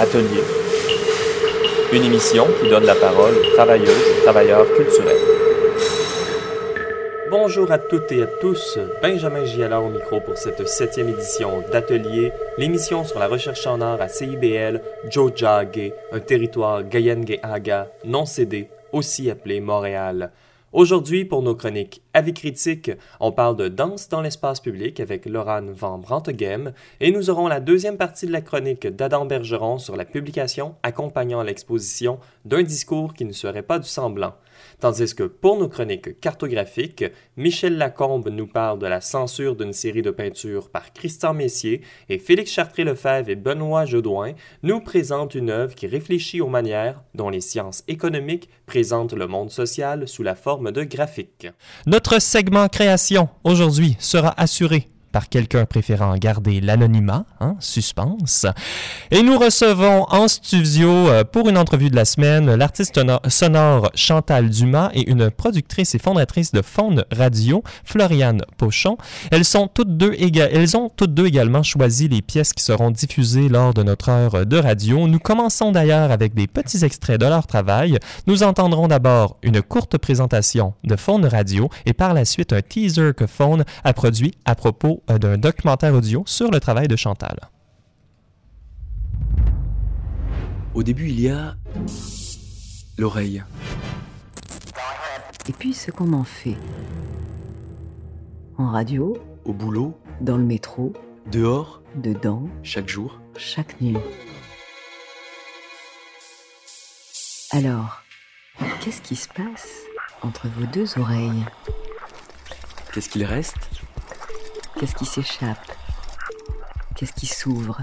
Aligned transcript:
Atelier, 0.00 0.42
une 1.92 2.04
émission 2.04 2.46
qui 2.58 2.70
donne 2.70 2.86
la 2.86 2.94
parole 2.94 3.34
aux 3.36 3.54
travailleuses 3.54 4.16
et 4.16 4.22
travailleurs 4.22 4.64
culturels. 4.74 5.20
Bonjour 7.30 7.70
à 7.70 7.76
toutes 7.76 8.10
et 8.10 8.22
à 8.22 8.26
tous, 8.26 8.78
Benjamin 9.02 9.44
Giala 9.44 9.78
au 9.78 9.90
micro 9.90 10.20
pour 10.20 10.38
cette 10.38 10.66
septième 10.66 11.10
édition 11.10 11.62
d'Atelier, 11.70 12.32
l'émission 12.56 13.04
sur 13.04 13.18
la 13.18 13.28
recherche 13.28 13.66
en 13.66 13.82
art 13.82 14.00
à 14.00 14.08
CIBL, 14.08 14.80
Jojage, 15.10 15.92
un 16.12 16.20
territoire 16.20 16.82
Gayengeaga 16.82 17.88
non 18.06 18.24
cédé, 18.24 18.70
aussi 18.92 19.30
appelé 19.30 19.60
Montréal. 19.60 20.30
Aujourd'hui, 20.72 21.24
pour 21.24 21.42
nos 21.42 21.56
chroniques 21.56 22.00
Avis 22.14 22.32
critique, 22.32 22.92
on 23.18 23.32
parle 23.32 23.56
de 23.56 23.66
danse 23.66 24.08
dans 24.08 24.20
l'espace 24.20 24.60
public 24.60 25.00
avec 25.00 25.26
Laurent 25.26 25.64
Van 25.72 25.98
Branteghem 25.98 26.72
et 27.00 27.10
nous 27.10 27.28
aurons 27.28 27.48
la 27.48 27.58
deuxième 27.58 27.96
partie 27.96 28.24
de 28.24 28.30
la 28.30 28.40
chronique 28.40 28.86
d'Adam 28.86 29.26
Bergeron 29.26 29.78
sur 29.78 29.96
la 29.96 30.04
publication 30.04 30.76
accompagnant 30.84 31.42
l'exposition 31.42 32.20
d'un 32.44 32.62
discours 32.62 33.14
qui 33.14 33.24
ne 33.24 33.32
serait 33.32 33.64
pas 33.64 33.80
du 33.80 33.88
semblant. 33.88 34.34
Tandis 34.80 35.14
que 35.14 35.24
pour 35.24 35.58
nos 35.58 35.68
chroniques 35.68 36.18
cartographiques, 36.20 37.04
Michel 37.36 37.76
Lacombe 37.76 38.30
nous 38.30 38.46
parle 38.46 38.78
de 38.78 38.86
la 38.86 39.02
censure 39.02 39.54
d'une 39.54 39.74
série 39.74 40.00
de 40.00 40.10
peintures 40.10 40.70
par 40.70 40.94
Christian 40.94 41.34
Messier 41.34 41.82
et 42.08 42.18
Félix 42.18 42.50
Chartré-Lefebvre 42.52 43.28
et 43.28 43.36
Benoît 43.36 43.84
Jodoin 43.84 44.32
nous 44.62 44.80
présentent 44.80 45.34
une 45.34 45.50
œuvre 45.50 45.74
qui 45.74 45.86
réfléchit 45.86 46.40
aux 46.40 46.48
manières 46.48 47.02
dont 47.14 47.28
les 47.28 47.42
sciences 47.42 47.84
économiques 47.88 48.48
présentent 48.64 49.12
le 49.12 49.26
monde 49.26 49.50
social 49.50 50.08
sous 50.08 50.22
la 50.22 50.34
forme 50.34 50.72
de 50.72 50.82
graphiques. 50.84 51.48
Notre 51.86 52.18
segment 52.18 52.68
création 52.68 53.28
aujourd'hui 53.44 53.96
sera 53.98 54.32
assuré 54.40 54.88
par 55.12 55.28
quelqu'un 55.28 55.64
préférant 55.64 56.14
garder 56.16 56.60
l'anonymat, 56.60 57.24
hein, 57.40 57.56
suspense. 57.60 58.46
Et 59.10 59.22
nous 59.22 59.38
recevons 59.38 60.06
en 60.08 60.28
studio 60.28 60.88
euh, 60.88 61.24
pour 61.24 61.48
une 61.48 61.58
entrevue 61.58 61.90
de 61.90 61.96
la 61.96 62.04
semaine 62.04 62.54
l'artiste 62.54 63.00
sonore 63.28 63.90
Chantal 63.94 64.50
Dumas 64.50 64.90
et 64.94 65.10
une 65.10 65.30
productrice 65.30 65.94
et 65.94 65.98
fondatrice 65.98 66.52
de 66.52 66.62
Faune 66.62 67.04
Radio, 67.10 67.62
Floriane 67.84 68.42
Pochon. 68.56 68.96
Elles, 69.30 69.44
sont 69.44 69.68
toutes 69.68 69.96
deux 69.96 70.14
elles 70.18 70.76
ont 70.76 70.90
toutes 70.94 71.14
deux 71.14 71.26
également 71.26 71.62
choisi 71.62 72.08
les 72.08 72.22
pièces 72.22 72.52
qui 72.52 72.62
seront 72.62 72.90
diffusées 72.90 73.48
lors 73.48 73.74
de 73.74 73.82
notre 73.82 74.08
heure 74.08 74.46
de 74.46 74.56
radio. 74.56 75.06
Nous 75.06 75.18
commençons 75.18 75.72
d'ailleurs 75.72 76.10
avec 76.10 76.34
des 76.34 76.46
petits 76.46 76.84
extraits 76.84 77.20
de 77.20 77.26
leur 77.26 77.46
travail. 77.46 77.98
Nous 78.26 78.42
entendrons 78.42 78.88
d'abord 78.88 79.36
une 79.42 79.62
courte 79.62 79.98
présentation 79.98 80.74
de 80.84 80.96
Faune 80.96 81.26
Radio 81.26 81.68
et 81.86 81.92
par 81.92 82.14
la 82.14 82.24
suite 82.24 82.52
un 82.52 82.62
teaser 82.62 83.12
que 83.16 83.26
Faune 83.26 83.64
a 83.84 83.92
produit 83.92 84.34
à 84.44 84.54
propos 84.54 84.99
euh, 85.08 85.18
d'un 85.18 85.38
documentaire 85.38 85.94
audio 85.94 86.22
sur 86.26 86.50
le 86.50 86.60
travail 86.60 86.88
de 86.88 86.96
Chantal. 86.96 87.38
Au 90.74 90.82
début, 90.82 91.08
il 91.08 91.20
y 91.20 91.28
a 91.28 91.56
l'oreille. 92.98 93.42
Et 95.48 95.52
puis 95.52 95.74
ce 95.74 95.90
qu'on 95.90 96.12
en 96.12 96.24
fait. 96.24 96.56
En 98.56 98.70
radio. 98.70 99.16
Au 99.44 99.52
boulot. 99.52 99.98
Dans 100.20 100.36
le 100.36 100.44
métro. 100.44 100.92
Dehors. 101.32 101.82
Dedans. 101.96 102.48
Chaque 102.62 102.88
jour. 102.88 103.20
Chaque 103.36 103.80
nuit. 103.80 103.96
Alors, 107.50 108.02
qu'est-ce 108.80 109.02
qui 109.02 109.16
se 109.16 109.26
passe 109.26 109.80
entre 110.22 110.46
vos 110.46 110.66
deux 110.66 110.98
oreilles? 110.98 111.44
Qu'est-ce 112.92 113.08
qu'il 113.08 113.24
reste? 113.24 113.56
Qu'est-ce 114.80 114.94
qui 114.94 115.04
s'échappe? 115.04 115.58
Qu'est-ce 116.96 117.12
qui 117.12 117.26
s'ouvre? 117.26 117.82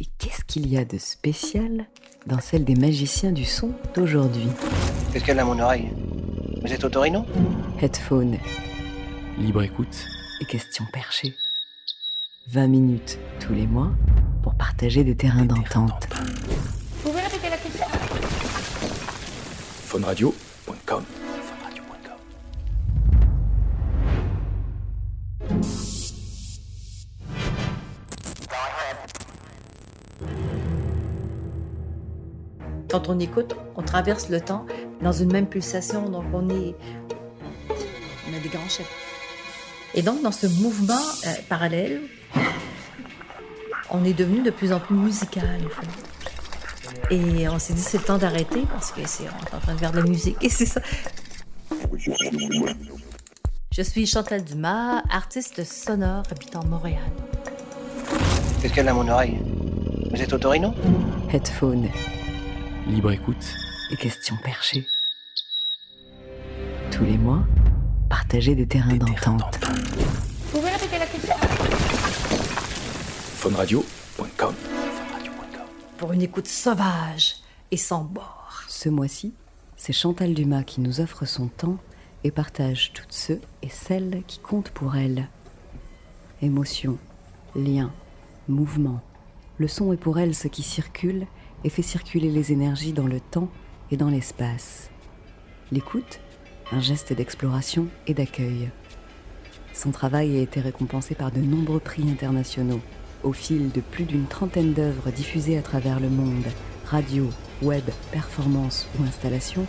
Et 0.00 0.04
qu'est-ce 0.18 0.42
qu'il 0.44 0.66
y 0.66 0.76
a 0.76 0.84
de 0.84 0.98
spécial 0.98 1.86
dans 2.26 2.40
celle 2.40 2.64
des 2.64 2.74
magiciens 2.74 3.30
du 3.30 3.44
son 3.44 3.70
d'aujourd'hui? 3.94 4.48
Qu'est-ce 5.12 5.24
qu'elle 5.24 5.38
a 5.38 5.44
mon 5.44 5.60
oreille? 5.60 5.90
Vous 6.60 6.72
êtes 6.72 6.82
Autorino? 6.82 7.24
Headphone. 7.80 8.36
Libre 9.38 9.62
écoute. 9.62 10.08
Et 10.40 10.44
question 10.44 10.84
perchée. 10.92 11.36
20 12.48 12.66
minutes 12.66 13.20
tous 13.38 13.54
les 13.54 13.68
mois 13.68 13.92
pour 14.42 14.56
partager 14.56 15.04
des 15.04 15.16
terrains 15.16 15.44
d'entente. 15.44 16.08
Vous 17.04 17.10
pouvez 17.10 17.22
répéter 17.22 17.48
la 17.48 17.58
question? 17.58 17.86
Phoneradio.com 19.84 20.45
Quand 33.06 33.14
on 33.14 33.20
écoute, 33.20 33.54
on 33.76 33.82
traverse 33.82 34.28
le 34.30 34.40
temps 34.40 34.66
dans 35.00 35.12
une 35.12 35.32
même 35.32 35.46
pulsation, 35.46 36.08
donc 36.08 36.24
on 36.32 36.48
est. 36.50 36.74
On 38.28 38.36
a 38.36 38.40
des 38.40 38.48
grands 38.48 38.68
chefs. 38.68 38.90
Et 39.94 40.02
donc, 40.02 40.22
dans 40.22 40.32
ce 40.32 40.46
mouvement 40.46 40.94
euh, 41.26 41.30
parallèle, 41.48 42.00
on 43.90 44.04
est 44.04 44.12
devenu 44.12 44.42
de 44.42 44.50
plus 44.50 44.72
en 44.72 44.80
plus 44.80 44.96
musical, 44.96 45.60
en 45.64 45.68
fait. 45.68 47.14
Et 47.14 47.48
on 47.48 47.58
s'est 47.58 47.74
dit, 47.74 47.80
c'est 47.80 47.98
le 47.98 48.04
temps 48.04 48.18
d'arrêter 48.18 48.62
parce 48.72 48.90
que 48.90 49.00
c'est, 49.06 49.24
on 49.24 49.46
est 49.46 49.54
en 49.54 49.60
train 49.60 49.74
de 49.74 49.78
faire 49.78 49.92
de 49.92 49.98
la 49.98 50.04
musique 50.06 50.36
et 50.42 50.48
c'est 50.48 50.66
ça. 50.66 50.80
Je 53.72 53.82
suis 53.82 54.06
Chantal 54.06 54.42
Dumas, 54.42 55.02
artiste 55.10 55.62
sonore 55.64 56.24
habitant 56.30 56.64
Montréal. 56.64 57.02
Qu'est-ce 58.60 58.72
qu'elle 58.72 58.88
a 58.88 58.94
mon 58.94 59.08
oreille? 59.08 59.38
Vous 60.10 60.20
êtes 60.20 60.32
Autorino? 60.32 60.74
Headphone. 61.32 61.88
Libre 62.86 63.10
écoute. 63.10 63.56
Et 63.90 63.96
questions 63.96 64.36
perchées. 64.44 64.86
Tous 66.92 67.04
les 67.04 67.18
mois, 67.18 67.44
partager 68.08 68.54
des 68.54 68.66
terrains 68.68 68.94
d'entente. 68.94 69.58
Vous 69.60 70.60
pouvez 70.60 70.70
répéter 70.70 70.98
la 70.98 71.06
question 71.06 71.34
Phoneradio.com 73.38 74.54
Pour 75.98 76.12
une 76.12 76.22
écoute 76.22 76.46
sauvage 76.46 77.34
et 77.72 77.76
sans 77.76 78.04
bord. 78.04 78.62
Ce 78.68 78.88
mois-ci, 78.88 79.34
c'est 79.76 79.92
Chantal 79.92 80.32
Dumas 80.32 80.62
qui 80.62 80.80
nous 80.80 81.00
offre 81.00 81.24
son 81.24 81.48
temps 81.48 81.78
et 82.22 82.30
partage 82.30 82.92
toutes 82.92 83.12
ceux 83.12 83.40
et 83.62 83.68
celles 83.68 84.22
qui 84.28 84.38
comptent 84.38 84.70
pour 84.70 84.94
elle. 84.94 85.28
Émotion, 86.40 86.98
lien, 87.56 87.90
mouvement. 88.46 89.00
Le 89.58 89.66
son 89.66 89.92
est 89.92 89.96
pour 89.96 90.20
elle 90.20 90.36
ce 90.36 90.46
qui 90.46 90.62
circule 90.62 91.26
et 91.64 91.70
fait 91.70 91.82
circuler 91.82 92.30
les 92.30 92.52
énergies 92.52 92.92
dans 92.92 93.06
le 93.06 93.20
temps 93.20 93.48
et 93.90 93.96
dans 93.96 94.08
l'espace. 94.08 94.90
L'écoute, 95.72 96.20
un 96.72 96.80
geste 96.80 97.12
d'exploration 97.12 97.88
et 98.06 98.14
d'accueil. 98.14 98.70
Son 99.72 99.90
travail 99.90 100.38
a 100.38 100.40
été 100.40 100.60
récompensé 100.60 101.14
par 101.14 101.30
de 101.30 101.40
nombreux 101.40 101.80
prix 101.80 102.08
internationaux, 102.10 102.80
au 103.22 103.32
fil 103.32 103.70
de 103.72 103.80
plus 103.80 104.04
d'une 104.04 104.26
trentaine 104.26 104.72
d'œuvres 104.72 105.10
diffusées 105.10 105.58
à 105.58 105.62
travers 105.62 106.00
le 106.00 106.08
monde, 106.08 106.46
radio, 106.86 107.28
web, 107.62 107.84
performance 108.12 108.86
ou 108.98 109.04
installation. 109.04 109.66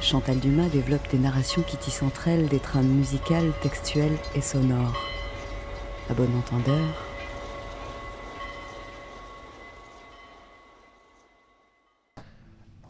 Chantal 0.00 0.38
Dumas 0.38 0.68
développe 0.68 1.10
des 1.10 1.18
narrations 1.18 1.62
qui 1.62 1.76
tissent 1.76 2.02
entre 2.02 2.28
elles 2.28 2.48
des 2.48 2.58
trames 2.58 2.86
musicales, 2.86 3.52
textuelles 3.62 4.16
et 4.34 4.40
sonores. 4.40 5.00
À 6.10 6.14
bon 6.14 6.28
entendeur, 6.36 7.13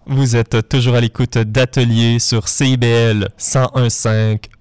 Vous 0.07 0.37
êtes 0.37 0.69
toujours 0.69 0.97
à 0.97 1.01
l'écoute 1.01 1.39
d'Atelier 1.39 2.19
sur 2.19 2.49
CIBL 2.49 3.31
1015 3.39 4.09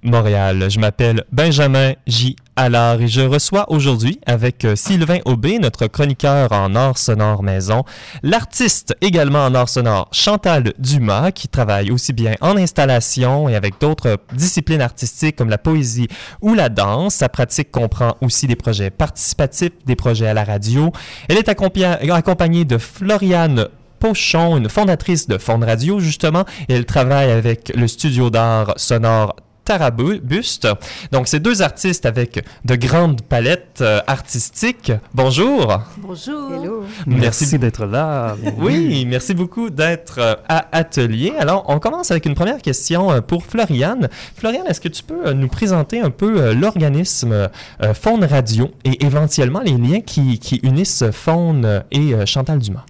Montréal. 0.02 0.72
Je 0.72 0.80
m'appelle 0.80 1.26
Benjamin 1.34 1.94
J. 2.08 2.38
Allard 2.56 3.02
et 3.02 3.10
je 3.10 3.20
reçois 3.20 3.70
aujourd'hui 3.70 4.20
avec 4.26 4.64
euh, 4.64 4.76
Sylvain 4.76 5.18
Aubé, 5.26 5.60
notre 5.60 5.88
chroniqueur 5.88 6.52
en 6.52 6.76
art 6.76 6.98
sonore 6.98 7.42
maison, 7.42 7.84
l'artiste 8.22 8.96
également 9.02 9.44
en 9.44 9.56
art 9.56 9.68
sonore 9.68 10.08
Chantal 10.12 10.72
Dumas 10.78 11.32
qui 11.32 11.48
travaille 11.48 11.92
aussi 11.92 12.14
bien 12.14 12.36
en 12.42 12.56
installation 12.56 13.50
et 13.50 13.56
avec 13.56 13.82
d'autres 13.82 14.18
disciplines 14.34 14.82
artistiques 14.82 15.36
comme 15.36 15.50
la 15.50 15.58
poésie 15.58 16.08
ou 16.42 16.54
la 16.54 16.70
danse. 16.70 17.16
Sa 17.16 17.28
pratique 17.28 17.72
comprend 17.72 18.16
aussi 18.22 18.48
des 18.48 18.56
projets 18.56 18.92
participatifs, 18.92 19.72
des 19.86 19.96
projets 19.96 20.28
à 20.28 20.34
la 20.34 20.44
radio. 20.44 20.92
Elle 21.28 21.38
est 21.38 21.50
accompagnée 21.50 22.66
de 22.66 22.78
Floriane 22.78 23.68
Pochon, 24.04 24.58
une 24.58 24.68
fondatrice 24.68 25.30
de 25.30 25.38
Fond 25.38 25.62
Radio, 25.62 26.02
justement, 26.02 26.44
et 26.68 26.74
elle 26.74 26.86
travaille 26.86 27.32
avec 27.32 27.72
le 27.74 27.88
studio 27.88 28.30
d'art 28.30 28.74
sonore 28.76 29.34
Tarabuste. 29.64 30.68
Donc, 31.14 31.30
c'est 31.30 31.40
deux 31.40 31.62
artistes 31.62 32.06
avec 32.06 32.46
de 32.66 32.76
grandes 32.76 33.22
palettes 33.22 33.80
euh, 33.80 34.02
artistiques. 34.06 34.92
Bonjour. 35.14 35.80
Bonjour. 36.00 36.52
Hello. 36.52 36.84
Merci, 37.08 37.58
d'être 37.58 37.86
là. 37.86 38.36
Oui, 38.58 39.06
merci 39.08 39.34
beaucoup 39.34 39.70
d'être 39.70 40.20
euh, 40.20 40.36
à 40.50 40.68
Atelier. 40.74 41.32
Alors, 41.40 41.64
on 41.70 41.80
commence 41.80 42.12
avec 42.12 42.26
une 42.26 42.36
première 42.36 42.62
question 42.62 43.10
euh, 43.10 43.22
pour 43.22 43.46
Floriane. 43.46 44.10
Floriane, 44.36 44.68
est-ce 44.68 44.82
que 44.82 44.90
tu 44.90 45.04
peux 45.04 45.32
nous 45.32 45.48
présenter 45.48 46.02
un 46.02 46.10
peu 46.10 46.52
l'organisme 46.54 47.32
euh, 47.32 47.94
Faune 47.94 48.26
Radio 48.26 48.70
et 48.84 49.06
éventuellement 49.06 49.62
les 49.62 49.78
liens 49.78 50.02
qui, 50.02 50.40
qui 50.40 50.58
unissent 50.58 51.06
Faune 51.14 51.86
et 51.90 52.14
euh, 52.14 52.26
Chantal 52.26 52.60
Dumas? 52.60 52.84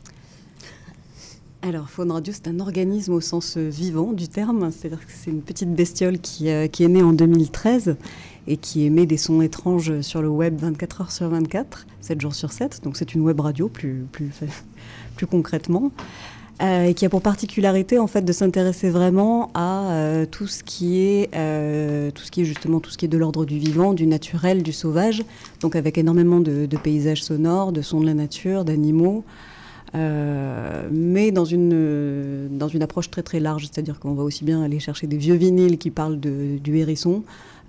Alors, 1.65 1.89
Faune 1.89 2.11
Radio, 2.11 2.33
c'est 2.35 2.49
un 2.49 2.59
organisme 2.59 3.13
au 3.13 3.21
sens 3.21 3.55
euh, 3.55 3.69
vivant 3.69 4.11
du 4.11 4.27
terme, 4.27 4.69
c'est-à-dire 4.69 4.99
que 4.99 5.13
c'est 5.13 5.31
une 5.31 5.41
petite 5.41 5.73
bestiole 5.73 6.19
qui, 6.19 6.49
euh, 6.49 6.65
est 6.65 6.87
née 6.89 7.01
en 7.01 7.13
2013 7.13 7.95
et 8.47 8.57
qui 8.57 8.83
émet 8.83 9.05
des 9.05 9.15
sons 9.15 9.41
étranges 9.41 10.01
sur 10.01 10.21
le 10.21 10.27
web 10.27 10.59
24 10.59 11.01
heures 11.01 11.11
sur 11.13 11.29
24, 11.29 11.87
7 12.01 12.19
jours 12.19 12.35
sur 12.35 12.51
7. 12.51 12.81
Donc, 12.83 12.97
c'est 12.97 13.15
une 13.15 13.21
web 13.21 13.39
radio 13.39 13.69
plus, 13.69 14.05
plus, 14.11 14.31
plus 15.15 15.25
concrètement. 15.25 15.91
Euh, 16.61 16.83
et 16.83 16.93
qui 16.95 17.05
a 17.05 17.09
pour 17.09 17.21
particularité 17.21 17.97
en 17.97 18.07
fait 18.07 18.21
de 18.21 18.31
s'intéresser 18.33 18.89
vraiment 18.89 19.49
à 19.55 20.25
tout 20.29 20.45
ce 20.45 20.63
qui 20.63 20.99
est 20.99 21.31
tout 22.13 22.23
ce 22.23 22.29
qui 22.29 22.41
est 22.41 22.45
justement 22.45 22.79
tout 22.79 22.91
ce 22.91 22.97
qui 22.97 23.05
est 23.05 23.07
de 23.07 23.17
l'ordre 23.17 23.43
du 23.43 23.57
vivant, 23.57 23.93
du 23.93 24.05
naturel, 24.05 24.61
du 24.61 24.71
sauvage, 24.71 25.23
donc 25.61 25.75
avec 25.75 25.97
énormément 25.97 26.39
de 26.41 26.77
paysages 26.77 27.23
sonores, 27.23 27.71
de 27.71 27.81
sons 27.81 28.01
de 28.01 28.05
la 28.05 28.13
nature, 28.13 28.65
d'animaux, 28.65 29.23
euh, 29.95 30.87
mais 30.91 31.31
dans 31.31 31.45
une, 31.45 32.49
dans 32.57 32.67
une 32.67 32.81
approche 32.81 33.09
très 33.11 33.21
très 33.23 33.39
large, 33.39 33.63
c'est-à-dire 33.71 33.99
qu'on 33.99 34.13
va 34.13 34.23
aussi 34.23 34.43
bien 34.43 34.63
aller 34.63 34.79
chercher 34.79 35.07
des 35.07 35.17
vieux 35.17 35.35
vinyles 35.35 35.77
qui 35.77 35.91
parlent 35.91 36.19
de, 36.19 36.57
du 36.57 36.77
hérisson 36.77 37.23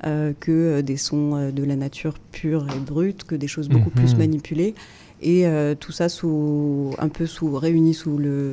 euh, 0.06 0.32
que 0.41 0.81
des 0.81 0.97
sons 0.97 1.35
euh, 1.37 1.50
de 1.50 1.62
la 1.65 1.76
nature 1.76 2.15
pure 2.32 2.67
et 2.75 2.79
brute, 2.79 3.25
que 3.25 3.35
des 3.35 3.47
choses 3.47 3.69
beaucoup 3.69 3.91
Mhm. 3.91 3.94
plus 4.05 4.17
manipulées. 4.17 4.75
Et 5.23 5.47
euh, 5.47 5.75
tout 5.79 5.93
ça 5.93 6.11
sous, 6.11 6.91
un 6.99 7.09
peu 7.09 7.25
sous, 7.26 7.55
réuni 7.56 7.94
sous 7.94 8.19
le, 8.19 8.53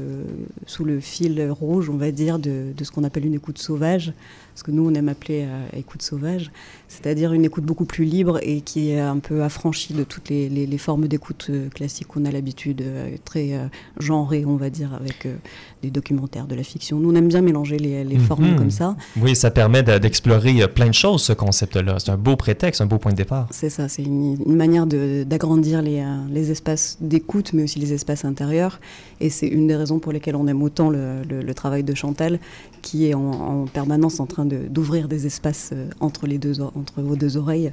sous 0.68 0.86
le 0.86 1.00
fil 1.02 1.50
rouge, 1.50 1.90
on 1.90 1.98
va 1.98 2.12
dire, 2.12 2.40
de, 2.40 2.68
de 2.78 2.84
ce 2.84 2.92
qu'on 2.92 3.04
appelle 3.04 3.26
une 3.26 3.34
écoute 3.34 3.58
sauvage, 3.58 4.14
ce 4.56 4.64
que 4.64 4.72
nous 4.72 4.88
on 4.90 4.94
aime 4.94 5.10
appeler 5.10 5.48
écoute 5.76 6.02
sauvage, 6.02 6.52
c'est-à-dire 6.92 7.32
une 7.32 7.46
écoute 7.46 7.64
beaucoup 7.64 7.86
plus 7.86 8.04
libre 8.04 8.40
et 8.44 8.60
qui 8.60 8.92
est 8.92 9.00
un 9.00 9.20
peu 9.20 9.44
affranchie 9.44 9.94
de 9.94 10.04
toutes 10.04 10.28
les, 10.30 10.50
les- 10.50 10.66
les 10.66 10.78
formes 10.78 11.08
d'écoute 11.08 11.48
euh, 11.50 11.70
classiques 11.70 12.08
qu'on 12.08 12.26
a 12.26 12.32
l'habitude, 12.32 12.82
euh, 12.82 13.16
très 13.24 13.54
euh, 13.54 13.68
genrées, 13.98 14.44
on 14.46 14.58
va 14.58 14.70
dire, 14.70 14.94
avec 14.94 15.26
euh, 15.26 15.36
des 15.84 15.90
documentaires, 15.90 16.48
de 16.48 16.56
la 16.56 16.64
fiction. 16.64 17.00
Nous 17.00 17.10
on 17.12 17.16
aime 17.16 17.30
bien 17.30 17.42
mélanger 17.42 17.78
les, 17.78 18.04
les 18.04 18.18
Mhm. 18.18 18.24
formes 18.26 18.56
comme 18.58 18.72
ça. 18.72 18.98
Oui, 19.22 19.36
ça 19.38 19.52
permet 19.52 19.84
de- 19.84 19.98
d'explorer 20.00 20.68
plein 20.68 20.88
de 20.90 20.94
choses, 20.94 21.22
ce 21.24 21.34
concept-là. 21.34 21.96
C'est 22.00 22.12
un 22.12 22.18
beau 22.18 22.36
prétexte, 22.36 22.82
un 22.82 22.86
beau 22.88 22.98
point 22.98 23.14
de 23.14 23.18
départ. 23.18 23.48
C'est 23.52 23.70
ça, 23.70 23.88
c'est 23.88 24.04
une, 24.04 24.38
une 24.46 24.56
manière 24.58 24.86
d'agrandir 24.86 25.82
les, 25.82 26.04
les 26.30 26.52
espaces 26.52 26.98
d'écoute, 27.00 27.54
mais 27.54 27.64
aussi 27.64 27.80
les 27.80 27.94
espaces 27.94 28.26
intérieurs. 28.26 28.80
Et 29.22 29.30
c'est 29.30 29.48
une 29.48 29.68
des 29.68 29.76
raisons 29.76 30.00
pour 30.00 30.12
lesquelles 30.12 30.36
on 30.36 30.48
aime 30.48 30.62
autant 30.62 30.90
le, 30.90 31.22
le- 31.30 31.42
le 31.42 31.54
travail 31.54 31.84
de 31.84 31.94
Chantal, 31.96 32.40
qui 32.82 33.06
est 33.08 33.14
en, 33.14 33.32
en 33.32 33.66
permanence 33.66 34.20
en 34.20 34.26
train 34.26 34.46
de- 34.46 34.68
d'ouvrir 34.70 35.08
des 35.08 35.26
espaces 35.26 35.72
entre, 36.00 36.28
les 36.28 36.38
deux, 36.38 36.62
o- 36.62 36.72
entre 36.82 37.02
vos 37.02 37.16
deux 37.16 37.38
oreilles, 37.38 37.72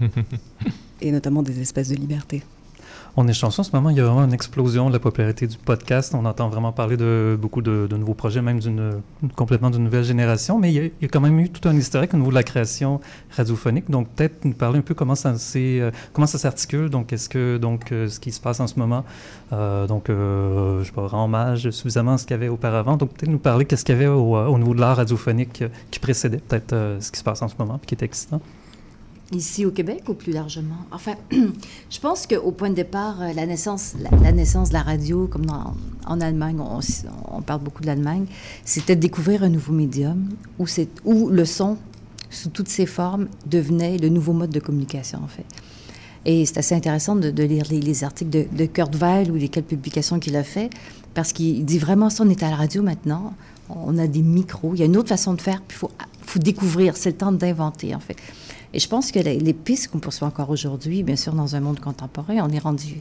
et 1.00 1.10
notamment 1.10 1.42
des 1.42 1.60
espaces 1.60 1.88
de 1.88 1.96
liberté. 1.96 2.42
On 3.16 3.28
est 3.28 3.32
chanceux 3.32 3.60
en 3.60 3.62
ce 3.62 3.70
moment, 3.72 3.90
il 3.90 3.96
y 3.96 4.00
a 4.00 4.04
vraiment 4.04 4.24
une 4.24 4.32
explosion 4.32 4.88
de 4.88 4.92
la 4.92 4.98
popularité 4.98 5.46
du 5.46 5.56
podcast. 5.56 6.16
On 6.16 6.24
entend 6.24 6.48
vraiment 6.48 6.72
parler 6.72 6.96
de 6.96 7.38
beaucoup 7.40 7.62
de, 7.62 7.86
nouveaux 7.96 8.14
projets, 8.14 8.42
même 8.42 8.58
d'une 8.58 9.02
complètement 9.36 9.70
d'une 9.70 9.84
nouvelle 9.84 10.02
génération. 10.02 10.58
Mais 10.58 10.72
il 10.72 10.92
y, 11.00 11.04
a, 11.04 11.08
quand 11.08 11.20
même 11.20 11.38
eu 11.38 11.48
tout 11.48 11.68
un 11.68 11.76
historique 11.76 12.12
au 12.12 12.16
niveau 12.16 12.30
de 12.30 12.34
la 12.34 12.42
création 12.42 13.00
radiophonique. 13.30 13.88
Donc 13.88 14.08
peut-être 14.08 14.44
nous 14.44 14.52
parler 14.52 14.80
un 14.80 14.82
peu 14.82 14.94
comment 14.94 15.14
ça 15.14 15.32
euh, 15.54 15.92
comment 16.12 16.26
ça 16.26 16.38
s'articule. 16.38 16.90
Donc 16.90 17.12
est-ce 17.12 17.28
que 17.28 17.56
donc 17.56 17.92
euh, 17.92 18.08
ce 18.08 18.18
qui 18.18 18.32
se 18.32 18.40
passe 18.40 18.58
en 18.58 18.66
ce 18.66 18.80
moment, 18.80 19.04
euh, 19.52 19.86
donc 19.86 20.06
je 20.08 20.82
sais 20.84 20.92
pas 20.92 21.06
rend 21.06 21.26
hommage 21.26 21.70
suffisamment 21.70 22.14
à 22.14 22.18
ce 22.18 22.26
qu'il 22.26 22.34
y 22.34 22.38
avait 22.38 22.48
auparavant. 22.48 22.96
Donc 22.96 23.12
peut-être 23.12 23.30
nous 23.30 23.38
parler 23.38 23.64
qu'est-ce 23.64 23.84
qu'il 23.84 23.94
y 23.94 23.98
avait 23.98 24.08
au, 24.08 24.36
au 24.36 24.58
niveau 24.58 24.74
de 24.74 24.80
l'art 24.80 24.96
radiophonique 24.96 25.62
qui 25.92 26.00
précédait 26.00 26.38
peut-être 26.38 26.96
ce 26.98 27.12
qui 27.12 27.20
se 27.20 27.24
passe 27.24 27.42
en 27.42 27.48
ce 27.48 27.54
moment, 27.60 27.78
puis 27.78 27.94
qui 27.94 27.94
est 27.94 28.04
excitant. 28.04 28.40
Ici 29.34 29.66
au 29.66 29.72
Québec 29.72 30.04
ou 30.08 30.14
plus 30.14 30.32
largement? 30.32 30.76
Enfin, 30.92 31.14
je 31.32 32.00
pense 32.00 32.26
qu'au 32.26 32.52
point 32.52 32.70
de 32.70 32.74
départ, 32.74 33.20
euh, 33.20 33.32
la 33.32 33.46
naissance, 33.46 33.94
la, 33.98 34.30
naissance 34.30 34.68
de 34.68 34.74
la 34.74 34.82
radio, 34.82 35.26
comme 35.26 35.46
en 36.06 36.20
Allemagne, 36.20 36.58
on, 36.60 37.42
parle 37.42 37.60
beaucoup 37.60 37.82
de 37.82 37.86
l'Allemagne, 37.86 38.26
c'était 38.64 38.94
de 38.94 39.00
découvrir 39.00 39.42
un 39.42 39.48
nouveau 39.48 39.72
médium 39.72 40.28
où, 40.60 40.66
où 41.04 41.28
le 41.30 41.44
son, 41.44 41.78
sous 42.30 42.48
toutes 42.48 42.68
ses 42.68 42.86
formes, 42.86 43.26
devenait 43.46 43.98
le 43.98 44.08
nouveau 44.08 44.32
mode 44.32 44.50
de 44.50 44.60
communication, 44.60 45.18
en 45.22 45.28
fait. 45.28 45.46
Et 46.26 46.46
c'est 46.46 46.58
assez 46.58 46.74
intéressant 46.74 47.16
de, 47.16 47.42
lire 47.42 47.64
les, 47.70 47.80
les 47.80 48.04
articles 48.04 48.30
de, 48.30 48.66
Kurt 48.66 48.94
Weill 48.94 49.30
ou 49.30 49.34
lesquelles 49.34 49.64
publications 49.64 50.20
qu'il 50.20 50.36
a 50.36 50.44
fait, 50.44 50.70
parce 51.12 51.32
qu'il 51.32 51.64
dit 51.64 51.78
vraiment, 51.78 52.08
ça, 52.08 52.22
on 52.24 52.30
est 52.30 52.42
à 52.44 52.50
la 52.50 52.56
radio 52.56 52.82
maintenant, 52.82 53.34
on 53.68 53.98
a 53.98 54.06
des 54.06 54.22
micros, 54.22 54.74
il 54.74 54.80
y 54.80 54.82
a 54.82 54.86
une 54.86 54.96
autre 54.96 55.08
façon 55.08 55.34
de 55.34 55.40
faire, 55.40 55.60
puis 55.66 55.76
il 55.76 55.80
faut, 55.80 55.90
faut 56.22 56.38
découvrir, 56.38 56.96
c'est 56.96 57.10
le 57.10 57.16
temps 57.16 57.32
d'inventer, 57.32 57.94
en 57.94 58.00
fait. 58.00 58.16
Et 58.74 58.80
je 58.80 58.88
pense 58.88 59.12
que 59.12 59.20
les, 59.20 59.52
pistes 59.52 59.88
qu'on 59.88 60.00
poursuit 60.00 60.24
encore 60.24 60.50
aujourd'hui, 60.50 61.04
bien 61.04 61.14
sûr, 61.14 61.32
dans 61.32 61.54
un 61.54 61.60
monde 61.60 61.78
contemporain, 61.78 62.38
on 62.42 62.50
est 62.50 62.58
rendu 62.58 63.00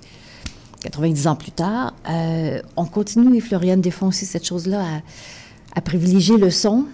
90 0.84 1.28
ans 1.28 1.36
plus 1.36 1.52
tard, 1.52 1.96
euh, 2.08 2.62
on 2.78 2.86
continue, 2.86 3.36
et 3.36 3.40
Floriane 3.40 3.82
défend 3.82 4.10
aussi 4.10 4.28
cette 4.28 4.46
chose-là, 4.46 5.02
à, 5.76 5.82
privilégier 5.82 6.38
le 6.38 6.52
son, 6.52 6.86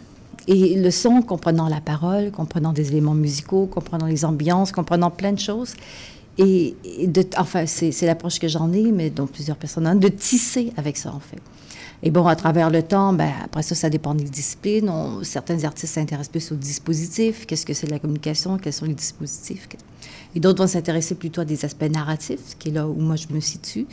et 0.48 0.76
le 0.76 0.92
son 0.92 1.22
comprenant 1.22 1.68
la 1.68 1.82
parole, 1.82 2.32
comprenant 2.32 2.72
des 2.72 2.88
éléments 2.88 3.14
musicaux, 3.14 3.66
comprenant 3.66 4.06
les 4.06 4.24
ambiances, 4.24 4.72
comprenant 4.72 5.12
plein 5.12 5.34
de 5.34 5.40
choses. 5.40 5.74
Et, 6.38 6.74
enfin, 7.38 7.66
c'est 7.66 8.06
l'approche 8.06 8.40
que 8.40 8.48
j'en 8.48 8.72
ai, 8.72 8.94
mais 8.94 9.10
dont 9.10 9.28
plusieurs 9.28 9.58
personnes 9.58 9.88
ont, 9.88 9.96
de 9.96 10.08
tisser 10.08 10.72
avec 10.78 10.96
ça, 10.96 11.14
en 11.14 11.20
fait. 11.20 11.42
Et 12.02 12.12
bon, 12.12 12.26
à 12.28 12.36
travers 12.36 12.70
le 12.70 12.82
temps, 12.82 13.12
ben, 13.14 13.32
après 13.44 13.62
ça, 13.62 13.76
ça 13.76 13.90
dépend 13.90 14.16
des 14.16 14.24
disciplines. 14.24 14.92
Certains 15.24 15.64
artistes 15.66 15.94
s'intéressent 15.94 16.32
plus 16.32 16.52
aux 16.52 16.56
dispositifs. 16.56 17.46
Qu'est-ce 17.46 17.66
que 17.66 17.74
c'est 17.74 17.88
de 17.88 17.92
la 17.92 18.00
communication? 18.00 18.58
Quels 18.58 18.74
sont 18.74 18.86
les 18.86 18.94
dispositifs? 18.94 19.68
Et 20.36 20.40
d'autres 20.40 20.64
vont 20.64 20.68
s'intéresser 20.68 21.16
plutôt 21.16 21.42
à 21.42 21.46
des 21.46 21.66
aspects 21.66 21.90
narratifs, 21.92 22.56
qui 22.58 22.70
est 22.70 22.72
là 22.72 22.88
où 22.88 22.94
moi 22.94 23.16
je 23.16 23.34
me 23.34 23.40
situe. 23.40 23.88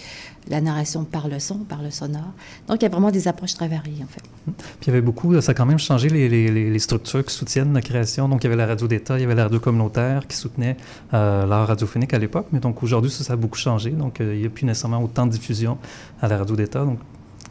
La 0.49 0.61
narration 0.61 1.05
par 1.05 1.29
le 1.29 1.41
son, 1.41 1.59
par 1.61 1.83
le 1.83 1.91
sonore. 1.91 2.33
Donc, 2.69 2.81
il 2.81 2.85
y 2.85 2.87
a 2.87 2.91
vraiment 2.91 3.11
des 3.11 3.27
approches 3.27 3.55
très 3.55 3.67
variées, 3.67 4.05
en 4.05 4.07
fait. 4.07 4.23
Puis 4.47 4.55
il 4.83 4.87
y 4.89 4.91
avait 4.91 5.01
beaucoup, 5.01 5.41
ça 5.41 5.51
a 5.51 5.55
quand 5.55 5.67
même 5.67 5.79
changé 5.79 6.09
les 6.09 6.79
structures 6.79 7.25
qui 7.25 7.35
soutiennent 7.35 7.73
la 7.73 7.81
création. 7.81 8.29
Donc 8.29 8.45
il 8.45 8.47
y 8.47 8.49
avait 8.49 8.57
la 8.57 8.67
radio 8.67 8.87
d'État, 8.87 9.19
il 9.19 9.23
y 9.23 9.25
avait 9.25 9.35
la 9.35 9.45
radio 9.45 9.59
communautaire 9.59 10.27
qui 10.29 10.37
soutenait 10.37 10.77
euh, 11.15 11.47
l'art 11.47 11.67
radiophonique 11.67 12.15
à 12.15 12.19
l'époque. 12.19 12.47
Mais 12.53 12.61
donc 12.61 12.81
aujourd'hui, 12.83 13.11
ça, 13.11 13.25
ça 13.25 13.33
a 13.33 13.37
beaucoup 13.37 13.59
changé. 13.59 13.91
Donc 13.91 14.21
euh, 14.21 14.35
il 14.35 14.41
n'y 14.41 14.47
a 14.47 14.51
plus 14.51 14.65
nécessairement 14.65 15.03
autant 15.03 15.27
de 15.27 15.33
diffusion 15.33 15.79
à 16.23 16.29
la 16.29 16.39
radio 16.39 16.55
d'État. 16.55 16.85
Donc 16.85 17.01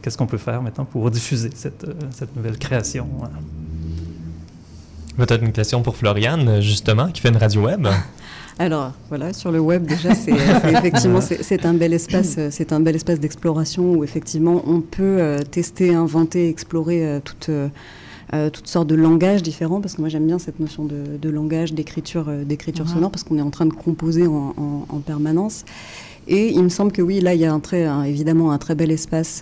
qu'est-ce 0.06 0.16
qu'on 0.16 0.26
peut 0.28 0.38
faire 0.38 0.62
maintenant 0.62 0.84
pour 0.84 1.10
diffuser 1.10 1.50
cette, 1.52 1.82
euh, 1.82 1.92
cette 2.12 2.36
nouvelle 2.36 2.58
création? 2.58 3.08
hein? 3.24 3.28
Peut-être 5.16 5.42
une 5.42 5.50
question 5.50 5.82
pour 5.82 5.96
Floriane, 5.96 6.60
justement, 6.60 7.08
qui 7.08 7.20
fait 7.20 7.30
une 7.30 7.36
radio 7.38 7.62
web. 7.62 7.88
Alors 8.60 8.92
voilà, 9.08 9.32
sur 9.32 9.50
le 9.50 9.58
web 9.58 9.84
déjà, 9.84 10.14
c'est 10.14 10.30
c'est 10.62 10.72
effectivement 10.78 11.20
c'est 11.20 11.66
un 11.66 11.74
bel 11.74 11.92
espace, 11.92 12.36
euh, 12.38 12.48
c'est 12.52 12.72
un 12.72 12.78
bel 12.78 12.94
espace 12.94 13.18
d'exploration 13.18 13.94
où 13.94 14.04
effectivement 14.04 14.62
on 14.64 14.80
peut 14.80 15.02
euh, 15.18 15.42
tester, 15.42 15.92
inventer, 15.92 16.48
explorer 16.48 17.04
euh, 17.04 17.20
toutes 17.22 17.48
euh, 17.48 17.66
euh, 18.32 18.48
toutes 18.48 18.68
sortes 18.68 18.86
de 18.86 18.94
langages 18.94 19.42
différents. 19.42 19.80
Parce 19.80 19.94
que 19.94 20.00
moi 20.02 20.08
j'aime 20.08 20.26
bien 20.28 20.38
cette 20.38 20.60
notion 20.60 20.84
de, 20.84 21.18
de 21.20 21.28
langage, 21.30 21.72
d'écriture, 21.74 22.26
euh, 22.28 22.44
d'écriture 22.44 22.88
sonore, 22.88 23.10
parce 23.10 23.24
qu'on 23.24 23.38
est 23.38 23.42
en 23.42 23.50
train 23.50 23.66
de 23.66 23.72
composer 23.74 24.26
en, 24.28 24.54
en- 24.56 24.86
en 24.88 24.98
permanence. 25.00 25.64
Et 26.28 26.48
il 26.48 26.62
me 26.62 26.68
semble 26.70 26.92
que 26.92 27.02
oui, 27.02 27.20
là 27.20 27.34
il 27.34 27.40
y 27.40 27.44
a 27.44 27.52
un 27.52 27.60
très, 27.60 27.84
un- 27.84 28.02
évidemment 28.04 28.52
un 28.52 28.58
très 28.58 28.74
bel 28.74 28.90
espace. 28.90 29.40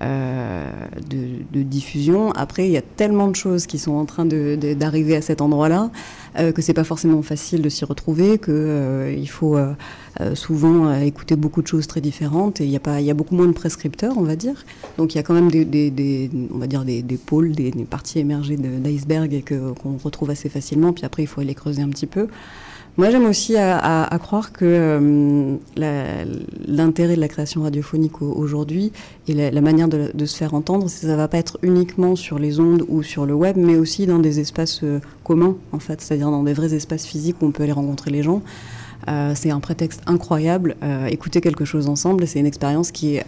Euh, 0.00 0.70
de, 1.08 1.62
diffusion. 1.62 2.32
Après, 2.32 2.66
il 2.66 2.72
y 2.72 2.76
a 2.76 2.82
tellement 2.82 3.28
de 3.28 3.36
choses 3.36 3.66
qui 3.66 3.78
sont 3.78 3.92
en 3.92 4.04
train 4.04 4.24
d'arriver 4.24 5.16
à 5.16 5.22
cet 5.22 5.40
endroit-là 5.40 5.90
euh, 6.38 6.52
que 6.52 6.62
c'est 6.62 6.72
pas 6.72 6.84
forcément 6.84 7.22
facile 7.22 7.62
de 7.62 7.68
s'y 7.68 7.84
retrouver, 7.84 8.38
que 8.38 8.50
euh, 8.50 9.14
il 9.16 9.28
faut 9.28 9.56
euh, 9.56 9.72
euh, 10.20 10.34
souvent 10.34 10.92
écouter 11.00 11.36
beaucoup 11.36 11.60
de 11.62 11.66
choses 11.66 11.86
très 11.86 12.00
différentes 12.00 12.60
et 12.60 12.64
il 12.64 12.70
y 12.70 12.78
a 12.78 13.00
y 13.00 13.10
a 13.10 13.14
beaucoup 13.14 13.34
moins 13.34 13.46
de 13.46 13.52
prescripteurs, 13.52 14.16
on 14.16 14.22
va 14.22 14.36
dire. 14.36 14.64
Donc 14.96 15.14
il 15.14 15.18
y 15.18 15.20
a 15.20 15.22
quand 15.22 15.34
même 15.34 15.50
des, 15.50 16.30
on 16.52 16.58
va 16.58 16.66
dire 16.66 16.84
des, 16.84 17.02
pôles, 17.24 17.52
des, 17.52 17.70
parties 17.88 18.18
émergées 18.18 18.56
d'iceberg 18.56 19.44
qu'on 19.82 19.98
retrouve 20.02 20.30
assez 20.30 20.48
facilement. 20.48 20.92
Puis 20.92 21.04
après, 21.04 21.22
il 21.22 21.26
faut 21.26 21.40
aller 21.40 21.54
creuser 21.54 21.82
un 21.82 21.88
petit 21.88 22.06
peu. 22.06 22.28
Moi, 22.98 23.10
j'aime 23.10 23.24
aussi 23.24 23.56
à, 23.56 23.78
à- 23.78 24.14
à 24.14 24.18
croire 24.18 24.52
que 24.52 24.64
euh, 24.66 25.56
l'intérêt 26.68 27.16
de 27.16 27.20
la 27.20 27.28
création 27.28 27.62
radiophonique 27.62 28.20
au- 28.20 28.32
aujourd'hui 28.32 28.92
et 29.28 29.32
la, 29.34 29.50
la 29.50 29.60
manière 29.62 29.88
de, 29.88 30.10
de 30.12 30.26
se 30.26 30.36
faire 30.36 30.52
entendre, 30.52 30.88
ça 30.90 31.16
va 31.16 31.26
pas 31.26 31.38
être 31.38 31.58
uniquement 31.62 32.16
sur 32.16 32.38
les 32.38 32.60
ondes 32.60 32.84
ou 32.88 33.02
sur 33.02 33.24
le 33.24 33.32
web, 33.34 33.56
mais 33.56 33.76
aussi 33.76 34.04
dans 34.06 34.18
des 34.18 34.40
espaces 34.40 34.80
euh, 34.82 35.00
communs, 35.24 35.56
en 35.72 35.78
fait, 35.78 36.00
c'est-à-dire 36.02 36.30
dans 36.30 36.42
des 36.42 36.52
vrais 36.52 36.74
espaces 36.74 37.06
physiques 37.06 37.36
où 37.40 37.46
on 37.46 37.50
peut 37.50 37.62
aller 37.62 37.72
rencontrer 37.72 38.10
les 38.10 38.22
gens. 38.22 38.42
Euh, 39.08 39.32
c'est 39.34 39.50
un 39.50 39.58
prétexte 39.58 40.00
incroyable. 40.06 40.76
Écouter 41.08 41.40
quelque 41.40 41.64
chose 41.64 41.88
ensemble, 41.88 42.26
c'est 42.28 42.38
une 42.38 42.46
expérience 42.46 42.92
qui 42.92 43.16
est 43.16 43.24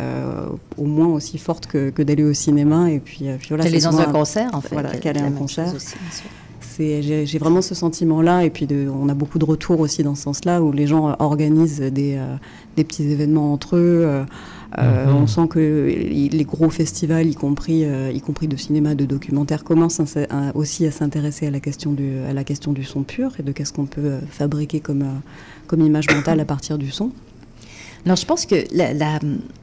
au 0.78 0.84
moins 0.84 1.08
aussi 1.08 1.36
forte 1.38 1.66
que, 1.66 1.90
que 1.90 2.02
d'aller 2.02 2.22
au 2.22 2.32
cinéma. 2.32 2.92
Et 2.92 3.00
puis, 3.00 3.24
puis 3.40 3.48
voilà, 3.48 3.64
c'est 3.64 3.80
dans 3.80 3.90
souvent 3.90 4.02
un 4.08 4.12
concert, 4.12 4.50
en 4.52 4.60
fait. 4.60 4.72
Voilà, 4.74 4.90
qu'aller 4.98 5.20
un 5.20 5.32
concert. 5.32 5.64
chose 5.66 5.74
aussi, 5.76 5.96
bien 6.00 6.10
sûr. 6.12 6.30
J'ai, 6.78 7.38
vraiment 7.38 7.62
ce 7.62 7.74
sentiment-là, 7.74 8.44
et 8.44 8.50
puis 8.50 8.66
de, 8.66 8.88
on 8.88 9.08
a 9.08 9.14
beaucoup 9.14 9.38
de 9.38 9.44
retours 9.44 9.80
aussi 9.80 10.02
dans 10.02 10.14
ce 10.14 10.22
sens-là, 10.22 10.62
où 10.62 10.72
les 10.72 10.86
gens 10.86 11.08
euh, 11.08 11.12
organisent 11.18 11.80
des, 11.80 12.16
euh, 12.16 12.34
des 12.76 12.84
petits 12.84 13.04
événements 13.10 13.52
entre 13.52 13.76
eux. 13.76 14.02
euh, 14.04 14.24
Mhm. 14.76 15.14
On 15.22 15.26
sent 15.28 15.46
que 15.50 15.86
les 15.88 16.44
gros 16.44 16.68
festivals, 16.68 17.28
y 17.28 17.36
compris, 17.36 17.84
euh, 17.84 18.10
y 18.12 18.20
compris 18.20 18.48
de 18.48 18.56
cinéma, 18.56 18.96
de 18.96 19.04
documentaire, 19.04 19.62
commencent 19.62 20.00
à 20.00 20.02
s- 20.02 20.26
à- 20.30 20.50
aussi 20.56 20.84
à 20.84 20.90
s'intéresser 20.90 21.46
à 21.46 21.52
la 21.52 21.60
question 21.60 21.92
du, 21.92 22.18
à 22.28 22.32
la 22.32 22.42
question 22.42 22.72
du 22.72 22.82
son 22.82 23.04
pur 23.04 23.30
et 23.38 23.44
de 23.44 23.52
qu'est-ce 23.52 23.72
qu'on 23.72 23.86
peut 23.86 24.14
fabriquer 24.30 24.80
comme, 24.80 25.04
comme 25.68 25.80
image 25.80 26.06
mentale 26.12 26.40
à 26.40 26.44
partir 26.44 26.76
du 26.76 26.90
son. 26.90 27.10
Alors, 28.04 28.16
je 28.16 28.26
pense 28.26 28.44
que 28.44 28.56
la, 28.74 28.92
la- 28.92 29.18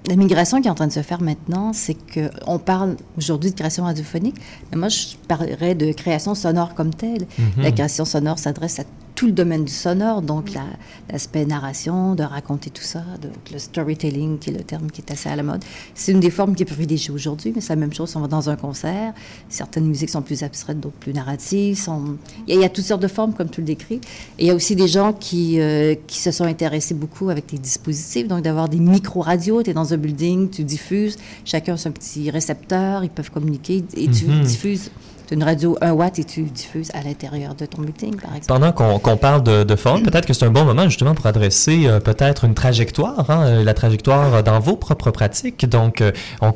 la 0.07 0.15
migration 0.15 0.62
qui 0.62 0.67
est 0.67 0.71
en 0.71 0.75
train 0.75 0.88
de 0.88 0.91
se 0.91 1.01
faire 1.01 1.21
maintenant, 1.21 1.74
c'est 1.74 1.95
qu'on 1.95 2.57
parle 2.57 2.95
aujourd'hui 3.17 3.51
de 3.51 3.55
création 3.55 3.83
radiophonique, 3.83 4.36
mais 4.71 4.77
moi, 4.77 4.89
je 4.89 5.15
parlerais 5.27 5.75
de 5.75 5.91
création 5.91 6.33
sonore 6.33 6.74
comme 6.74 6.93
telle. 6.93 7.27
Mhm. 7.38 7.63
La 7.63 7.71
création 7.71 8.03
sonore 8.05 8.39
s'adresse 8.39 8.79
à 8.79 8.83
tout 9.22 9.28
le 9.28 9.34
domaine 9.34 9.66
du 9.66 9.72
sonore, 9.72 10.24
donc 10.24 10.51
la- 10.51 10.66
l'aspect 11.12 11.46
narration, 11.46 12.16
de 12.16 12.24
raconter 12.24 12.72
tout 12.72 12.82
ça, 12.82 13.04
donc 13.22 13.51
le 13.54 13.60
storytelling, 13.60 14.40
qui 14.40 14.50
est 14.50 14.54
le 14.54 14.63
terme 14.63 14.90
qui 14.90 15.01
est 15.01 15.12
assez 15.12 15.30
à 15.30 15.36
la 15.36 15.44
mode. 15.44 15.63
C'est 15.94 16.12
une 16.12 16.20
des 16.20 16.32
formes 16.32 16.56
qui 16.56 16.63
est 16.63 16.66
privilégiée 16.66 17.12
aujourd'hui, 17.13 17.51
mais 17.54 17.62
c'est 17.62 17.70
la 17.74 17.80
même 17.80 17.94
chose 17.94 18.10
si 18.10 18.18
on 18.18 18.22
va 18.22 18.28
dans 18.28 18.50
un 18.50 18.56
concert. 18.56 19.13
Certaines 19.48 19.86
musiques 19.86 20.10
sont 20.10 20.24
plus 20.24 20.42
abstraites, 20.42 20.80
d'autres 20.80 20.96
plus 20.96 21.13
narratives. 21.13 21.78
sont- 21.78 22.18
Il 22.48 22.50
y, 22.50 22.58
a, 22.58 22.60
il 22.60 22.62
y 22.63 22.66
a 22.66 22.70
toutes 22.70 22.84
sortes 22.86 23.04
de 23.04 23.08
formes, 23.08 23.34
comme 23.34 23.50
tu 23.51 23.62
le 23.62 23.68
décris. 23.68 24.01
Et 24.40 24.46
il 24.46 24.48
y 24.48 24.50
a 24.50 24.56
aussi 24.56 24.75
des 24.75 24.88
gens 24.88 25.13
qui, 25.13 25.60
euh, 25.60 25.94
qui 26.08 26.18
se 26.20 26.32
sont 26.32 26.46
intéressés 26.46 26.96
beaucoup 26.96 27.30
avec 27.30 27.51
les 27.51 27.60
dispositifs, 27.60 28.28
donc 28.28 28.42
d'avoir 28.42 28.70
des 28.70 28.80
micro-radios. 28.80 29.62
Tu 29.62 29.70
es 29.70 29.74
dans 29.75 29.94
un 29.94 29.98
building, 29.98 30.50
tu 30.50 30.63
diffuses, 30.63 31.18
chacun 31.46 31.75
a 31.75 31.78
son 31.78 31.92
petit 31.92 32.32
récepteur, 32.32 33.04
ils 33.04 33.12
peuvent 33.12 33.30
communiquer 33.30 33.84
et 33.96 34.08
tu 34.10 34.25
Mhm. 34.25 34.42
diffuses. 34.42 34.90
Tu 35.32 35.36
as 35.36 35.38
une 35.38 35.44
radio 35.44 35.78
1 35.80 35.94
watt 35.94 36.20
et 36.20 36.26
tu 36.26 36.42
diffuses 36.44 36.92
à 36.94 37.02
l'intérieur 37.02 37.56
de 37.56 37.66
ton 37.66 37.82
building, 37.82 38.18
par 38.18 38.36
exemple. 38.36 38.48
Pendant 38.48 39.00
qu'on 39.00 39.16
parle 39.16 39.44
de, 39.44 39.64
de 39.64 39.76
forme, 39.78 40.04
peut-être 40.04 40.26
que 40.26 40.34
c'est 40.34 40.46
un 40.46 40.52
bon 40.52 40.66
moment 40.66 40.84
justement 40.86 41.16
pour 41.16 41.26
adresser 41.26 41.88
euh, 41.88 42.02
peut-être 42.02 42.44
une 42.44 42.54
trajectoire, 42.54 43.30
hein, 43.32 43.46
euh, 43.46 43.64
la 43.64 43.74
trajectoire 43.74 44.44
dans 44.44 44.60
vos 44.60 44.76
propres 44.76 45.10
pratiques. 45.12 45.66
Donc, 45.70 46.02
euh, 46.02 46.12
on- 46.42 46.52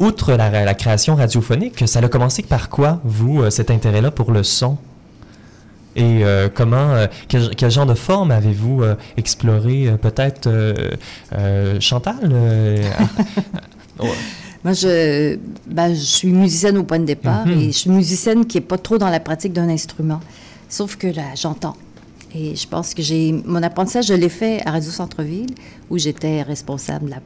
outre 0.00 0.32
la, 0.32 0.64
la 0.64 0.74
création 0.74 1.14
radiophonique, 1.14 1.86
ça 1.86 2.00
a 2.00 2.08
commencé 2.08 2.42
par 2.42 2.70
quoi, 2.70 3.00
vous, 3.04 3.48
cet 3.50 3.70
intérêt-là 3.70 4.10
pour 4.10 4.32
le 4.32 4.42
son? 4.42 4.78
Et 5.94 6.24
euh, 6.24 6.48
comment, 6.52 6.90
euh, 6.90 7.06
quel, 7.28 7.54
quel 7.54 7.70
genre 7.70 7.86
de 7.86 7.94
forme 7.94 8.32
avez-vous 8.32 8.82
euh, 8.82 8.96
exploré 9.16 9.92
peut-être 10.02 10.48
Chantal? 11.80 12.16
ouais. 14.00 14.08
Moi, 14.66 14.72
je, 14.72 15.38
ben, 15.68 15.94
je 15.94 16.00
suis 16.00 16.32
musicienne 16.32 16.76
au 16.76 16.82
point 16.82 16.98
de 16.98 17.04
départ 17.04 17.46
Mhm. 17.46 17.52
et 17.60 17.66
je 17.66 17.78
suis 17.78 17.90
musicienne 17.90 18.46
qui 18.46 18.56
n'est 18.56 18.62
pas 18.66 18.78
trop 18.78 18.98
dans 18.98 19.08
la 19.10 19.20
pratique 19.20 19.52
d'un 19.52 19.68
instrument. 19.68 20.18
Sauf 20.68 20.96
que 20.96 21.06
là, 21.06 21.22
j'entends. 21.36 21.76
Et 22.34 22.56
je 22.56 22.66
pense 22.66 22.92
que 22.92 23.00
j'ai. 23.00 23.30
Mon 23.46 23.62
apprentissage, 23.62 24.06
je 24.08 24.14
l'ai 24.14 24.28
fait 24.28 24.66
à 24.66 24.72
Radio 24.72 24.90
Centre-Ville, 24.90 25.54
où 25.88 25.98
j'étais 25.98 26.42
responsable 26.42 27.04
de 27.06 27.10
la, 27.10 27.16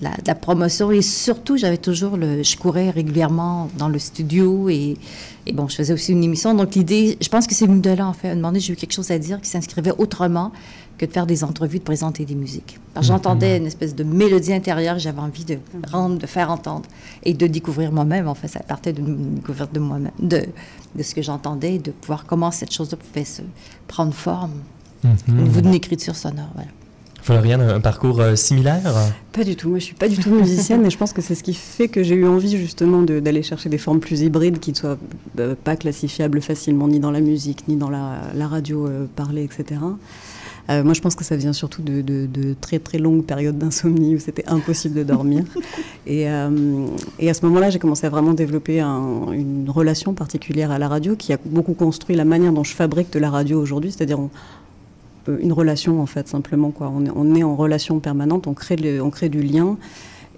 de 0.00 0.04
la, 0.04 0.10
de 0.10 0.26
la 0.26 0.34
promotion. 0.34 0.90
Et 0.92 1.00
surtout, 1.00 1.56
j'avais 1.56 1.78
toujours 1.78 2.18
le. 2.18 2.42
Je 2.42 2.58
courais 2.58 2.90
régulièrement 2.90 3.70
dans 3.78 3.88
le 3.88 3.98
studio 3.98 4.68
et, 4.68 4.98
et 5.46 5.52
bon, 5.54 5.66
je 5.68 5.76
faisais 5.76 5.94
aussi 5.94 6.12
une 6.12 6.22
émission. 6.22 6.52
Donc, 6.54 6.74
l'idée, 6.74 7.16
je 7.22 7.28
pense 7.30 7.46
que 7.46 7.54
c'est 7.54 7.66
venu 7.66 7.80
de 7.80 7.88
là, 7.88 8.06
en 8.06 8.12
fait. 8.12 8.28
À 8.28 8.32
un 8.32 8.34
moment 8.34 8.48
donné, 8.48 8.60
j'ai 8.60 8.74
eu 8.74 8.76
quelque 8.76 8.92
chose 8.92 9.10
à 9.10 9.18
dire 9.18 9.40
qui 9.40 9.48
s'inscrivait 9.48 9.94
autrement 9.96 10.52
que 10.98 11.06
de 11.06 11.10
faire 11.10 11.26
des 11.26 11.42
entrevues, 11.44 11.78
de 11.78 11.84
présenter 11.84 12.24
des 12.24 12.34
musiques. 12.34 12.78
J'entendais 13.00 13.56
une 13.58 13.66
espèce 13.66 13.94
de 13.94 14.04
mélodie 14.04 14.52
intérieure 14.52 14.94
que 14.94 15.00
j'avais 15.02 15.20
envie 15.20 15.44
de 15.44 15.58
rendre, 15.90 16.18
de 16.18 16.26
faire 16.26 16.50
entendre 16.50 16.84
et 17.24 17.34
de 17.34 17.46
découvrir 17.46 17.90
moi-même. 17.92 18.28
En 18.28 18.34
fait, 18.34 18.48
ça 18.48 18.60
partait 18.60 18.92
d'une 18.92 19.34
découverte 19.34 19.72
de 19.74 19.80
moi-même, 19.80 20.12
de, 20.20 20.44
de 20.94 21.02
ce 21.02 21.14
que 21.14 21.22
j'entendais, 21.22 21.78
de 21.78 21.90
pouvoir 21.90 22.24
comment 22.26 22.50
cette 22.52 22.72
chose-là 22.72 22.96
pouvait 22.96 23.24
se 23.24 23.42
prendre 23.88 24.14
forme 24.14 24.52
au 25.28 25.32
niveau 25.32 25.60
d'une 25.60 25.74
écriture 25.74 26.14
sonore. 26.16 26.48
Voilà. 26.54 26.68
Floriane, 27.22 27.62
un 27.62 27.80
parcours 27.80 28.20
euh, 28.20 28.36
similaire? 28.36 28.82
Pas 29.32 29.44
du 29.44 29.56
tout. 29.56 29.70
Moi, 29.70 29.78
je 29.78 29.84
suis 29.84 29.94
pas 29.94 30.08
du 30.08 30.18
tout 30.18 30.28
musicienne, 30.30 30.84
et 30.84 30.90
je 30.90 30.98
pense 30.98 31.14
que 31.14 31.22
c'est 31.22 31.34
ce 31.34 31.42
qui 31.42 31.54
fait 31.54 31.88
que 31.88 32.02
j'ai 32.02 32.14
eu 32.14 32.26
envie 32.28 32.54
justement 32.58 33.00
de- 33.00 33.18
d'aller 33.18 33.42
chercher 33.42 33.70
des 33.70 33.78
formes 33.78 33.98
plus 33.98 34.20
hybrides 34.20 34.60
qui 34.60 34.72
ne 34.72 34.76
soient 34.76 34.98
euh, 35.40 35.54
pas 35.64 35.74
classifiables 35.76 36.42
facilement 36.42 36.86
ni 36.86 37.00
dans 37.00 37.10
la 37.10 37.20
musique 37.22 37.66
ni 37.66 37.76
dans 37.76 37.88
la, 37.88 38.18
la 38.34 38.46
radio 38.46 38.86
euh, 38.86 39.06
parlée, 39.16 39.42
etc. 39.44 39.80
Euh, 40.70 40.82
moi, 40.82 40.94
je 40.94 41.00
pense 41.02 41.14
que 41.14 41.24
ça 41.24 41.36
vient 41.36 41.52
surtout 41.52 41.82
de, 41.82 42.00
de- 42.00 42.26
de 42.26 42.54
très 42.58 42.78
très 42.78 42.98
longues 42.98 43.24
périodes 43.24 43.58
d'insomnie 43.58 44.14
où 44.14 44.18
c'était 44.18 44.44
impossible 44.48 44.94
de 44.94 45.02
dormir. 45.02 45.44
Et, 46.06 46.28
euh, 46.28 46.86
et 47.18 47.30
à 47.30 47.34
ce 47.34 47.44
moment-là, 47.46 47.70
j'ai 47.70 47.78
commencé 47.78 48.06
à 48.06 48.10
vraiment 48.10 48.34
développer 48.34 48.80
un- 48.80 49.32
une 49.32 49.68
relation 49.70 50.12
particulière 50.14 50.70
à 50.70 50.78
la 50.78 50.88
radio 50.88 51.16
qui 51.16 51.32
a 51.32 51.38
beaucoup 51.44 51.72
construit 51.74 52.14
la 52.16 52.24
manière 52.26 52.52
dont 52.52 52.64
je 52.64 52.74
fabrique 52.74 53.10
de 53.12 53.18
la 53.18 53.30
radio 53.30 53.60
aujourd'hui, 53.60 53.90
c'est-à-dire 53.90 54.18
une 55.40 55.52
relation 55.54 56.02
en 56.02 56.06
fait 56.06 56.28
simplement 56.28 56.70
quoi. 56.70 56.92
On 56.94 57.06
est, 57.06 57.10
on 57.14 57.34
est 57.34 57.42
en 57.42 57.56
relation 57.56 57.98
permanente, 58.00 58.46
on 58.46 58.52
crée, 58.54 58.76
le- 58.76 59.02
on 59.02 59.08
crée 59.10 59.30
du 59.30 59.42
lien. 59.42 59.76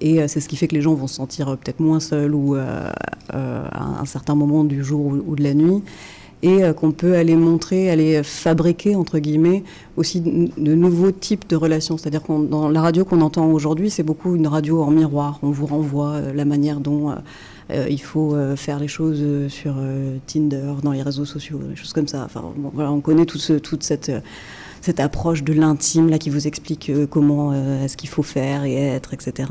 Et 0.01 0.21
euh, 0.23 0.29
c'est 0.29 0.41
ce 0.41 0.49
qui 0.49 0.57
fait 0.57 0.69
que 0.69 0.75
les 0.75 0.83
gens 0.83 0.95
vont 0.95 1.07
se 1.09 1.15
sentir 1.17 1.57
peut-être 1.57 1.81
moins 1.81 1.99
seuls 2.01 2.35
ou 2.35 2.55
euh, 2.55 2.89
euh, 3.35 3.65
à 3.73 4.01
un 4.01 4.05
certain 4.05 4.35
moment 4.37 4.63
du 4.63 4.85
jour 4.85 5.01
ou, 5.07 5.23
ou 5.27 5.35
de 5.37 5.43
la 5.43 5.55
nuit. 5.55 5.83
Et 6.43 6.63
euh, 6.63 6.73
qu'on 6.73 6.93
peut 6.93 7.15
aller 7.15 7.35
montrer, 7.35 7.91
aller 7.91 8.23
fabriquer, 8.23 8.95
entre 8.95 9.19
guillemets, 9.19 9.65
aussi 9.97 10.21
de, 10.21 10.75
nouveaux 10.75 11.11
types 11.11 11.49
de 11.49 11.57
relations. 11.57 11.97
C'est-à-dire 11.97 12.23
que 12.23 12.47
dans 12.47 12.69
la 12.69 12.81
radio 12.83 13.05
qu'on 13.05 13.23
entend 13.23 13.47
aujourd'hui, 13.51 13.91
c'est 13.91 14.03
beaucoup 14.03 14.37
une 14.37 14.47
radio 14.47 14.83
en 14.83 14.91
miroir. 14.91 15.39
On 15.43 15.51
vous 15.51 15.67
renvoie 15.67 16.11
euh, 16.11 16.33
la 16.35 16.45
manière 16.45 16.81
dont 16.81 17.15
euh, 17.71 17.87
il 17.89 18.01
faut 18.01 18.37
faire 18.55 18.79
les 18.79 18.87
choses 18.87 19.25
sur 19.49 19.75
Tinder, 20.27 20.75
dans 20.85 20.93
les 20.93 21.03
réseaux 21.03 21.25
sociaux, 21.25 21.59
des 21.59 21.75
choses 21.75 21.93
comme 21.93 22.07
ça. 22.07 22.23
Enfin, 22.25 22.45
voilà, 22.73 22.93
on 22.93 23.01
connaît 23.01 23.27
toute 23.27 23.83
cette... 23.83 24.13
cette 24.83 25.01
approche 25.01 25.43
de 25.43 25.53
l'intime 25.53 26.09
là 26.09 26.19
qui 26.19 26.31
vous 26.31 26.47
explique 26.47 26.93
comment 27.11 27.53
est-ce 27.83 27.97
qu'il 27.97 28.09
faut 28.09 28.23
faire 28.23 28.63
et 28.63 28.77
être, 28.77 29.15
etc. 29.15 29.49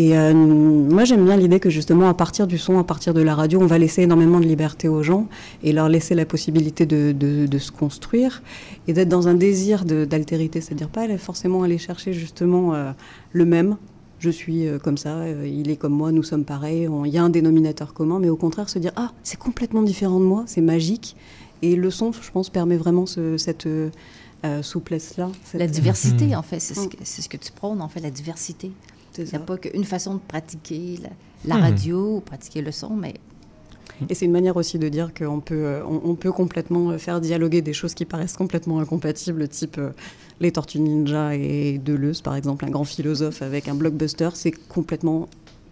Et 0.00 0.16
euh, 0.16 0.32
moi 0.32 1.04
j'aime 1.04 1.24
bien 1.24 1.36
l'idée 1.36 1.58
que 1.58 1.70
justement 1.70 2.08
à 2.08 2.14
partir 2.14 2.46
du 2.46 2.56
son, 2.56 2.78
à 2.78 2.84
partir 2.84 3.12
de 3.14 3.20
la 3.20 3.34
radio, 3.34 3.60
on 3.60 3.66
va 3.66 3.78
laisser 3.78 4.02
énormément 4.02 4.38
de 4.38 4.44
liberté 4.46 4.86
aux 4.86 5.02
gens 5.02 5.26
et 5.64 5.72
leur 5.72 5.88
laisser 5.88 6.14
la 6.14 6.24
possibilité 6.24 6.86
de, 6.86 7.10
de- 7.10 7.46
de 7.46 7.58
se 7.58 7.72
construire 7.72 8.40
et 8.86 8.92
d'être 8.92 9.08
dans 9.08 9.26
un 9.26 9.34
désir 9.34 9.84
d'altérité, 9.84 10.60
c'est-à-dire 10.60 10.88
pas 10.88 11.08
forcément 11.18 11.64
aller 11.64 11.78
chercher 11.78 12.12
justement 12.12 12.74
euh, 12.74 12.92
le 13.32 13.44
même. 13.44 13.76
Je 14.20 14.30
suis 14.30 14.68
euh, 14.68 14.78
comme 14.78 14.96
ça, 14.98 15.28
il 15.44 15.68
est 15.68 15.76
comme 15.76 15.94
moi, 15.94 16.12
nous 16.12 16.22
sommes 16.22 16.44
pareils, 16.44 16.88
il 17.04 17.10
y 17.10 17.18
a 17.18 17.22
un 17.24 17.28
dénominateur 17.30 17.92
commun, 17.92 18.20
mais 18.20 18.28
au 18.28 18.36
contraire 18.36 18.68
se 18.68 18.78
dire 18.78 18.92
ah 18.94 19.10
c'est 19.24 19.38
complètement 19.38 19.82
différent 19.82 20.20
de 20.20 20.24
moi, 20.24 20.44
c'est 20.46 20.60
magique. 20.60 21.16
Et 21.62 21.74
le 21.74 21.90
son, 21.90 22.12
je 22.12 22.30
pense, 22.30 22.50
permet 22.50 22.76
vraiment 22.76 23.04
ce- 23.06 23.36
cette 23.36 23.66
euh, 23.66 23.90
souplesse-là. 24.62 25.28
La 25.54 25.66
diversité, 25.66 26.36
en 26.36 26.42
fait, 26.42 26.60
c'est 26.60 26.74
ce, 26.74 26.80
Mm. 26.86 26.90
ce 27.04 27.28
que 27.28 27.36
tu 27.36 27.50
prônes, 27.50 27.80
en 27.82 27.88
fait, 27.88 27.98
la 27.98 28.10
diversité. 28.12 28.70
C'est 29.24 29.32
Il 29.32 29.38
n'y 29.38 29.42
a 29.42 29.46
pas 29.46 29.56
qu'une 29.58 29.84
façon 29.84 30.14
de 30.14 30.20
pratiquer 30.26 30.98
la, 31.02 31.08
la 31.44 31.54
Mhm. 31.56 31.62
radio 31.62 32.16
ou 32.16 32.20
pratiquer 32.20 32.62
le 32.62 32.72
son, 32.72 32.90
mais 32.96 33.14
Et 34.08 34.14
c'est 34.14 34.26
une 34.26 34.32
manière 34.32 34.56
aussi 34.56 34.78
de 34.78 34.88
dire 34.88 35.12
qu'on 35.12 35.40
peut, 35.40 35.54
euh, 35.64 35.82
on, 35.84 36.10
on 36.10 36.14
peut 36.14 36.30
complètement 36.30 36.90
euh, 36.90 36.98
faire 36.98 37.20
dialoguer 37.20 37.62
des 37.62 37.72
choses 37.72 37.94
qui 37.94 38.04
paraissent 38.04 38.36
complètement 38.36 38.78
incompatibles, 38.78 39.48
type 39.48 39.76
euh, 39.78 39.90
les 40.38 40.52
Tortues 40.52 40.78
Ninja 40.78 41.34
et 41.34 41.78
Deleuze, 41.78 42.20
par 42.20 42.36
exemple, 42.36 42.64
un 42.64 42.70
grand 42.70 42.84
philosophe 42.84 43.42
avec 43.42 43.66
un 43.66 43.74
blockbuster, 43.74 44.28
c'est 44.34 44.52
complètement 44.52 45.28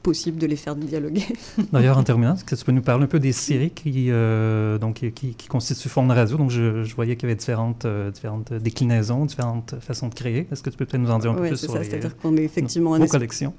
possible 0.07 0.39
de 0.39 0.47
les 0.47 0.55
faire 0.55 0.77
dialoguer. 0.77 1.25
D'ailleurs, 1.73 1.99
en 1.99 2.05
terminant, 2.05 2.35
est-ce 2.35 2.45
que 2.45 2.55
tu 2.55 2.65
peux 2.65 2.71
nous 2.71 2.81
parler 2.81 3.05
un 3.05 3.09
peu 3.09 3.19
des 3.19 3.33
séries 3.33 3.71
qui, 3.71 4.07
euh, 4.11 4.79
donc, 4.79 4.95
qui, 5.15 5.35
qui 5.35 5.49
constituent 5.49 5.89
Fond 5.89 6.07
de 6.07 6.13
Radio? 6.13 6.37
Donc, 6.37 6.51
je, 6.51 6.85
je 6.85 6.95
voyais 6.95 7.17
qu'il 7.17 7.29
y 7.29 7.33
avait 7.33 7.37
différentes, 7.39 7.85
euh, 7.87 8.13
différentes 8.13 8.53
déclinaisons, 8.53 9.25
différentes 9.25 9.75
façons 9.81 10.07
de 10.09 10.15
créer. 10.15 10.47
Est-ce 10.53 10.63
que 10.63 10.71
tu 10.71 10.77
peux 10.77 10.87
peut-être 10.87 11.03
nous 11.03 11.11
en 11.11 11.19
dire 11.19 11.33
un 11.33 11.35
peu 11.35 11.49
plus 11.49 11.57
sur 11.57 11.73
ça, 11.73 11.81
les, 11.81 11.85
c'est-à-dire 11.87 12.17
qu'on 12.19 12.37
est 12.37 12.45
effectivement 12.45 12.95
un, 12.95 13.01
es- 13.03 13.03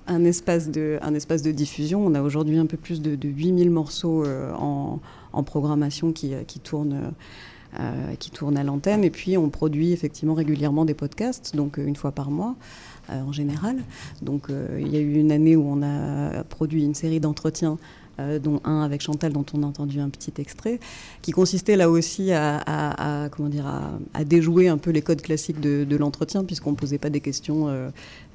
un 0.08 0.24
espace 0.24 0.70
de, 0.70 0.98
un 1.02 1.14
espace 1.14 1.42
de 1.42 1.52
diffusion. 1.52 2.06
On 2.06 2.16
a 2.16 2.22
aujourd'hui 2.22 2.58
un 2.58 2.66
peu 2.66 2.78
plus 2.78 3.02
de, 3.02 3.16
de 3.16 3.28
8000 3.28 3.70
morceaux 3.70 4.24
euh, 4.24 4.54
en, 4.54 5.02
en 5.34 5.44
programmation 5.44 6.14
qui, 6.14 6.34
euh, 6.34 6.44
qui 6.48 6.60
tournent. 6.62 7.12
qui 8.20 8.32
tournent 8.32 8.58
à 8.58 8.64
l'antenne 8.64 9.04
et 9.04 9.12
puis 9.12 9.38
on 9.38 9.50
produit 9.50 9.92
effectivement 9.92 10.34
régulièrement 10.34 10.84
des 10.86 10.96
podcasts 10.96 11.56
donc 11.56 11.78
une 11.78 11.96
fois 11.98 12.12
par 12.12 12.32
mois 12.32 12.56
en 13.10 13.32
général. 13.32 13.78
Donc 14.22 14.50
euh, 14.50 14.80
il 14.80 14.94
y 14.94 14.98
a 14.98 15.00
eu 15.00 15.16
une 15.16 15.32
année 15.32 15.56
où 15.56 15.66
on 15.68 15.82
a 15.82 16.44
produit 16.44 16.84
une 16.84 16.96
série 16.96 17.20
d'entretiens 17.20 17.78
euh, 18.20 18.40
dont 18.40 18.60
un 18.64 18.82
avec 18.84 19.02
Chantal 19.02 19.34
dont 19.34 19.46
on 19.54 19.64
a 19.64 19.66
entendu 19.66 20.00
un 20.00 20.10
petit 20.10 20.34
extrait 20.40 20.80
qui 21.22 21.32
consistait 21.32 21.76
là 21.76 21.90
aussi 21.90 22.32
à, 22.32 22.58
à- 22.66 23.24
à, 23.26 23.30
comment 23.30 23.50
dire 23.50 23.68
à, 23.68 23.92
à 24.14 24.24
déjouer 24.24 24.68
un 24.68 24.78
peu 24.78 24.92
les 24.92 25.02
codes 25.02 25.22
classiques 25.22 25.60
de, 25.60 25.84
de 25.84 25.96
l'entretien 25.98 26.44
puisqu'on 26.44 26.74
posait 26.74 26.98
pas 26.98 27.10
des 27.10 27.22
questions 27.22 27.68
euh, 27.68 27.90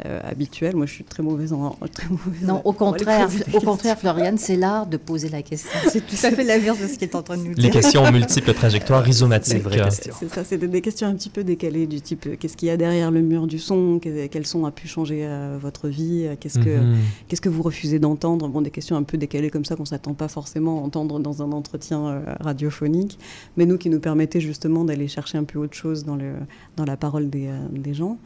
euh, 0.07 0.21
habituelles 0.25 0.77
moi 0.77 0.87
je 0.87 0.93
suis 0.93 1.05
très 1.05 1.23
mauvaise 1.23 1.53
en 1.53 1.71
très 1.93 2.09
mauvaise 2.09 2.43
non, 2.43 2.61
au 2.65 2.73
contraire, 2.73 3.29
au 3.29 3.39
questions. 3.39 3.61
contraire, 3.61 3.99
Floriane, 3.99 4.39
c'est 4.39 4.57
l'art 4.57 4.87
de 4.87 4.97
poser 4.97 5.29
la 5.29 5.43
question. 5.43 5.71
C'est 5.91 6.07
tout 6.07 6.17
à 6.23 6.31
fait 6.31 6.45
l'inverse 6.45 6.81
de 6.81 6.87
ce 6.87 6.95
qu'il 6.95 7.03
est 7.09 7.15
en 7.15 7.23
train 7.23 7.37
de 7.37 7.43
nous 7.43 7.49
Les 7.51 7.55
dire. 7.65 7.71
questions 7.73 8.05
aux 8.05 8.11
multiples 8.13 8.53
trajectoires 8.55 9.03
rhizomatiques. 9.03 9.63
Questions. 9.69 10.15
C'est 10.19 10.29
ça, 10.29 10.45
c'est 10.45 10.59
des, 10.59 10.69
des 10.69 10.81
questions 10.81 11.07
un 11.09 11.15
petit 11.15 11.29
peu 11.31 11.45
décalées 11.45 11.87
du 11.87 12.01
type 12.01 12.39
qu'est-ce 12.39 12.57
qu'il 12.57 12.69
y 12.69 12.71
a 12.71 12.77
derrière 12.77 13.11
le 13.11 13.21
mur 13.21 13.47
du 13.47 13.59
son, 13.59 13.99
que- 14.01 14.27
quel 14.27 14.47
son 14.47 14.65
a 14.65 14.71
pu 14.71 14.89
changer 14.89 15.21
euh, 15.27 15.59
votre 15.61 15.89
vie, 15.89 16.27
qu'est-ce 16.41 16.59
que 16.59 16.79
mhm. 16.81 16.97
qu'est-ce 17.29 17.41
que 17.41 17.49
vous 17.49 17.63
refusez 17.63 17.99
d'entendre, 17.99 18.49
bon 18.49 18.61
des 18.63 18.71
questions 18.71 18.97
un 18.97 19.03
peu 19.03 19.17
décalées 19.19 19.51
comme 19.51 19.65
ça 19.65 19.72
qu'on 19.77 19.85
s'attend 19.85 20.15
pas 20.15 20.29
forcément 20.29 20.79
à 20.79 20.83
entendre 20.83 21.19
dans 21.21 21.43
un 21.43 21.53
entretien 21.53 22.07
euh, 22.07 22.21
radiophonique, 22.41 23.19
mais 23.57 23.67
nous 23.67 23.79
qui 23.79 23.91
nous 23.91 24.01
permettait 24.01 24.41
justement 24.41 24.85
d'aller 24.85 25.09
chercher 25.09 25.39
un 25.39 25.45
peu 25.45 25.59
autre 25.59 25.75
chose 25.75 26.05
dans, 26.05 26.17
la 26.17 26.97
parole 26.97 27.31
des, 27.31 27.49
euh, 27.49 27.95
gens. 27.95 28.19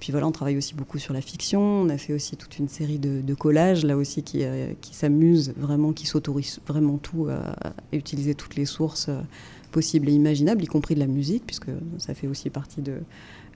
Puis 0.00 0.12
voilà, 0.12 0.26
on 0.26 0.32
travaille 0.32 0.56
aussi 0.56 0.74
beaucoup 0.74 0.98
sur 0.98 1.14
la 1.14 1.20
fiction. 1.20 1.60
On 1.60 1.88
a 1.88 1.98
fait 1.98 2.12
aussi 2.12 2.36
toute 2.36 2.58
une 2.58 2.68
série 2.68 2.98
de, 2.98 3.34
collages, 3.34 3.84
là 3.84 3.96
aussi, 3.96 4.22
qui, 4.22 4.44
euh, 4.44 4.72
s'amusent 4.92 5.54
vraiment, 5.56 5.92
qui 5.92 6.06
s'autorisent 6.06 6.60
vraiment 6.66 6.98
tout 6.98 7.28
à, 7.28 7.68
à 7.68 7.72
utiliser 7.92 8.34
toutes 8.34 8.56
les 8.56 8.66
sources 8.66 9.08
euh, 9.08 9.20
possibles 9.72 10.08
et 10.08 10.12
imaginables, 10.12 10.62
y 10.62 10.66
compris 10.66 10.94
de 10.94 11.00
la 11.00 11.06
musique, 11.06 11.44
puisque 11.46 11.70
ça 11.98 12.14
fait 12.14 12.26
aussi 12.26 12.50
partie 12.50 12.82
de, 12.82 12.94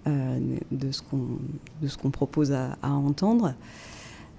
euh, 0.06 0.38
ce 0.92 1.96
qu'on 1.96 2.10
propose 2.10 2.52
à 2.52 2.76
entendre. 2.82 3.54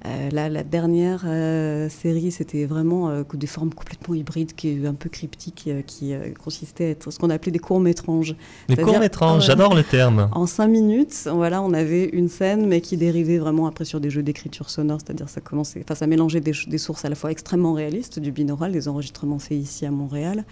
Euh, 0.08 0.30
là, 0.32 0.50
la 0.50 0.64
dernière 0.64 1.24
euh, 1.28 1.88
série, 1.90 2.32
c'était 2.32 2.66
vraiment 2.66 3.10
euh, 3.10 3.24
des 3.36 3.46
formes 3.46 3.72
complètement 3.72 4.16
hybrides, 4.16 4.54
qui 4.56 4.70
est 4.70 4.86
un 4.88 4.96
peu 4.96 5.10
cryptiques, 5.10 5.66
euh, 5.68 5.82
qui 5.86 6.14
consistait 6.44 6.86
à 6.86 6.90
être 6.90 7.12
ce 7.12 7.20
qu'on 7.20 7.30
appelait 7.30 7.52
des 7.52 7.60
courts-métranges. 7.60 8.32
Des 8.32 8.38
C'est-à-dire- 8.76 8.86
courts-métrages, 8.94 9.42
Ouais. 9.42 9.46
j'adore 9.48 9.76
le 9.76 9.84
terme. 9.84 10.30
En 10.32 10.48
cinq 10.48 10.70
minutes, 10.70 11.30
voilà, 11.32 11.62
on 11.62 11.72
avait 11.74 12.06
une 12.06 12.30
scène, 12.30 12.66
mais 12.66 12.82
qui 12.82 12.98
dérivait 12.98 13.38
vraiment 13.38 13.68
après 13.68 13.86
sur 13.86 14.00
des 14.00 14.10
jeux 14.10 14.24
d'écriture 14.24 14.70
sonore, 14.72 15.00
c'est-à-dire 15.06 15.30
ça 15.30 15.40
commençait, 15.42 15.82
enfin 15.84 15.94
ça 15.96 16.08
mélangeait 16.08 16.42
des, 16.42 16.54
des 16.68 16.78
sources 16.80 17.06
à 17.06 17.10
la 17.10 17.16
fois 17.16 17.32
extrêmement 17.32 17.74
réalistes, 17.74 18.18
du 18.20 18.32
binaural, 18.32 18.72
des 18.72 18.88
enregistrements 18.88 19.40
faits 19.40 19.58
ici 19.60 19.86
à 19.86 19.92
Montréal, 19.92 20.46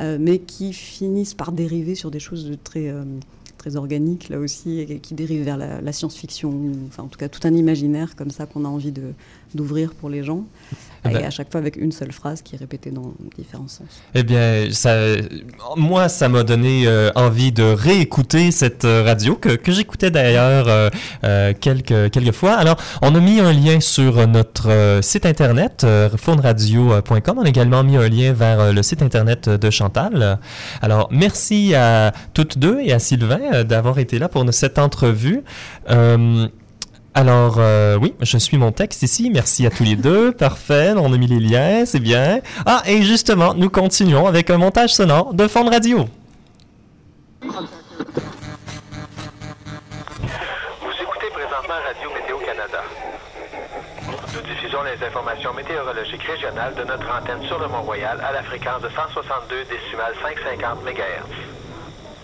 mais 0.00 0.38
qui 0.38 0.72
finissent 0.72 1.34
par 1.34 1.52
dériver 1.52 1.94
sur 1.94 2.10
des 2.10 2.20
choses 2.20 2.48
de 2.48 2.54
très 2.54 2.92
très 3.62 3.76
organiques 3.76 4.28
là 4.28 4.38
aussi, 4.38 4.80
et 4.80 4.98
qui 4.98 5.14
dérivent 5.14 5.44
vers 5.44 5.56
la, 5.56 5.80
la 5.80 5.92
science-fiction, 5.92 6.52
enfin 6.88 7.04
en 7.04 7.10
tout 7.12 7.18
cas 7.18 7.28
tout 7.28 7.46
un 7.50 7.54
imaginaire 7.54 8.10
comme 8.16 8.30
ça 8.30 8.46
qu'on 8.46 8.64
a 8.64 8.68
envie 8.68 8.92
de 8.92 9.06
d'ouvrir 9.54 9.92
pour 9.92 10.08
les 10.08 10.22
gens, 10.24 10.44
Eh 11.04 11.10
et 11.10 11.12
ben- 11.12 11.24
à 11.26 11.30
chaque 11.30 11.50
fois 11.52 11.60
avec 11.60 11.76
une 11.76 11.92
seule 11.92 12.10
phrase 12.12 12.40
qui 12.40 12.54
est 12.54 12.58
répétée 12.58 12.90
dans 12.90 13.12
différents 13.36 13.68
sens. 13.68 13.86
Eh 14.14 14.22
bien, 14.22 14.68
ça, 14.70 14.94
moi, 15.76 16.08
ça 16.08 16.30
m'a 16.30 16.42
donné 16.42 16.86
euh, 16.86 17.10
envie 17.16 17.52
de 17.52 17.62
réécouter 17.62 18.50
cette 18.50 18.86
euh, 18.86 19.02
radio 19.04 19.34
que, 19.34 19.50
que 19.64 19.70
j'écoutais 19.70 20.10
d'ailleurs 20.10 20.68
euh, 20.68 20.88
euh, 21.24 21.52
quelques, 21.60 22.10
quelques 22.12 22.32
fois. 22.32 22.54
Alors, 22.54 22.76
on 23.02 23.14
a 23.14 23.20
mis 23.20 23.40
un 23.40 23.52
lien 23.52 23.78
sur 23.80 24.26
notre 24.26 25.00
site 25.02 25.26
internet, 25.26 25.84
fauneradio.com. 26.16 27.38
On 27.38 27.42
a 27.44 27.48
également 27.48 27.84
mis 27.84 27.98
un 27.98 28.08
lien 28.08 28.32
vers 28.32 28.72
le 28.72 28.82
site 28.82 29.02
internet 29.02 29.50
de 29.50 29.70
Chantal. 29.70 30.38
Alors, 30.80 31.08
merci 31.10 31.74
à 31.74 32.12
toutes 32.32 32.56
deux 32.58 32.80
et 32.80 32.94
à 32.94 32.98
Sylvain 32.98 33.51
euh, 33.52 33.64
d'avoir 33.64 33.98
été 33.98 34.18
là 34.18 34.28
pour 34.28 34.44
cette 34.52 34.78
entrevue. 34.78 35.42
Euh, 35.90 36.48
alors, 37.14 37.56
euh, 37.58 37.98
oui, 38.00 38.14
je 38.20 38.38
suis 38.38 38.56
mon 38.56 38.72
texte 38.72 39.02
ici. 39.02 39.30
Merci 39.30 39.66
à 39.66 39.70
tous 39.70 39.84
les 39.84 39.96
deux. 39.96 40.32
Parfait. 40.38 40.94
On 40.96 41.12
a 41.12 41.16
mis 41.18 41.26
les 41.26 41.40
liens. 41.40 41.84
C'est 41.84 42.00
bien. 42.00 42.40
Ah, 42.64 42.82
et 42.86 43.02
justement, 43.02 43.52
nous 43.54 43.68
continuons 43.68 44.26
avec 44.26 44.48
un 44.50 44.56
montage 44.56 44.94
sonore 44.94 45.34
de 45.34 45.46
fond 45.46 45.64
de 45.64 45.70
radio. 45.70 46.06
Vous 47.42 47.48
écoutez 51.00 51.28
présentement 51.34 51.78
Radio 51.86 52.10
Météo 52.14 52.38
Canada. 52.38 52.82
Nous 54.34 54.42
diffusons 54.54 54.82
les 54.84 55.06
informations 55.06 55.52
météorologiques 55.52 56.22
régionales 56.22 56.74
de 56.74 56.84
notre 56.84 57.06
antenne 57.10 57.46
sur 57.46 57.58
le 57.58 57.68
Mont-Royal 57.68 58.18
à 58.26 58.32
la 58.32 58.42
fréquence 58.42 58.80
de 58.80 58.88
162 58.88 59.64
décimales 59.64 60.14
550 60.22 60.84
MHz. 60.84 61.61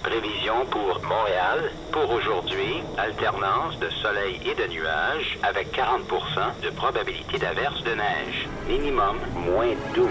Prévision 0.02 0.64
pour 0.70 1.00
Montréal. 1.02 1.70
Pour 1.92 2.10
aujourd'hui, 2.10 2.82
alternance 2.96 3.78
de 3.78 3.90
soleil 3.90 4.40
et 4.44 4.54
de 4.54 4.66
nuages 4.72 5.38
avec 5.42 5.72
40% 5.72 6.62
de 6.62 6.70
probabilité 6.70 7.38
d'averse 7.38 7.82
de 7.84 7.94
neige. 7.94 8.48
Minimum, 8.68 9.18
moins 9.34 9.74
12. 9.94 10.08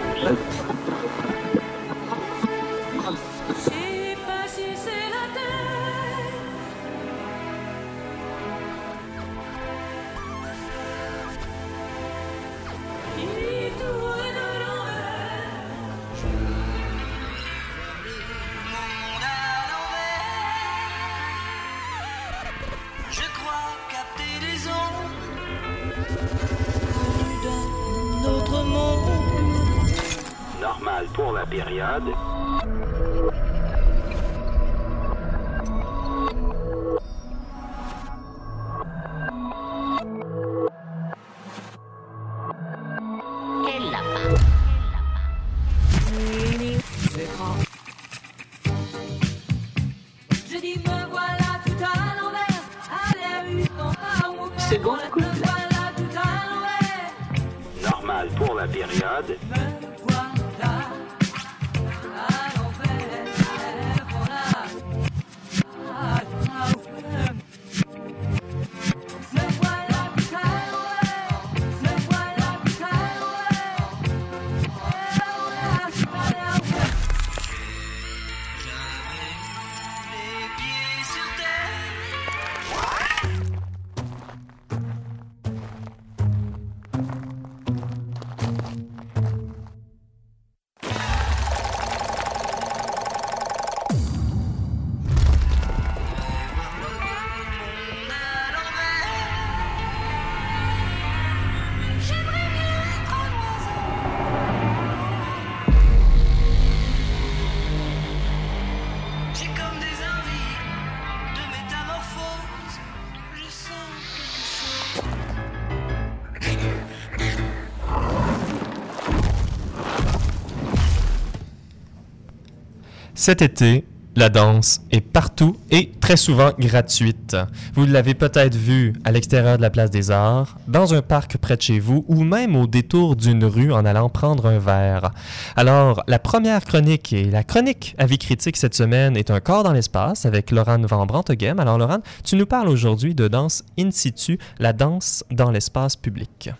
Cet 123.27 123.41
été, 123.41 123.83
la 124.15 124.29
danse 124.29 124.79
est 124.89 125.01
partout 125.01 125.57
et 125.69 125.91
très 125.99 126.15
souvent 126.15 126.51
gratuite. 126.57 127.35
Vous 127.73 127.85
l'avez 127.85 128.13
peut-être 128.13 128.55
vu 128.55 128.93
à 129.03 129.11
l'extérieur 129.11 129.57
de 129.57 129.61
la 129.61 129.69
place 129.69 129.89
des 129.89 130.11
Arts, 130.11 130.57
dans 130.69 130.93
un 130.93 131.01
parc 131.01 131.35
près 131.35 131.57
de 131.57 131.61
chez 131.61 131.79
vous 131.79 132.05
ou 132.07 132.23
même 132.23 132.55
au 132.55 132.67
détour 132.67 133.17
d'une 133.17 133.43
rue 133.43 133.73
en 133.73 133.83
allant 133.83 134.07
prendre 134.07 134.45
un 134.45 134.59
verre. 134.59 135.11
Alors, 135.57 136.03
la 136.07 136.19
première 136.19 136.63
chronique 136.63 137.11
et 137.11 137.25
la 137.25 137.43
chronique 137.43 137.95
avis 137.97 138.17
critique 138.17 138.55
cette 138.55 138.75
semaine 138.75 139.17
est 139.17 139.29
un 139.29 139.41
corps 139.41 139.63
dans 139.63 139.73
l'espace 139.73 140.25
avec 140.25 140.49
Laurent 140.51 140.79
Van 140.83 141.05
Brantoghem. 141.05 141.59
Alors, 141.59 141.77
Laurent, 141.77 141.99
tu 142.23 142.37
nous 142.37 142.45
parles 142.45 142.69
aujourd'hui 142.69 143.13
de 143.13 143.27
danse 143.27 143.65
in 143.77 143.91
situ, 143.91 144.39
la 144.57 144.71
danse 144.71 145.25
dans 145.31 145.51
l'espace 145.51 145.97
public. 145.97 146.51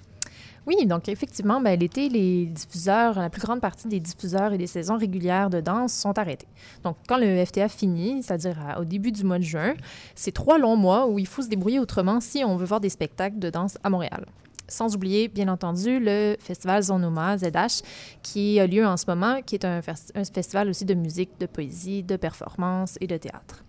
Oui, 0.67 0.85
donc 0.85 1.07
effectivement, 1.07 1.61
ben, 1.61 1.79
l'été, 1.79 2.09
les 2.09 2.45
diffuseurs, 2.45 3.17
la 3.17 3.29
plus 3.29 3.41
grande 3.41 3.61
partie 3.61 3.87
des 3.87 4.01
diffuseurs 4.01 4.51
et 4.51 4.57
des 4.57 4.67
saisons 4.67 4.97
régulières 4.97 5.49
de 5.49 5.61
danse 5.61 5.93
sont 5.93 6.17
arrêtés. 6.19 6.47
Donc, 6.83 6.97
quand 7.07 7.17
le 7.17 7.45
FTA 7.45 7.69
finit, 7.69 8.21
c'est-à-dire 8.21 8.57
à- 8.67 8.81
au 8.81 8.83
début 8.83 9.13
du 9.13 9.23
mois 9.23 9.37
de 9.39 9.43
juin, 9.43 9.75
c'est 10.13 10.33
trois 10.33 10.57
longs 10.57 10.75
mois 10.75 11.07
où 11.07 11.19
il 11.19 11.25
faut 11.25 11.41
se 11.41 11.47
débrouiller 11.47 11.79
autrement 11.79 12.19
si 12.19 12.43
on 12.43 12.57
veut 12.57 12.65
voir 12.65 12.81
des 12.81 12.89
spectacles 12.89 13.39
de 13.39 13.49
danse 13.49 13.77
à 13.81 13.89
Montréal. 13.89 14.25
Sans 14.67 14.93
oublier, 14.93 15.29
bien 15.29 15.47
entendu, 15.47 15.99
le 16.01 16.35
festival 16.41 16.83
Zonoma 16.83 17.37
ZH 17.37 17.81
qui 18.21 18.59
a 18.59 18.67
lieu 18.67 18.85
en 18.85 18.97
ce 18.97 19.05
moment, 19.07 19.41
qui 19.41 19.55
est 19.55 19.63
un, 19.63 19.79
un 20.15 20.23
festival 20.25 20.67
aussi 20.67 20.83
de 20.83 20.93
musique, 20.95 21.29
de 21.39 21.45
poésie, 21.45 22.03
de 22.03 22.17
performance 22.17 22.97
et 22.99 23.07
de 23.07 23.15
théâtre, 23.15 23.63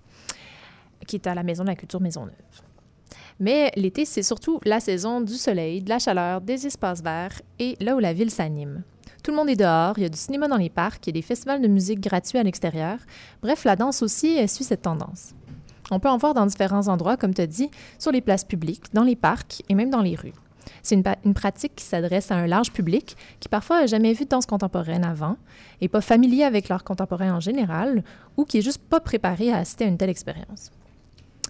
qui 1.07 1.15
est 1.15 1.29
à 1.29 1.37
la 1.37 1.45
Maison 1.45 1.63
de 1.63 1.69
la 1.69 1.77
Culture 1.77 2.01
Maisonneuve. 2.01 2.33
Mais 3.41 3.71
l'été, 3.77 4.05
c'est 4.05 4.23
surtout 4.23 4.61
la 4.65 4.81
saison 4.81 5.21
du 5.21 5.35
soleil, 5.35 5.81
de 5.81 5.89
la 5.89 5.99
chaleur, 5.99 6.41
des 6.41 6.67
espaces 6.67 7.03
verts 7.03 7.41
et 7.59 7.77
là 7.81 7.95
où 7.95 7.99
la 7.99 8.13
ville 8.13 8.31
s'anime. 8.31 8.83
Tout 9.23 9.31
le 9.31 9.37
monde 9.37 9.49
est 9.49 9.57
dehors, 9.57 9.95
il 9.97 10.03
y 10.03 10.07
a 10.07 10.09
du 10.09 10.19
cinéma 10.19 10.49
dans 10.49 10.57
les 10.57 10.71
parcs, 10.71 11.07
il 11.07 11.11
y 11.11 11.19
a 11.19 11.21
des 11.21 11.23
festivals 11.23 11.61
de 11.61 11.69
musique 11.69 12.01
gratuits 12.01 12.39
à 12.39 12.43
l'extérieur. 12.43 12.99
Bref, 13.43 13.65
la 13.65 13.77
danse 13.77 14.03
aussi 14.03 14.47
suit 14.49 14.65
cette 14.65 14.83
tendance. 14.83 15.35
On 15.91 16.01
peut 16.01 16.09
en 16.09 16.17
voir 16.17 16.35
dans 16.35 16.47
différents 16.47 16.89
endroits, 16.89 17.17
comme 17.17 17.35
tu 17.35 17.41
as 17.41 17.47
dit, 17.47 17.71
sur 17.99 18.13
les 18.13 18.21
places 18.21 18.45
publiques, 18.45 18.93
dans 18.93 19.05
les 19.05 19.17
parcs 19.17 19.63
et 19.69 19.75
même 19.75 19.91
dans 19.91 20.03
les 20.03 20.17
rues. 20.17 20.35
C'est 20.83 20.95
une 21.25 21.35
pratique 21.35 21.75
qui 21.77 21.85
s'adresse 21.85 22.31
à 22.31 22.37
un 22.37 22.47
large 22.47 22.73
public 22.73 23.17
qui 23.41 23.49
parfois 23.49 23.81
n'a 23.81 23.87
jamais 23.87 24.13
vu 24.13 24.25
de 24.25 24.29
danse 24.29 24.47
contemporaine 24.47 25.05
avant, 25.05 25.37
et 25.81 25.89
pas 25.89 26.01
familier 26.01 26.45
avec 26.45 26.69
l'art 26.69 26.85
contemporain 26.85 27.35
en 27.35 27.41
général, 27.41 28.05
ou 28.37 28.45
qui 28.45 28.59
est 28.59 28.63
juste 28.63 28.83
pas 28.83 29.01
préparé 29.01 29.53
à 29.53 29.59
assister 29.59 29.85
à 29.85 29.89
une 29.89 29.97
telle 29.97 30.11
expérience. 30.11 30.71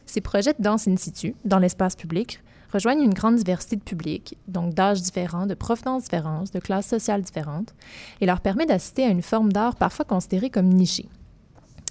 Ces 0.09 0.23
projets 0.23 0.55
de 0.55 0.63
danse 0.63 0.89
in 0.89 0.97
situ, 0.97 1.35
dans 1.45 1.59
l'espace 1.59 1.95
public, 1.95 2.41
rejoignent 2.73 3.03
une 3.03 3.13
grande 3.13 3.37
diversité 3.37 3.77
de 3.77 3.83
publics, 3.83 4.39
donc 4.49 4.73
d'âges 4.73 5.03
différents, 5.03 5.47
de 5.47 5.55
provenances 5.55 6.05
différentes, 6.05 6.53
de 6.53 6.59
classes 6.59 6.87
sociales 6.87 7.21
différentes, 7.21 7.75
et 8.23 8.27
leur 8.27 8.41
permet 8.41 8.65
d'assister 8.65 9.05
à 9.05 9.09
une 9.09 9.23
forme 9.23 9.53
d'art 9.53 9.77
parfois 9.77 10.07
considérée 10.07 10.49
comme 10.49 10.69
nichée. 10.69 11.09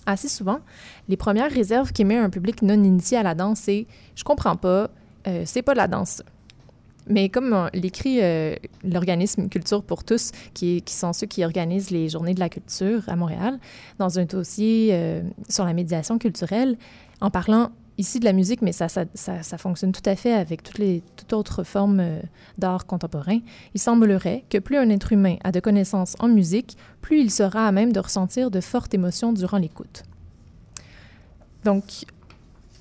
Assez 0.08 0.30
souvent, 0.30 0.60
les 1.08 1.18
premières 1.18 1.52
réserves 1.52 1.92
qu'émet 1.92 2.18
un 2.18 2.32
public 2.32 2.64
non 2.64 2.84
initié 2.84 3.18
à 3.18 3.24
la 3.24 3.36
danse, 3.36 3.60
c'est 3.62 3.86
«je 4.16 4.24
comprends 4.24 4.56
pas, 4.56 4.90
euh, 5.28 5.44
c'est 5.46 5.62
pas 5.62 5.74
de 5.74 5.78
la 5.78 5.88
danse. 5.88 6.24
Mais 7.08 7.30
comme 7.30 7.70
l'écrit 7.74 8.24
euh, 8.24 8.56
l'organisme 8.84 9.48
Culture 9.48 9.84
pour 9.84 10.04
tous, 10.04 10.32
qui, 10.56 10.82
qui 10.82 10.94
sont 10.96 11.14
ceux 11.14 11.28
qui 11.28 11.46
organisent 11.46 11.92
les 11.92 12.10
journées 12.10 12.34
de 12.34 12.40
la 12.40 12.50
culture 12.50 13.04
à 13.08 13.16
Montréal, 13.16 13.60
dans 14.00 14.18
un 14.18 14.26
dossier 14.26 14.90
euh, 14.92 15.22
sur 15.50 15.66
la 15.66 15.74
médiation 15.74 16.18
culturelle, 16.18 16.78
en 17.22 17.30
parlant 17.30 17.72
ici 17.98 18.20
de 18.20 18.26
la 18.26 18.34
musique, 18.34 18.62
mais 18.62 18.72
ça, 18.72 18.90
ça, 18.90 19.06
ça, 19.14 19.44
ça 19.44 19.58
fonctionne 19.58 19.92
tout 19.92 20.08
à 20.08 20.16
fait 20.16 20.34
avec 20.34 20.64
toutes 20.64 20.78
les 20.78 21.02
toute 21.16 21.34
autres 21.34 21.64
formes 21.64 22.00
euh, 22.00 22.20
d'art 22.58 22.86
contemporain, 22.86 23.40
il 23.74 23.80
semblerait 23.80 24.44
que 24.50 24.58
plus 24.58 24.78
un 24.78 24.90
être 24.90 25.12
humain 25.12 25.38
a 25.44 25.52
de 25.52 25.60
connaissances 25.60 26.16
en 26.20 26.28
musique, 26.28 26.78
plus 27.02 27.20
il 27.20 27.32
sera 27.32 27.68
à 27.68 27.72
même 27.72 27.92
de 27.92 28.00
ressentir 28.00 28.52
de 28.52 28.62
fortes 28.62 28.94
émotions 28.94 29.34
durant 29.34 29.58
l'écoute. 29.58 30.04
Donc, 31.64 32.06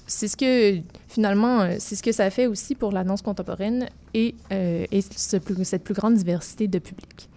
c'est 0.06 0.28
ce 0.28 0.36
que 0.36 0.80
finalement, 1.08 1.62
euh, 1.62 1.76
c'est 1.78 1.96
ce 1.96 2.02
que 2.02 2.12
ça 2.12 2.30
fait 2.30 2.46
aussi 2.46 2.74
pour 2.74 2.92
la 2.92 3.02
danse 3.02 3.22
contemporaine 3.22 3.88
et, 4.14 4.34
euh, 4.52 4.86
cette 5.10 5.82
plus 5.82 5.94
grande 5.94 6.14
diversité 6.14 6.68
de 6.68 6.78
public. 6.78 7.28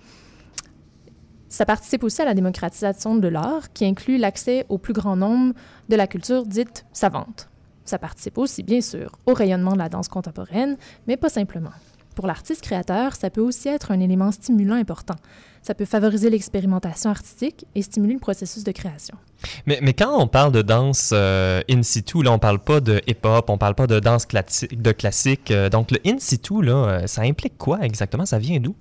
Ça 1.47 1.65
participe 1.65 2.03
aussi 2.03 2.21
à 2.21 2.25
la 2.25 2.35
démocratisation 2.35 3.15
de 3.15 3.27
l'art, 3.27 3.73
qui 3.73 3.83
inclut 3.85 4.17
l'accès 4.17 4.67
au 4.69 4.77
plus 4.77 4.93
grand 4.93 5.15
nombre 5.15 5.55
de 5.89 5.95
la 5.95 6.05
culture 6.05 6.45
dite 6.45 6.85
savante. 6.93 7.49
Ça 7.89 7.97
participe 7.97 8.37
aussi, 8.37 8.61
bien 8.61 8.81
sûr, 8.81 9.13
au 9.25 9.33
rayonnement 9.33 9.73
de 9.73 9.79
la 9.79 9.89
danse 9.89 10.09
contemporaine, 10.09 10.77
mais 11.07 11.17
pas 11.17 11.27
simplement. 11.27 11.71
Pour 12.13 12.27
l'artiste 12.27 12.61
créateur, 12.61 13.15
ça 13.15 13.31
peut 13.31 13.41
aussi 13.41 13.67
être 13.67 13.89
un 13.89 13.99
élément 13.99 14.31
stimulant 14.31 14.75
important. 14.75 15.15
Ça 15.63 15.73
peut 15.73 15.85
favoriser 15.85 16.29
l'expérimentation 16.29 17.09
artistique 17.09 17.65
et 17.73 17.81
stimuler 17.81 18.13
le 18.13 18.19
processus 18.19 18.63
de 18.63 18.71
création. 18.71 19.17
Mais, 19.65 19.79
mais 19.81 19.93
quand 19.93 20.21
on 20.21 20.27
parle 20.27 20.51
de 20.51 20.61
danse 20.61 21.09
euh, 21.13 21.61
in 21.67 21.81
situ, 21.81 22.21
là, 22.21 22.31
on 22.31 22.37
parle 22.37 22.59
pas 22.59 22.79
de 22.79 23.01
hip-hop, 23.07 23.49
on 23.49 23.57
parle 23.57 23.73
pas 23.73 23.87
de 23.87 23.99
danse 23.99 24.27
classique, 24.27 24.79
de 24.79 24.91
classique. 24.91 25.49
euh, 25.49 25.69
donc, 25.69 25.89
le 25.89 25.97
in 26.05 26.19
situ, 26.19 26.61
là, 26.61 26.73
euh, 26.73 27.07
ça 27.07 27.23
implique 27.23 27.57
quoi 27.57 27.79
exactement? 27.81 28.27
Ça 28.27 28.37
vient 28.37 28.59
d'où? 28.59 28.75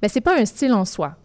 Mais 0.00 0.08
c'est 0.08 0.22
pas 0.22 0.40
un 0.40 0.46
style 0.46 0.72
en 0.72 0.86
soi. 0.86 1.16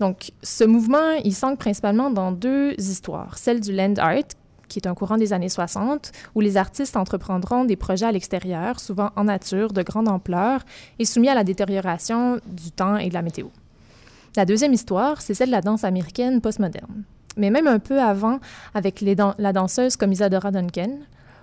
Donc, 0.00 0.32
ce 0.42 0.64
mouvement, 0.64 1.12
il 1.22 1.34
s'ancre 1.34 1.58
principalement 1.58 2.10
dans 2.10 2.32
deux 2.32 2.72
histoires. 2.78 3.36
Celle 3.36 3.60
du 3.60 3.72
land 3.72 3.94
art, 3.98 4.32
qui 4.68 4.78
est 4.78 4.86
un 4.86 4.94
courant 4.94 5.16
des 5.16 5.32
années 5.32 5.48
60, 5.48 6.12
où 6.34 6.40
les 6.40 6.56
artistes 6.56 6.96
entreprendront 6.96 7.64
des 7.64 7.76
projets 7.76 8.06
à 8.06 8.12
l'extérieur, 8.12 8.80
souvent 8.80 9.10
en 9.16 9.24
nature, 9.24 9.72
de 9.72 9.82
grande 9.82 10.08
ampleur, 10.08 10.64
et 10.98 11.04
soumis 11.04 11.28
à 11.28 11.34
la 11.34 11.44
détérioration 11.44 12.40
du 12.46 12.70
temps 12.70 12.96
et 12.96 13.08
de 13.08 13.14
la 13.14 13.22
météo. 13.22 13.46
La 14.36 14.44
deuxième 14.44 14.72
histoire, 14.72 15.22
c'est 15.22 15.34
celle 15.34 15.48
de 15.48 15.52
la 15.52 15.60
danse 15.60 15.84
américaine 15.84 16.40
postmoderne. 16.40 17.04
Mais 17.36 17.50
même 17.50 17.66
un 17.66 17.78
peu 17.78 18.00
avant, 18.00 18.38
avec 18.74 19.00
la 19.00 19.52
danseuse 19.52 19.96
comme 19.96 20.12
Isadora 20.12 20.50
Duncan, 20.50 20.98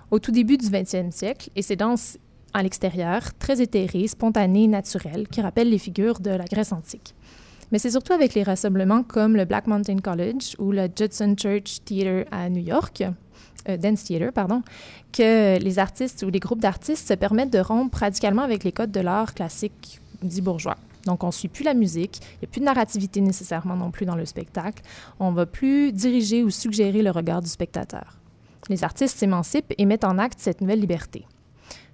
au 0.10 0.19
tout 0.19 0.31
début 0.31 0.57
du 0.57 0.67
20e 0.67 1.12
siècle, 1.12 1.49
et 1.55 1.62
ces 1.62 1.75
danses 1.75 2.17
à 2.53 2.63
l'extérieur, 2.63 3.34
très 3.39 3.62
éthérées, 3.62 4.07
spontanées, 4.07 4.67
naturelles, 4.67 5.27
qui 5.29 5.41
rappellent 5.41 5.69
les 5.69 5.77
figures 5.77 6.19
de 6.19 6.31
la 6.31 6.45
Grèce 6.45 6.73
antique. 6.73 7.15
Mais 7.71 7.79
c'est 7.79 7.91
surtout 7.91 8.13
avec 8.13 8.34
les 8.34 8.43
rassemblements 8.43 9.03
comme 9.03 9.36
le 9.36 9.45
Black 9.45 9.67
Mountain 9.67 9.99
College 9.99 10.55
ou 10.60 10.71
le 10.71 10.89
Judson 10.93 11.36
Church 11.38 11.79
Theater 11.86 12.25
à 12.31 12.49
New 12.49 12.63
York, 12.63 13.03
euh, 13.69 13.77
Dance 13.77 14.12
pardon, 14.34 14.62
que 15.13 15.57
les 15.57 15.79
artistes 15.79 16.23
ou 16.23 16.29
les 16.29 16.39
groupes 16.39 16.60
d'artistes 16.60 17.07
se 17.07 17.13
permettent 17.13 17.53
de 17.53 17.60
rompre 17.60 17.99
radicalement 17.99 18.41
avec 18.41 18.63
les 18.63 18.71
codes 18.71 18.91
de 18.91 18.99
l'art 18.99 19.34
classique 19.34 20.01
dit 20.21 20.41
bourgeois. 20.41 20.77
Donc, 21.05 21.23
on 21.23 21.27
ne 21.27 21.31
suit 21.31 21.47
plus 21.47 21.63
la 21.63 21.73
musique, 21.73 22.19
il 22.36 22.39
n'y 22.41 22.47
a 22.47 22.51
plus 22.51 22.60
de 22.60 22.65
narrativité 22.65 23.21
nécessairement 23.21 23.75
non 23.75 23.89
plus 23.89 24.05
dans 24.05 24.15
le 24.15 24.25
spectacle. 24.25 24.84
On 25.19 25.31
va 25.31 25.45
plus 25.45 25.91
diriger 25.91 26.43
ou 26.43 26.49
suggérer 26.49 27.01
le 27.01 27.10
regard 27.10 27.41
du 27.41 27.49
spectateur. 27.49 28.19
Les 28.69 28.84
artistes 28.84 29.17
s'émancipent 29.17 29.73
et 29.77 29.86
mettent 29.86 30.03
en 30.03 30.19
acte 30.19 30.39
cette 30.39 30.62
nouvelle 30.62 30.79
liberté. 30.79 31.25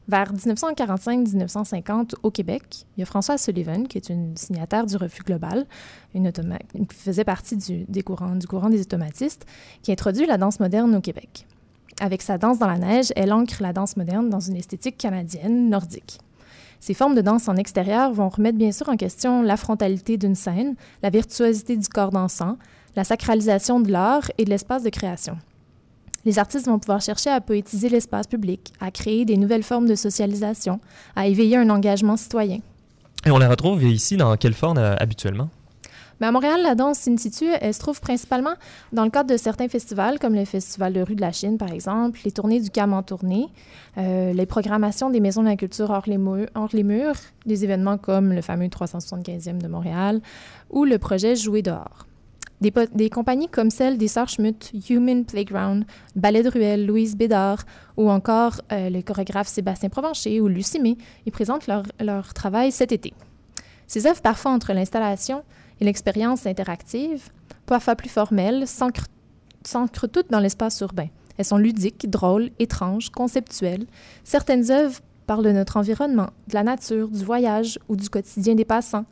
Vers 0.08 0.34
1945-1950, 0.34 2.14
au 2.24 2.32
Québec, 2.32 2.86
il 2.96 3.02
y 3.02 3.04
a 3.04 3.06
François 3.06 3.38
Sullivan, 3.38 3.88
qui 3.88 3.98
est 3.98 4.10
une 4.10 4.38
signataire 4.38 4.86
du 4.86 4.96
Refus 4.96 5.24
global, 5.24 5.66
une 6.16 6.32
qui 6.32 6.96
faisait 6.96 7.26
partie 7.26 7.58
du, 7.58 7.84
du 7.90 8.04
courant 8.04 8.70
des 8.70 8.82
automatistes, 8.82 9.46
qui 9.82 9.92
introduit 9.92 10.26
la 10.26 10.38
danse 10.38 10.62
moderne 10.62 10.96
au 10.96 11.02
Québec. 11.02 11.46
Avec 12.00 12.22
sa 12.22 12.38
danse 12.38 12.58
dans 12.58 12.68
la 12.68 12.78
neige, 12.78 13.12
elle 13.18 13.34
ancre 13.34 13.62
la 13.62 13.74
danse 13.74 13.98
moderne 13.98 14.30
dans 14.30 14.40
une 14.40 14.56
esthétique 14.56 14.98
canadienne, 14.98 15.70
nordique. 15.70 16.20
Ces 16.80 16.94
formes 16.94 17.16
de 17.16 17.22
danse 17.22 17.50
en 17.50 17.56
extérieur 17.56 18.14
vont 18.14 18.30
remettre 18.30 18.58
bien 18.58 18.72
sûr 18.72 18.88
en 18.88 18.96
question 18.96 19.42
la 19.42 19.58
frontalité 19.58 20.18
d'une 20.18 20.36
scène, 20.36 20.76
la 21.04 21.10
virtuosité 21.10 21.76
du 21.76 21.88
corps 21.90 22.12
dansant, 22.12 22.58
la 22.96 23.04
sacralisation 23.04 23.80
de 23.80 23.92
l'art 23.92 24.32
et 24.38 24.46
de 24.46 24.50
l'espace 24.50 24.84
de 24.84 24.90
création. 24.90 25.38
Les 26.26 26.40
artistes 26.40 26.68
vont 26.68 26.80
pouvoir 26.80 27.02
chercher 27.02 27.30
à 27.30 27.42
poétiser 27.42 27.90
l'espace 27.90 28.28
public, 28.28 28.74
à 28.80 28.92
créer 28.92 29.26
des 29.26 29.38
nouvelles 29.38 29.64
formes 29.64 29.88
de 29.88 29.96
socialisation, 29.96 30.80
à 31.16 31.28
éveiller 31.28 31.58
un 31.58 31.70
engagement 31.70 32.18
citoyen. 32.18 32.60
Et 33.26 33.32
on 33.32 33.38
la 33.38 33.50
retrouve 33.50 33.84
ici 33.84 34.18
dans 34.18 34.36
quelle 34.38 34.54
forme 34.54 34.78
euh, 34.78 34.96
habituellement? 34.98 35.50
Mais 36.20 36.28
à 36.28 36.32
Montréal, 36.32 36.62
la 36.64 36.74
danse 36.74 37.08
in 37.08 37.18
situ, 37.18 37.46
elle 37.62 37.74
se 37.74 37.80
trouve 37.80 38.02
principalement 38.02 38.54
dans 38.92 39.04
le 39.04 39.12
cadre 39.12 39.30
de 39.30 39.38
certains 39.38 39.68
festivals, 39.68 40.18
comme 40.18 40.34
le 40.34 40.46
Festival 40.46 40.94
de 40.94 41.02
rue 41.02 41.16
de 41.16 41.22
la 41.22 41.32
Chine, 41.32 41.58
par 41.58 41.72
exemple, 41.72 42.20
les 42.26 42.32
tournées 42.32 42.60
du 42.60 42.72
CAM 42.72 42.94
en 42.94 43.04
tournée, 43.04 43.48
euh, 43.98 44.34
les 44.34 44.46
programmations 44.48 45.10
des 45.12 45.20
maisons 45.20 45.44
de 45.44 45.48
la 45.48 45.56
culture 45.56 45.92
hors 45.92 46.06
les, 46.08 46.18
murs, 46.18 46.48
hors 46.56 46.70
les 46.74 46.84
murs, 46.84 47.18
des 47.46 47.64
événements 47.64 47.98
comme 47.98 48.34
le 48.34 48.42
fameux 48.42 48.68
375e 48.68 49.60
de 49.60 49.68
Montréal 49.68 50.22
ou 50.72 50.86
le 50.86 50.98
projet 50.98 51.36
Jouer 51.36 51.62
dehors. 51.62 52.08
Des, 52.60 53.10
compagnies 53.12 53.50
comme 53.50 53.70
celle 53.70 54.00
des 54.00 54.08
Sœurs 54.08 54.32
Human 54.90 55.26
Playground, 55.26 55.86
Ballet 56.16 56.42
de 56.42 56.50
Ruelle, 56.50 56.88
Louise 56.88 57.16
Bédard 57.16 57.64
ou 57.98 58.10
encore 58.10 58.62
euh, 58.72 58.90
le 58.90 59.02
chorégraphe 59.04 59.48
Sébastien 59.48 59.90
Provencher 59.90 60.42
ou 60.42 60.48
Lucie 60.48 60.80
May, 60.80 60.98
ils 61.28 61.32
présentent 61.32 61.68
leur, 61.68 61.84
leur 62.00 62.34
travail 62.34 62.72
cet 62.72 62.92
été. 62.92 63.14
Ces 63.86 64.08
œuvres, 64.08 64.22
parfois 64.22 64.52
entre 64.52 64.74
l'installation 64.74 65.44
et 65.80 65.86
l'expérience 65.86 66.48
interactive, 66.48 67.30
parfois 67.68 67.96
plus 67.96 68.10
formelles, 68.10 68.68
s'ancrent 68.68 69.06
s'ancrent 69.64 70.08
toutes 70.08 70.32
dans 70.32 70.40
l'espace 70.40 70.80
urbain. 70.82 71.08
Elles 71.38 71.46
sont 71.46 71.58
ludiques, 71.58 72.10
drôles, 72.10 72.50
étranges, 72.58 73.10
conceptuelles. 73.10 73.86
Certaines 74.24 74.72
œuvres 74.72 75.02
parlent 75.28 75.44
de 75.44 75.52
notre 75.52 75.78
environnement, 75.78 76.30
de 76.48 76.54
la 76.54 76.64
nature, 76.64 77.10
du 77.10 77.24
voyage 77.24 77.78
ou 77.90 77.96
du 77.96 78.10
quotidien 78.10 78.56
des 78.56 78.66
passants. 78.66 79.06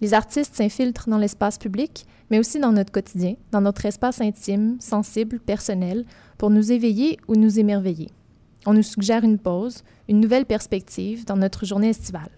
Les 0.00 0.14
artistes 0.14 0.54
s'infiltrent 0.54 1.08
dans 1.08 1.18
l'espace 1.18 1.58
public, 1.58 2.06
mais 2.30 2.38
aussi 2.38 2.60
dans 2.60 2.72
notre 2.72 2.92
quotidien, 2.92 3.34
dans 3.50 3.60
notre 3.60 3.84
espace 3.86 4.20
intime, 4.20 4.76
sensible, 4.80 5.40
personnel, 5.40 6.04
pour 6.36 6.50
nous 6.50 6.70
éveiller 6.70 7.18
ou 7.26 7.34
nous 7.34 7.58
émerveiller. 7.58 8.10
On 8.66 8.74
nous 8.74 8.82
suggère 8.82 9.24
une 9.24 9.38
pause, 9.38 9.82
une 10.08 10.20
nouvelle 10.20 10.46
perspective 10.46 11.24
dans 11.24 11.36
notre 11.36 11.64
journée 11.64 11.90
estivale. 11.90 12.30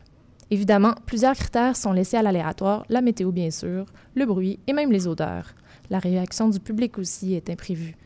Évidemment, 0.50 0.94
plusieurs 1.06 1.34
critères 1.36 1.76
sont 1.76 1.92
laissés 1.92 2.16
à 2.16 2.22
l'aléatoire, 2.22 2.84
la 2.88 3.02
météo 3.02 3.30
bien 3.30 3.50
sûr, 3.50 3.86
le 4.14 4.26
bruit 4.26 4.58
et 4.66 4.72
même 4.72 4.90
les 4.90 5.06
odeurs. 5.06 5.54
La 5.90 5.98
réaction 5.98 6.48
du 6.48 6.60
public 6.60 6.98
aussi 6.98 7.34
est 7.34 7.50
imprévue. 7.50 7.96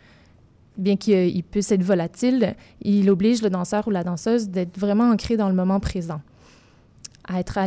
Bien 0.76 0.96
qu'il 0.96 1.14
euh, 1.14 1.42
puisse 1.50 1.70
être 1.70 1.82
volatile, 1.82 2.54
il 2.82 3.08
oblige 3.08 3.42
le 3.42 3.50
danseur 3.50 3.86
ou 3.86 3.90
la 3.90 4.02
danseuse 4.02 4.48
d'être 4.48 4.78
vraiment 4.78 5.10
ancré 5.10 5.36
dans 5.36 5.48
le 5.48 5.54
moment 5.54 5.80
présent, 5.80 6.20
à 7.28 7.40
être 7.40 7.58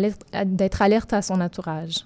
alerte, 0.81 1.13
à- 1.13 1.21
son 1.21 1.41
entourage. 1.41 2.03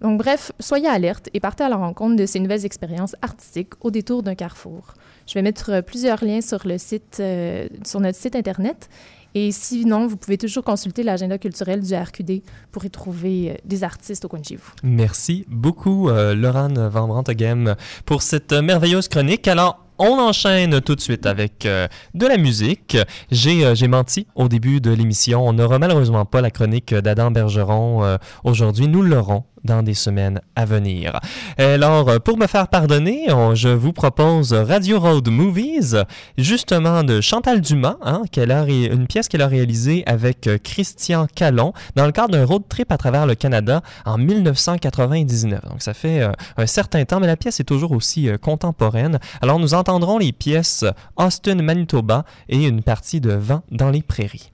Donc 0.00 0.18
bref, 0.18 0.52
soyez 0.60 0.88
alerte 0.88 1.30
et 1.32 1.40
partez 1.40 1.64
à 1.64 1.68
la 1.68 1.76
rencontre 1.76 2.16
de 2.16 2.26
ces 2.26 2.40
nouvelles 2.40 2.66
expériences 2.66 3.16
artistiques 3.22 3.72
au 3.80 3.90
détour 3.90 4.22
d'un 4.22 4.34
carrefour. 4.34 4.94
Je 5.26 5.34
vais 5.34 5.42
mettre 5.42 5.70
euh, 5.70 5.82
plusieurs 5.82 6.22
liens 6.24 6.40
sur 6.42 6.66
le 6.66 6.76
site, 6.76 7.18
euh, 7.20 7.66
sur 7.86 8.00
notre 8.00 8.18
site 8.18 8.36
internet. 8.36 8.88
Et 9.36 9.50
sinon, 9.50 10.06
vous 10.06 10.16
pouvez 10.16 10.38
toujours 10.38 10.62
consulter 10.62 11.02
l'agenda 11.02 11.38
culturel 11.38 11.80
du 11.80 11.92
RQD 11.94 12.42
pour 12.70 12.84
y 12.84 12.90
trouver 12.90 13.50
euh, 13.50 13.54
des 13.64 13.82
artistes 13.82 14.24
au 14.24 14.28
coin 14.28 14.40
de 14.40 14.44
chez 14.44 14.56
vous. 14.56 14.70
Merci 14.82 15.44
beaucoup, 15.48 16.08
euh, 16.08 16.34
Laurent 16.34 16.68
Van 16.90 17.08
Branteghem, 17.08 17.74
pour 18.04 18.22
cette 18.22 18.52
merveilleuse 18.52 19.08
chronique. 19.08 19.48
Alors, 19.48 19.83
on 19.98 20.18
enchaîne 20.18 20.80
tout 20.80 20.94
de 20.94 21.00
suite 21.00 21.26
avec 21.26 21.66
euh, 21.66 21.86
de 22.14 22.26
la 22.26 22.36
musique. 22.36 22.96
J'ai 23.30 23.64
euh, 23.64 23.74
j'ai 23.74 23.88
menti 23.88 24.26
au 24.34 24.48
début 24.48 24.80
de 24.80 24.90
l'émission. 24.90 25.46
On 25.46 25.52
n'aura 25.52 25.78
malheureusement 25.78 26.24
pas 26.24 26.40
la 26.40 26.50
chronique 26.50 26.94
d'Adam 26.94 27.30
Bergeron 27.30 28.04
euh, 28.04 28.16
aujourd'hui. 28.42 28.88
Nous 28.88 29.02
l'aurons 29.02 29.44
dans 29.64 29.82
des 29.82 29.94
semaines 29.94 30.40
à 30.56 30.64
venir. 30.64 31.18
Alors, 31.58 32.08
euh, 32.08 32.18
pour 32.18 32.36
me 32.38 32.46
faire 32.46 32.68
pardonner, 32.68 33.32
on- 33.32 33.54
je 33.54 33.68
vous 33.68 33.92
propose 33.92 34.52
Radio 34.52 35.00
Road 35.00 35.28
Movies, 35.28 35.96
justement 36.38 37.02
de 37.02 37.20
Chantal 37.20 37.60
Dumas, 37.60 37.96
hein, 38.02 38.22
qu'elle 38.30 38.50
a 38.52 38.64
une 38.66 39.06
pièce 39.06 39.28
qu'elle 39.28 39.42
a 39.42 39.46
réalisée 39.48 40.02
avec 40.06 40.46
euh, 40.46 40.58
Christian 40.62 41.26
Callon 41.34 41.72
dans 41.96 42.06
le 42.06 42.12
cadre 42.12 42.30
d'un 42.32 42.44
road 42.44 42.62
trip 42.68 42.92
à 42.92 42.96
travers 42.98 43.26
le 43.26 43.34
Canada 43.34 43.82
en 44.04 44.18
1999. 44.18 45.60
Donc, 45.68 45.82
ça 45.82 45.94
fait 45.94 46.20
euh, 46.22 46.32
un 46.56 46.66
certain 46.66 47.04
temps, 47.04 47.20
mais 47.20 47.26
la 47.26 47.36
pièce 47.36 47.60
est 47.60 47.64
toujours 47.64 47.92
aussi 47.92 48.28
contemporaine. 48.40 49.18
Alors, 49.42 49.58
nous 49.58 49.74
entendrons 49.74 50.18
les 50.18 50.32
pièces 50.32 50.84
Austin, 51.16 51.56
Manitoba 51.56 52.24
et 52.48 52.66
une 52.66 52.82
partie 52.82 53.20
de 53.20 53.32
Vent 53.32 53.62
dans 53.70 53.90
les 53.90 54.02
prairies. 54.02 54.50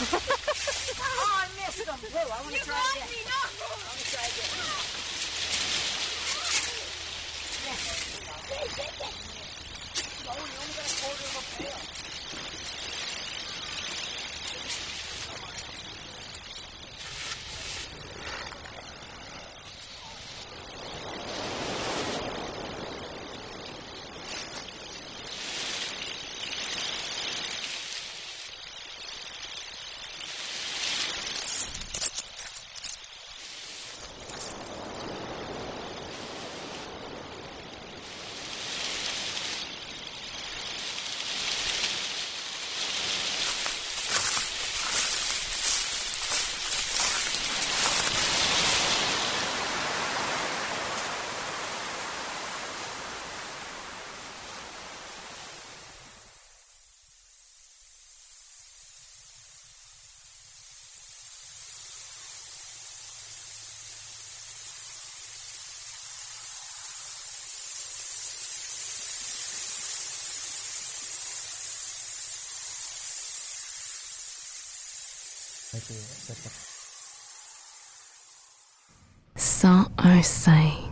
Oh, 0.00 0.14
I 0.14 1.48
missed 1.58 1.84
them. 1.84 1.98
Blue, 1.98 2.18
I 2.18 2.22
want 2.42 2.54
to 2.54 2.60
try 2.62 2.78
again. 2.94 3.08
Me, 3.10 3.18
no. 3.26 3.34
I 3.34 3.74
want 3.88 3.98
to 3.98 4.06
try 4.14 4.26
again. 4.30 4.52
Oh, 9.30 9.37
101 79.36 80.22
saint. 80.22 80.87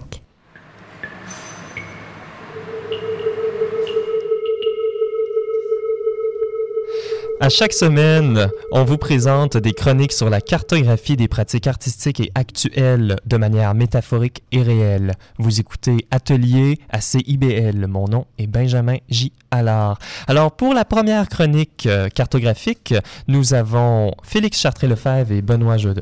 À 7.47 7.49
chaque 7.49 7.75
semaine, 7.75 8.49
on 8.73 8.83
vous 8.83 8.99
présente 8.99 9.57
des 9.57 9.73
chroniques 9.73 10.11
sur 10.11 10.29
la 10.29 10.41
cartographie 10.41 11.17
des 11.17 11.29
pratiques 11.29 11.69
artistiques 11.69 12.19
et 12.19 12.33
actuelles 12.35 13.19
de 13.25 13.37
manière 13.37 13.73
métaphorique 13.73 14.43
et 14.51 14.63
réelle. 14.63 15.13
Vous 15.39 15.61
écoutez 15.61 16.09
Atelier 16.11 16.81
à 16.91 17.01
CIBL. 17.01 17.87
Mon 17.87 18.09
nom 18.09 18.27
est 18.37 18.49
Benjamin 18.49 18.97
J. 19.09 19.31
Allard. 19.53 20.01
Alors, 20.27 20.51
pour 20.51 20.75
la 20.75 20.85
première 20.85 21.29
chronique 21.29 21.87
euh, 21.87 22.09
cartographique, 22.09 22.95
nous 23.29 23.55
avons 23.55 24.11
Félix 24.25 24.59
Chartré-Lefebvre 24.59 25.31
et 25.31 25.41
Benoît. 25.41 25.77
Bonjour. 25.77 25.95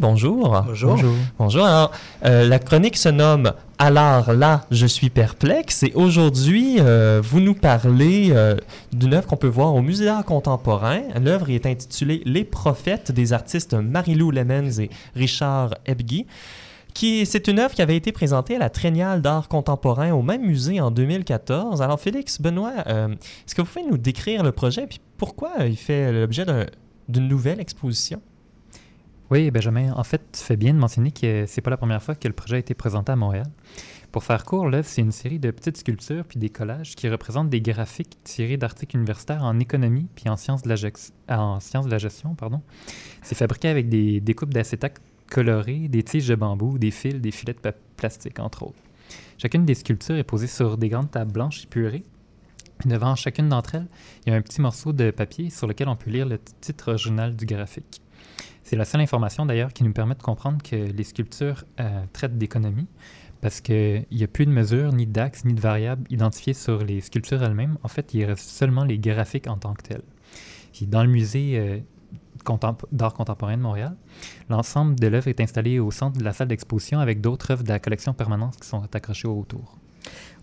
Bonjour. 0.00 0.64
Bonjour. 0.66 1.14
Bonjour. 1.38 1.64
Alors, 1.66 1.92
euh, 2.24 2.48
la 2.48 2.58
chronique 2.58 2.96
se 2.96 3.10
nomme 3.10 3.52
Alors 3.82 4.34
là, 4.34 4.66
je 4.70 4.84
suis 4.84 5.08
perplexe 5.08 5.84
et 5.84 5.92
aujourd'hui, 5.94 6.76
euh, 6.80 7.22
vous 7.24 7.40
nous 7.40 7.54
parlez 7.54 8.28
euh, 8.30 8.54
d'une 8.92 9.14
œuvre 9.14 9.26
qu'on 9.26 9.38
peut 9.38 9.46
voir 9.48 9.74
au 9.74 9.80
Musée 9.80 10.04
d'art 10.04 10.22
contemporain. 10.26 11.00
L'œuvre 11.18 11.48
est 11.48 11.64
intitulée 11.64 12.20
Les 12.26 12.44
prophètes 12.44 13.10
des 13.10 13.32
artistes 13.32 13.72
Marie-Lou 13.72 14.32
Lemens 14.32 14.78
et 14.80 14.90
Richard 15.16 15.74
Ebgui. 15.86 16.26
Qui, 16.92 17.24
c'est 17.24 17.48
une 17.48 17.58
œuvre 17.58 17.74
qui 17.74 17.80
avait 17.80 17.96
été 17.96 18.12
présentée 18.12 18.56
à 18.56 18.58
la 18.58 18.68
Triennale 18.68 19.22
d'art 19.22 19.48
contemporain 19.48 20.10
au 20.12 20.20
même 20.20 20.42
musée 20.42 20.78
en 20.82 20.90
2014. 20.90 21.80
Alors 21.80 21.98
Félix, 21.98 22.38
Benoît, 22.38 22.72
euh, 22.86 23.08
est-ce 23.08 23.54
que 23.54 23.62
vous 23.62 23.68
pouvez 23.68 23.86
nous 23.86 23.96
décrire 23.96 24.42
le 24.42 24.52
projet 24.52 24.82
et 24.82 24.88
pourquoi 25.16 25.52
il 25.60 25.76
fait 25.78 26.12
l'objet 26.12 26.44
d'un- 26.44 26.66
d'une 27.08 27.28
nouvelle 27.28 27.60
exposition? 27.60 28.20
Oui, 29.30 29.52
Benjamin, 29.52 29.92
en 29.92 30.02
fait, 30.02 30.20
tu 30.32 30.42
fais 30.42 30.56
bien 30.56 30.74
de 30.74 30.78
mentionner 30.78 31.12
que 31.12 31.44
c'est 31.46 31.60
pas 31.60 31.70
la 31.70 31.76
première 31.76 32.02
fois 32.02 32.16
que 32.16 32.26
le 32.26 32.34
projet 32.34 32.56
a 32.56 32.58
été 32.58 32.74
présenté 32.74 33.12
à 33.12 33.16
Montréal. 33.16 33.46
Pour 34.10 34.24
faire 34.24 34.44
court, 34.44 34.68
l'œuvre, 34.68 34.88
c'est 34.88 35.02
une 35.02 35.12
série 35.12 35.38
de 35.38 35.52
petites 35.52 35.76
sculptures 35.76 36.24
puis 36.24 36.40
des 36.40 36.48
collages 36.50 36.96
qui 36.96 37.08
représentent 37.08 37.48
des 37.48 37.60
graphiques 37.60 38.18
tirés 38.24 38.56
d'articles 38.56 38.96
universitaires 38.96 39.44
en 39.44 39.60
économie 39.60 40.08
puis 40.16 40.28
en 40.28 40.36
sciences 40.36 40.62
de 40.62 40.68
la, 40.68 40.74
de 40.74 41.98
gestion. 41.98 42.34
pardon. 42.34 42.60
C'est 43.22 43.36
fabriqué 43.36 43.68
avec 43.68 43.88
des 43.88 44.20
découpes 44.20 44.52
d'acétate 44.52 45.00
colorées, 45.30 45.86
des 45.86 46.02
tiges 46.02 46.26
de 46.26 46.34
bambou, 46.34 46.76
des 46.76 46.90
fils, 46.90 47.20
des 47.20 47.30
filets 47.30 47.54
de 47.54 47.72
plastique, 47.96 48.40
entre 48.40 48.64
autres. 48.64 48.82
Chacune 49.38 49.64
des 49.64 49.76
sculptures 49.76 50.16
est 50.16 50.24
posée 50.24 50.48
sur 50.48 50.76
des 50.76 50.88
grandes 50.88 51.12
tables 51.12 51.30
blanches 51.30 51.62
épurées. 51.62 52.04
Devant 52.84 53.14
chacune 53.14 53.48
d'entre 53.48 53.76
elles, 53.76 53.86
il 54.26 54.32
y 54.32 54.34
a 54.34 54.36
un 54.36 54.42
petit 54.42 54.60
morceau 54.60 54.92
de 54.92 55.12
papier 55.12 55.50
sur 55.50 55.68
lequel 55.68 55.88
on 55.88 55.94
peut 55.94 56.10
lire 56.10 56.26
le 56.26 56.40
titre 56.60 56.88
original 56.88 57.36
du 57.36 57.46
graphique. 57.46 58.02
C'est 58.62 58.76
la 58.76 58.84
seule 58.84 59.00
information 59.00 59.46
d'ailleurs 59.46 59.72
qui 59.72 59.84
nous 59.84 59.92
permet 59.92 60.14
de 60.14 60.22
comprendre 60.22 60.62
que 60.62 60.76
les 60.76 61.04
sculptures 61.04 61.64
euh, 61.80 62.04
traitent 62.12 62.38
d'économie 62.38 62.86
parce 63.40 63.60
qu'il 63.60 64.06
n'y 64.10 64.22
a 64.22 64.28
plus 64.28 64.46
de 64.46 64.50
mesures, 64.50 64.92
ni 64.92 65.06
d'axes, 65.06 65.44
ni 65.44 65.54
de 65.54 65.60
variables 65.60 66.04
identifiées 66.10 66.54
sur 66.54 66.84
les 66.84 67.00
sculptures 67.00 67.42
elles-mêmes. 67.42 67.78
En 67.82 67.88
fait, 67.88 68.12
il 68.12 68.24
reste 68.24 68.48
seulement 68.48 68.84
les 68.84 68.98
graphiques 68.98 69.46
en 69.46 69.56
tant 69.56 69.74
que 69.74 69.82
tels. 69.82 70.02
Puis 70.72 70.86
dans 70.86 71.02
le 71.02 71.08
musée 71.08 71.58
euh, 71.58 71.78
d'art 72.92 73.14
contemporain 73.14 73.56
de 73.56 73.62
Montréal, 73.62 73.96
l'ensemble 74.48 74.98
de 74.98 75.06
l'œuvre 75.06 75.28
est 75.28 75.40
installé 75.40 75.78
au 75.78 75.90
centre 75.90 76.18
de 76.18 76.24
la 76.24 76.32
salle 76.32 76.48
d'exposition 76.48 77.00
avec 77.00 77.20
d'autres 77.20 77.50
œuvres 77.50 77.64
de 77.64 77.68
la 77.68 77.78
collection 77.78 78.12
permanente 78.12 78.56
qui 78.60 78.68
sont 78.68 78.82
accrochées 78.94 79.28
autour. 79.28 79.79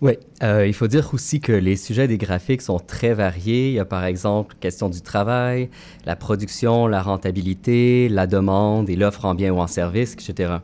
Oui, 0.01 0.13
euh, 0.43 0.67
il 0.67 0.73
faut 0.73 0.87
dire 0.87 1.09
aussi 1.13 1.39
que 1.41 1.51
les 1.51 1.75
sujets 1.75 2.07
des 2.07 2.19
graphiques 2.19 2.61
sont 2.61 2.77
très 2.77 3.15
variés. 3.15 3.69
Il 3.69 3.73
y 3.73 3.79
a 3.79 3.85
par 3.85 4.05
exemple 4.05 4.55
question 4.59 4.89
du 4.89 5.01
travail, 5.01 5.69
la 6.05 6.15
production, 6.15 6.85
la 6.85 7.01
rentabilité, 7.01 8.07
la 8.07 8.27
demande 8.27 8.89
et 8.91 8.95
l'offre 8.95 9.25
en 9.25 9.33
biens 9.33 9.51
ou 9.51 9.59
en 9.59 9.67
services, 9.67 10.13
etc. 10.13 10.57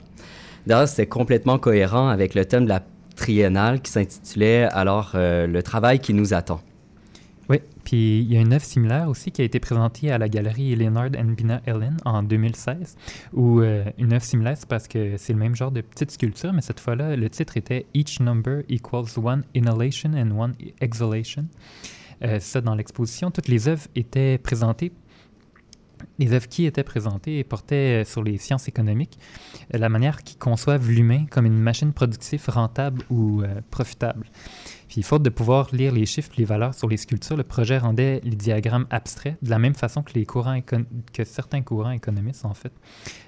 D'ailleurs, 0.67 0.87
c'était 0.87 1.07
complètement 1.07 1.57
cohérent 1.57 2.09
avec 2.09 2.35
le 2.35 2.45
thème 2.45 2.65
de 2.65 2.69
la 2.69 2.83
triennale 3.15 3.81
qui 3.81 3.91
s'intitulait 3.91 4.63
alors 4.71 5.13
euh, 5.15 5.47
Le 5.47 5.63
travail 5.63 5.99
qui 5.99 6.13
nous 6.13 6.33
attend. 6.33 6.61
Il 7.95 8.23
y 8.23 8.37
a 8.37 8.41
une 8.41 8.53
œuvre 8.53 8.65
similaire 8.65 9.07
aussi 9.07 9.31
qui 9.31 9.43
a 9.43 9.45
été 9.45 9.59
présentée 9.59 10.09
à 10.09 10.17
la 10.17 10.27
galerie 10.27 10.75
Leonard 10.75 11.11
and 11.15 11.33
Bina 11.37 11.61
Ellen 11.67 11.95
en 12.05 12.23
2016, 12.23 12.95
où 13.33 13.59
euh, 13.59 13.83
une 13.99 14.13
œuvre 14.13 14.23
similaire, 14.23 14.57
c'est 14.57 14.67
parce 14.67 14.87
que 14.87 15.15
c'est 15.17 15.31
le 15.31 15.37
même 15.37 15.55
genre 15.55 15.69
de 15.69 15.81
petite 15.81 16.09
sculpture, 16.09 16.53
mais 16.53 16.61
cette 16.61 16.79
fois-là, 16.79 17.15
le 17.15 17.29
titre 17.29 17.55
était 17.55 17.85
Each 17.93 18.19
number 18.19 18.63
equals 18.67 19.19
one 19.23 19.43
inhalation 19.53 20.13
and 20.15 20.31
one 20.31 20.53
exhalation. 20.81 21.45
Euh, 22.23 22.39
ça, 22.39 22.61
dans 22.61 22.73
l'exposition, 22.73 23.29
toutes 23.29 23.47
les 23.47 23.67
œuvres 23.67 23.85
étaient 23.95 24.39
présentées 24.39 24.91
les 26.19 26.33
œuvres 26.33 26.49
qui 26.49 26.65
étaient 26.65 26.83
présentées 26.83 27.43
portaient 27.45 28.01
euh, 28.01 28.03
sur 28.03 28.23
les 28.23 28.37
sciences 28.37 28.67
économiques, 28.67 29.17
la 29.71 29.87
manière 29.87 30.21
qu'ils 30.21 30.37
conçoivent 30.37 30.89
l'humain 30.89 31.25
comme 31.29 31.45
une 31.45 31.57
machine 31.57 31.93
productive 31.93 32.43
rentable 32.49 33.03
ou 33.09 33.43
profitable. 33.69 34.25
Puis, 34.93 35.01
faute 35.01 35.23
de 35.23 35.31
pouvoir 35.31 35.69
lire 35.73 35.91
les 35.91 36.05
chiffres, 36.05 36.29
les 36.37 36.45
valeurs 36.45 36.75
sur 36.75 36.87
les 36.87 36.97
sculptures, 36.97 37.35
le 37.35 37.43
projet 37.43 37.79
rendait 37.79 38.21
les 38.23 38.35
diagrammes 38.35 38.85
abstraits 38.91 39.37
de 39.41 39.49
la 39.49 39.57
même 39.57 39.73
façon 39.73 40.03
que 40.03 40.13
les 40.13 40.23
courants 40.23 40.61
que 40.61 41.23
certains 41.23 41.63
courants 41.63 41.89
économistes 41.89 42.45
en 42.45 42.53
fait 42.53 42.71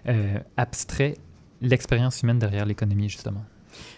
euh, 0.07 0.37
abstraient 0.57 1.15
l'expérience 1.61 2.21
humaine 2.21 2.37
derrière 2.37 2.67
l'économie 2.67 3.09
justement. 3.09 3.43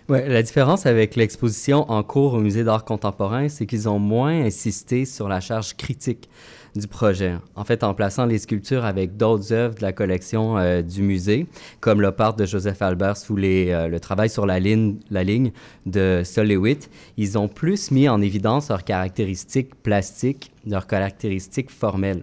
Ouais, 0.08 0.30
la 0.30 0.44
différence 0.44 0.86
avec 0.86 1.18
l'exposition 1.18 1.92
en 1.92 2.04
cours 2.04 2.36
au 2.36 2.40
Musée 2.40 2.64
d'art 2.64 2.86
contemporain, 2.86 3.50
c'est 3.50 3.66
qu'ils 3.66 3.90
ont 3.90 4.00
moins 4.00 4.46
insisté 4.46 5.04
sur 5.04 5.28
la 5.28 5.42
charge 5.42 5.76
critique 5.76 6.30
du 6.78 6.88
projet. 6.88 7.36
En 7.56 7.64
fait, 7.64 7.84
en 7.84 7.94
plaçant 7.94 8.26
les 8.26 8.38
sculptures 8.38 8.86
avec 8.86 9.18
d'autres 9.18 9.52
œuvres 9.52 9.76
de 9.76 9.82
la 9.82 9.92
collection 9.92 10.58
euh, 10.58 10.82
du 10.82 11.02
musée, 11.02 11.48
comme 11.80 12.02
l'opart 12.02 12.36
de 12.36 12.46
Joseph 12.46 12.82
Albers 12.82 13.18
ou 13.30 13.36
les, 13.36 13.72
euh, 13.72 13.88
le 13.88 14.00
travail 14.00 14.30
sur 14.30 14.46
la 14.46 14.60
ligne, 14.60 14.98
la 15.10 15.24
ligne 15.24 15.52
de 15.86 16.22
Sol 16.24 16.48
Lewitt, 16.48 16.90
ils 17.18 17.38
ont 17.38 17.48
plus 17.48 17.92
mis 17.92 18.08
en 18.08 18.22
évidence 18.22 18.70
leurs 18.70 18.84
caractéristiques 18.84 19.76
plastiques, 19.76 20.52
leurs 20.66 20.88
caractéristiques 20.88 21.72
formelles. 21.72 22.22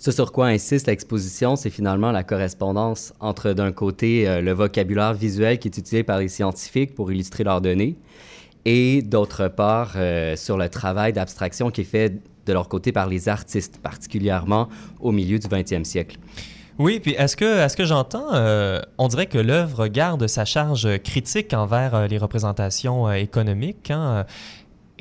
Ce 0.00 0.12
sur 0.12 0.30
quoi 0.30 0.46
insiste 0.46 0.86
l'exposition, 0.86 1.56
c'est 1.56 1.70
finalement 1.70 2.12
la 2.12 2.22
correspondance 2.22 3.12
entre, 3.18 3.52
d'un 3.52 3.72
côté, 3.72 4.28
euh, 4.28 4.40
le 4.40 4.52
vocabulaire 4.52 5.12
visuel 5.12 5.58
qui 5.58 5.66
est 5.66 5.76
utilisé 5.76 6.04
par 6.04 6.20
les 6.20 6.28
scientifiques 6.28 6.94
pour 6.94 7.10
illustrer 7.10 7.42
leurs 7.42 7.60
données, 7.60 7.96
et 8.64 9.02
d'autre 9.02 9.48
part, 9.48 9.94
euh, 9.96 10.36
sur 10.36 10.56
le 10.56 10.68
travail 10.68 11.12
d'abstraction 11.12 11.72
qui 11.72 11.80
est 11.80 11.84
fait 11.84 12.14
de 12.48 12.52
leur 12.52 12.68
côté 12.68 12.90
par 12.90 13.06
les 13.06 13.28
artistes, 13.28 13.78
particulièrement 13.80 14.68
au 15.00 15.12
milieu 15.12 15.38
du 15.38 15.46
20e 15.46 15.84
siècle. 15.84 16.16
Oui, 16.78 17.00
puis 17.00 17.12
est-ce 17.12 17.36
que, 17.36 17.44
est-ce 17.64 17.76
que 17.76 17.84
j'entends, 17.84 18.32
euh, 18.34 18.80
on 18.98 19.08
dirait 19.08 19.26
que 19.26 19.38
l'œuvre 19.38 19.88
garde 19.88 20.26
sa 20.28 20.44
charge 20.44 20.88
critique 20.98 21.52
envers 21.52 21.94
euh, 21.94 22.06
les 22.06 22.18
représentations 22.18 23.08
euh, 23.08 23.14
économiques. 23.14 23.90
hein, 23.90 24.24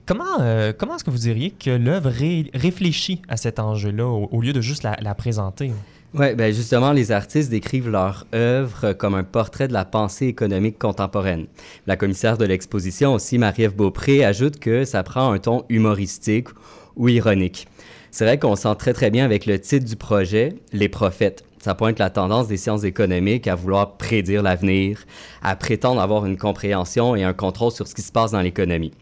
Comment, 0.05 0.39
comment 0.77 0.95
est-ce 0.95 1.03
que 1.03 1.09
vous 1.11 1.17
diriez 1.17 1.51
que 1.51 1.69
l'œuvre 1.69 2.09
ré- 2.09 2.49
réfléchit 2.53 3.21
à 3.27 3.35
cet 3.35 3.59
enjeu-là 3.59 4.05
au, 4.07 4.39
lieu 4.39 4.53
de 4.53 4.61
juste 4.61 4.83
la 4.83 5.15
présenter? 5.15 5.73
Oui, 6.13 6.35
ben 6.35 6.53
justement, 6.53 6.93
les 6.93 7.11
artistes 7.11 7.49
décrivent 7.49 7.89
leur 7.89 8.25
œuvre 8.33 8.93
comme 8.93 9.13
un 9.13 9.25
portrait 9.25 9.67
de 9.67 9.73
la 9.73 9.83
pensée 9.83 10.27
économique 10.27 10.79
contemporaine. 10.79 11.47
La 11.85 11.97
commissaire 11.97 12.37
de 12.37 12.45
l'exposition 12.45 13.13
aussi, 13.13 13.37
Marie-Ève 13.37 13.75
Beaupré, 13.75 14.23
ajoute 14.23 14.57
que 14.57 14.85
ça 14.85 15.03
prend 15.03 15.33
un 15.33 15.39
ton 15.39 15.65
humoristique 15.67 16.47
ou 16.95 17.09
ironique. 17.09 17.67
C'est 18.09 18.23
vrai 18.23 18.39
qu'on 18.39 18.55
sent 18.55 18.73
très 18.79 18.93
très 18.93 19.11
bien 19.11 19.25
avec 19.25 19.45
le 19.45 19.59
titre 19.59 19.85
du 19.85 19.97
projet, 19.97 20.55
Les 20.71 20.87
prophètes. 20.87 21.43
Ça 21.59 21.75
pointe 21.75 21.99
la 21.99 22.09
tendance 22.09 22.47
des 22.47 22.55
sciences 22.55 22.85
économiques 22.85 23.47
à 23.47 23.55
vouloir 23.55 23.97
prédire 23.97 24.43
l'avenir, 24.43 25.03
à 25.43 25.57
prétendre 25.57 25.99
avoir 25.99 26.25
une 26.25 26.37
compréhension 26.37 27.17
et 27.17 27.25
un 27.25 27.33
contrôle 27.33 27.73
sur 27.73 27.85
ce 27.85 27.93
qui 27.93 28.01
se 28.01 28.13
passe 28.13 28.31
dans 28.31 28.41
l'économie. 28.41 28.93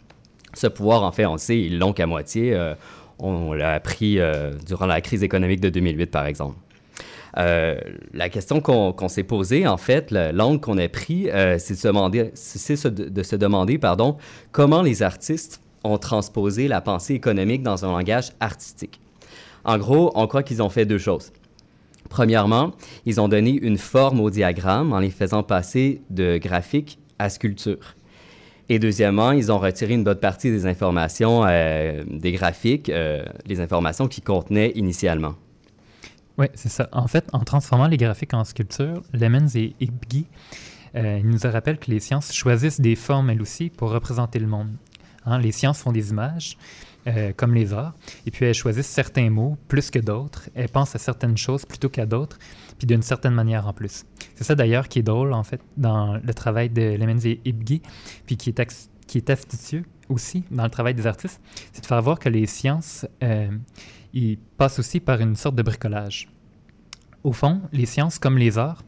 Ce 0.55 0.65
pouvoir, 0.65 1.03
en 1.03 1.11
fait, 1.11 1.27
on 1.27 1.33
le 1.33 1.37
sait, 1.37 1.59
ils 1.59 1.77
l'ont 1.77 1.93
qu'à 1.93 2.07
moitié. 2.07 2.55
Euh, 2.55 2.73
on 3.19 3.53
l'a 3.53 3.73
appris 3.73 4.19
euh, 4.19 4.51
durant 4.65 4.87
la 4.87 5.01
crise 5.01 5.21
économique 5.21 5.61
de 5.61 5.69
2008, 5.69 6.07
par 6.07 6.25
exemple. 6.25 6.55
Euh, 7.37 7.77
la 8.13 8.29
question 8.29 8.61
qu'on 8.61 9.07
s'est 9.09 9.23
posée, 9.23 9.67
en 9.67 9.77
fait, 9.77 10.11
le- 10.11 10.31
l'angle 10.31 10.61
qu'on 10.61 10.77
a 10.77 10.87
pris, 10.87 11.29
euh, 11.29 11.57
c'est 11.59 11.73
de 11.73 13.23
se 13.23 13.35
demander, 13.35 13.77
pardon, 13.77 14.17
comment 14.51 14.81
les 14.81 15.03
artistes 15.03 15.61
ont 15.83 15.97
transposé 15.97 16.67
la 16.67 16.81
pensée 16.81 17.13
économique 17.13 17.61
dans 17.61 17.85
un 17.85 17.91
langage 17.91 18.31
artistique. 18.39 18.99
En 19.65 19.77
gros, 19.77 20.11
on 20.15 20.27
croit 20.27 20.43
qu'ils 20.43 20.63
ont 20.63 20.69
fait 20.69 20.85
deux 20.85 20.97
choses. 20.97 21.31
Premièrement, 22.09 22.71
ils 23.05 23.19
ont 23.19 23.27
donné 23.27 23.51
une 23.51 23.77
forme 23.77 24.21
au 24.21 24.29
diagramme 24.29 24.93
en 24.93 24.99
les 24.99 25.09
faisant 25.09 25.43
passer 25.43 26.01
de 26.09 26.37
graphique 26.37 26.99
à 27.19 27.29
sculpture. 27.29 27.95
Et 28.69 28.79
deuxièmement, 28.79 29.31
ils 29.31 29.51
ont 29.51 29.59
retiré 29.59 29.93
une 29.93 30.03
bonne 30.03 30.19
partie 30.19 30.49
des 30.51 30.65
informations 30.65 31.43
euh, 31.45 32.03
des 32.09 32.31
graphiques, 32.31 32.91
les 33.45 33.59
informations 33.59 34.07
qu'ils 34.07 34.23
contenaient 34.23 34.71
initialement. 34.75 35.35
Oui, 36.37 36.47
c'est 36.53 36.69
ça. 36.69 36.89
En 36.91 37.07
fait, 37.07 37.27
en 37.31 37.39
transformant 37.39 37.87
les 37.87 37.97
graphiques 37.97 38.33
en 38.33 38.43
sculptures, 38.43 39.01
Lemons 39.13 39.47
et 39.55 39.75
Ibgi 39.79 40.27
euh, 40.95 41.21
nous 41.23 41.39
rappellent 41.43 41.79
que 41.79 41.91
les 41.91 41.99
sciences 41.99 42.33
choisissent 42.33 42.81
des 42.81 42.95
formes, 42.95 43.29
elles 43.29 43.41
aussi, 43.41 43.69
pour 43.69 43.91
représenter 43.91 44.39
le 44.39 44.47
monde. 44.47 44.71
Hein, 45.25 45.39
les 45.39 45.51
sciences 45.51 45.79
font 45.79 45.91
des 45.91 46.09
images, 46.09 46.57
euh, 47.07 47.31
comme 47.35 47.53
les 47.53 47.73
arts, 47.73 47.93
et 48.25 48.31
puis 48.31 48.45
elles 48.45 48.53
choisissent 48.53 48.87
certains 48.87 49.29
mots 49.29 49.57
plus 49.67 49.91
que 49.91 49.99
d'autres. 49.99 50.49
Elles 50.55 50.69
pensent 50.69 50.95
à 50.95 50.99
certaines 50.99 51.37
choses 51.37 51.65
plutôt 51.65 51.89
qu'à 51.89 52.05
d'autres, 52.05 52.37
puis 52.77 52.87
d'une 52.87 53.01
certaine 53.01 53.33
manière 53.33 53.67
en 53.67 53.73
plus. 53.73 54.05
C'est 54.35 54.43
ça 54.43 54.55
d'ailleurs 54.55 54.89
qui 54.89 54.99
est 54.99 55.03
drôle, 55.03 55.33
en 55.33 55.43
fait, 55.43 55.61
dans 55.77 56.15
le 56.15 56.33
travail 56.33 56.69
de 56.69 56.95
Lemons 56.97 57.19
et 57.23 57.39
Ibgi, 57.45 57.81
puis 58.25 58.37
qui 58.37 58.49
est, 58.49 58.87
qui 59.07 59.17
est 59.17 59.29
astucieux 59.29 59.85
aussi 60.09 60.43
dans 60.51 60.63
le 60.63 60.69
travail 60.69 60.93
des 60.93 61.07
artistes, 61.07 61.41
c'est 61.73 61.81
de 61.81 61.85
faire 61.85 62.01
voir 62.01 62.19
que 62.19 62.29
les 62.29 62.45
sciences, 62.45 63.05
euh, 63.23 63.49
ils 64.15 64.37
passent 64.57 64.79
aussi 64.79 64.99
par 64.99 65.19
une 65.21 65.35
sorte 65.35 65.55
de 65.55 65.61
bricolage. 65.61 66.29
Au 67.23 67.33
fond, 67.33 67.61
les 67.73 67.85
sciences, 67.85 68.17
comme 68.17 68.37
les 68.37 68.57
arts, 68.57 68.83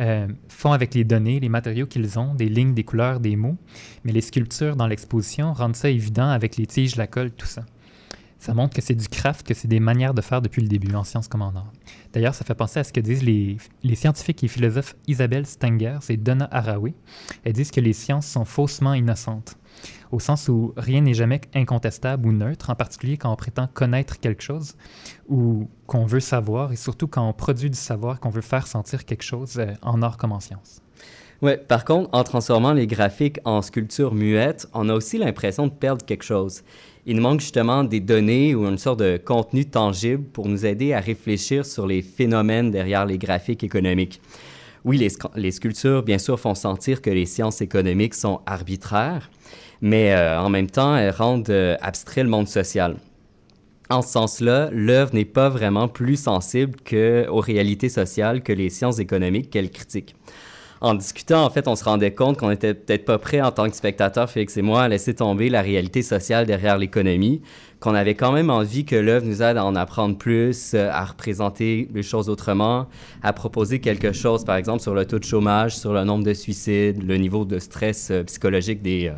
euh, 0.00 0.26
font 0.48 0.72
avec 0.72 0.94
les 0.94 1.04
données, 1.04 1.38
les 1.38 1.50
matériaux 1.50 1.86
qu'ils 1.86 2.18
ont, 2.18 2.34
des 2.34 2.48
lignes, 2.48 2.72
des 2.72 2.82
couleurs, 2.82 3.20
des 3.20 3.36
mots, 3.36 3.58
mais 4.04 4.12
les 4.12 4.22
sculptures 4.22 4.74
dans 4.74 4.86
l'exposition 4.86 5.52
rendent 5.52 5.76
ça 5.76 5.90
évident 5.90 6.30
avec 6.30 6.56
les 6.56 6.66
tiges, 6.66 6.96
la 6.96 7.06
colle, 7.06 7.30
tout 7.30 7.46
ça. 7.46 7.66
Ça 8.38 8.54
montre 8.54 8.74
que 8.74 8.82
c'est 8.82 8.94
du 8.94 9.06
craft, 9.06 9.46
que 9.46 9.54
c'est 9.54 9.68
des 9.68 9.78
manières 9.78 10.14
de 10.14 10.22
faire 10.22 10.40
depuis 10.40 10.62
le 10.62 10.68
début, 10.68 10.94
en 10.94 11.04
sciences 11.04 11.28
comme 11.28 11.42
en 11.42 11.54
art. 11.54 11.72
D'ailleurs, 12.12 12.34
ça 12.34 12.44
fait 12.44 12.54
penser 12.54 12.80
à 12.80 12.84
ce 12.84 12.92
que 12.92 13.00
disent 13.00 13.22
les, 13.22 13.56
scientifiques 13.94 14.44
et 14.44 14.48
philosophes 14.48 14.96
Isabelle 15.06 15.46
Stenger 15.46 15.98
et 16.08 16.16
Donna 16.16 16.48
Haraway. 16.50 16.94
Elles 17.44 17.54
disent 17.54 17.70
que 17.70 17.80
les 17.80 17.94
sciences 17.94 18.26
sont 18.26 18.44
faussement 18.44 18.92
innocentes, 18.92 19.56
au 20.10 20.20
sens 20.20 20.48
où 20.48 20.74
rien 20.76 21.00
n'est 21.00 21.14
jamais 21.14 21.40
incontestable 21.54 22.28
ou 22.28 22.32
neutre, 22.32 22.68
en 22.70 22.74
particulier 22.74 23.16
quand 23.16 23.32
on 23.32 23.36
prétend 23.36 23.66
connaître 23.66 24.20
quelque 24.20 24.42
chose 24.42 24.76
ou 25.28 25.68
qu'on 25.86 26.04
veut 26.04 26.20
savoir, 26.20 26.72
et 26.72 26.76
surtout 26.76 27.08
quand 27.08 27.26
on 27.26 27.32
produit 27.32 27.70
du 27.70 27.78
savoir, 27.78 28.20
qu'on 28.20 28.30
veut 28.30 28.42
faire 28.42 28.66
sentir 28.66 29.06
quelque 29.06 29.24
chose 29.24 29.58
euh, 29.58 29.72
en 29.80 30.02
art 30.02 30.18
comme 30.18 30.32
en 30.32 30.40
science. 30.40 30.82
Ouais, 31.40 31.56
par 31.56 31.84
contre, 31.84 32.08
en 32.12 32.22
transformant 32.22 32.72
les 32.72 32.86
graphiques 32.86 33.40
en 33.44 33.62
sculptures 33.62 34.14
muettes, 34.14 34.68
on 34.74 34.88
a 34.88 34.94
aussi 34.94 35.18
l'impression 35.18 35.66
de 35.66 35.72
perdre 35.72 36.04
quelque 36.06 36.22
chose. 36.22 36.62
Il 37.04 37.16
nous 37.16 37.22
manque 37.22 37.40
justement 37.40 37.82
des 37.82 37.98
données 37.98 38.54
ou 38.54 38.64
une 38.64 38.78
sorte 38.78 39.00
de 39.00 39.16
contenu 39.16 39.64
tangible 39.64 40.22
pour 40.22 40.46
nous 40.46 40.64
aider 40.64 40.92
à 40.92 41.00
réfléchir 41.00 41.66
sur 41.66 41.86
les 41.88 42.00
phénomènes 42.00 42.70
derrière 42.70 43.06
les 43.06 43.18
graphiques 43.18 43.64
économiques. 43.64 44.20
Oui, 44.84 44.98
les, 44.98 45.08
sc- 45.08 45.30
les 45.34 45.50
sculptures, 45.50 46.04
bien 46.04 46.18
sûr, 46.18 46.38
font 46.38 46.54
sentir 46.54 47.02
que 47.02 47.10
les 47.10 47.26
sciences 47.26 47.60
économiques 47.60 48.14
sont 48.14 48.40
arbitraires, 48.46 49.30
mais 49.80 50.12
euh, 50.12 50.40
en 50.40 50.48
même 50.48 50.70
temps, 50.70 50.96
elles 50.96 51.10
rendent 51.10 51.50
euh, 51.50 51.76
abstrait 51.80 52.22
le 52.22 52.28
monde 52.28 52.46
social. 52.46 52.96
En 53.90 54.00
ce 54.00 54.10
sens-là, 54.12 54.70
l'œuvre 54.72 55.12
n'est 55.12 55.24
pas 55.24 55.48
vraiment 55.48 55.88
plus 55.88 56.16
sensible 56.16 56.76
que, 56.84 57.26
aux 57.28 57.40
réalités 57.40 57.88
sociales 57.88 58.42
que 58.44 58.52
les 58.52 58.70
sciences 58.70 59.00
économiques 59.00 59.50
qu'elle 59.50 59.70
critique. 59.70 60.14
En 60.82 60.94
discutant, 60.94 61.44
en 61.44 61.50
fait, 61.50 61.68
on 61.68 61.76
se 61.76 61.84
rendait 61.84 62.10
compte 62.10 62.38
qu'on 62.38 62.48
n'était 62.48 62.74
peut-être 62.74 63.04
pas 63.04 63.16
prêt 63.16 63.40
en 63.40 63.52
tant 63.52 63.70
que 63.70 63.76
spectateur, 63.76 64.28
Félix 64.28 64.56
et 64.56 64.62
moi, 64.62 64.82
à 64.82 64.88
laisser 64.88 65.14
tomber 65.14 65.48
la 65.48 65.62
réalité 65.62 66.02
sociale 66.02 66.44
derrière 66.44 66.76
l'économie, 66.76 67.40
qu'on 67.78 67.94
avait 67.94 68.16
quand 68.16 68.32
même 68.32 68.50
envie 68.50 68.84
que 68.84 68.96
l'œuvre 68.96 69.24
nous 69.24 69.42
aide 69.42 69.58
à 69.58 69.64
en 69.64 69.76
apprendre 69.76 70.18
plus, 70.18 70.74
euh, 70.74 70.90
à 70.90 71.04
représenter 71.04 71.88
les 71.94 72.02
choses 72.02 72.28
autrement, 72.28 72.88
à 73.22 73.32
proposer 73.32 73.78
quelque 73.78 74.10
chose, 74.10 74.44
par 74.44 74.56
exemple, 74.56 74.82
sur 74.82 74.92
le 74.92 75.06
taux 75.06 75.20
de 75.20 75.24
chômage, 75.24 75.76
sur 75.76 75.92
le 75.92 76.02
nombre 76.02 76.24
de 76.24 76.34
suicides, 76.34 77.00
le 77.06 77.16
niveau 77.16 77.44
de 77.44 77.60
stress 77.60 78.10
euh, 78.10 78.24
psychologique 78.24 78.82
des, 78.82 79.06
euh, 79.06 79.12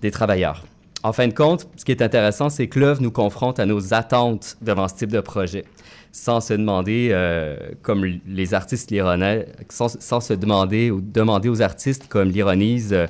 des 0.00 0.10
travailleurs. 0.10 0.64
En 1.02 1.12
fin 1.12 1.28
de 1.28 1.34
compte, 1.34 1.68
ce 1.76 1.84
qui 1.84 1.92
est 1.92 2.00
intéressant, 2.00 2.48
c'est 2.48 2.66
que 2.66 2.80
l'œuvre 2.80 3.02
nous 3.02 3.10
confronte 3.10 3.58
à 3.58 3.66
nos 3.66 3.92
attentes 3.92 4.56
devant 4.62 4.88
ce 4.88 4.94
type 4.94 5.12
de 5.12 5.20
projet, 5.20 5.66
sans 6.14 6.40
se 6.40 6.54
demander, 6.54 7.08
euh, 7.10 7.56
comme 7.82 8.04
les 8.24 8.54
artistes 8.54 8.92
l'ironaient, 8.92 9.46
sans, 9.68 10.00
sans 10.00 10.20
se 10.20 10.32
demander 10.32 10.92
ou 10.92 11.00
demander 11.00 11.48
aux 11.48 11.60
artistes, 11.60 12.06
comme 12.06 12.28
l'ironisent 12.28 12.92
euh, 12.92 13.06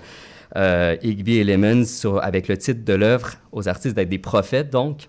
euh, 0.56 0.96
Lemons 1.02 1.84
sur- 1.84 2.24
avec 2.24 2.48
le 2.48 2.56
titre 2.56 2.82
de 2.82 2.94
l'œuvre, 2.94 3.32
aux 3.52 3.68
artistes 3.68 3.94
d'être 3.94 4.08
des 4.08 4.18
prophètes. 4.18 4.70
Donc, 4.70 5.02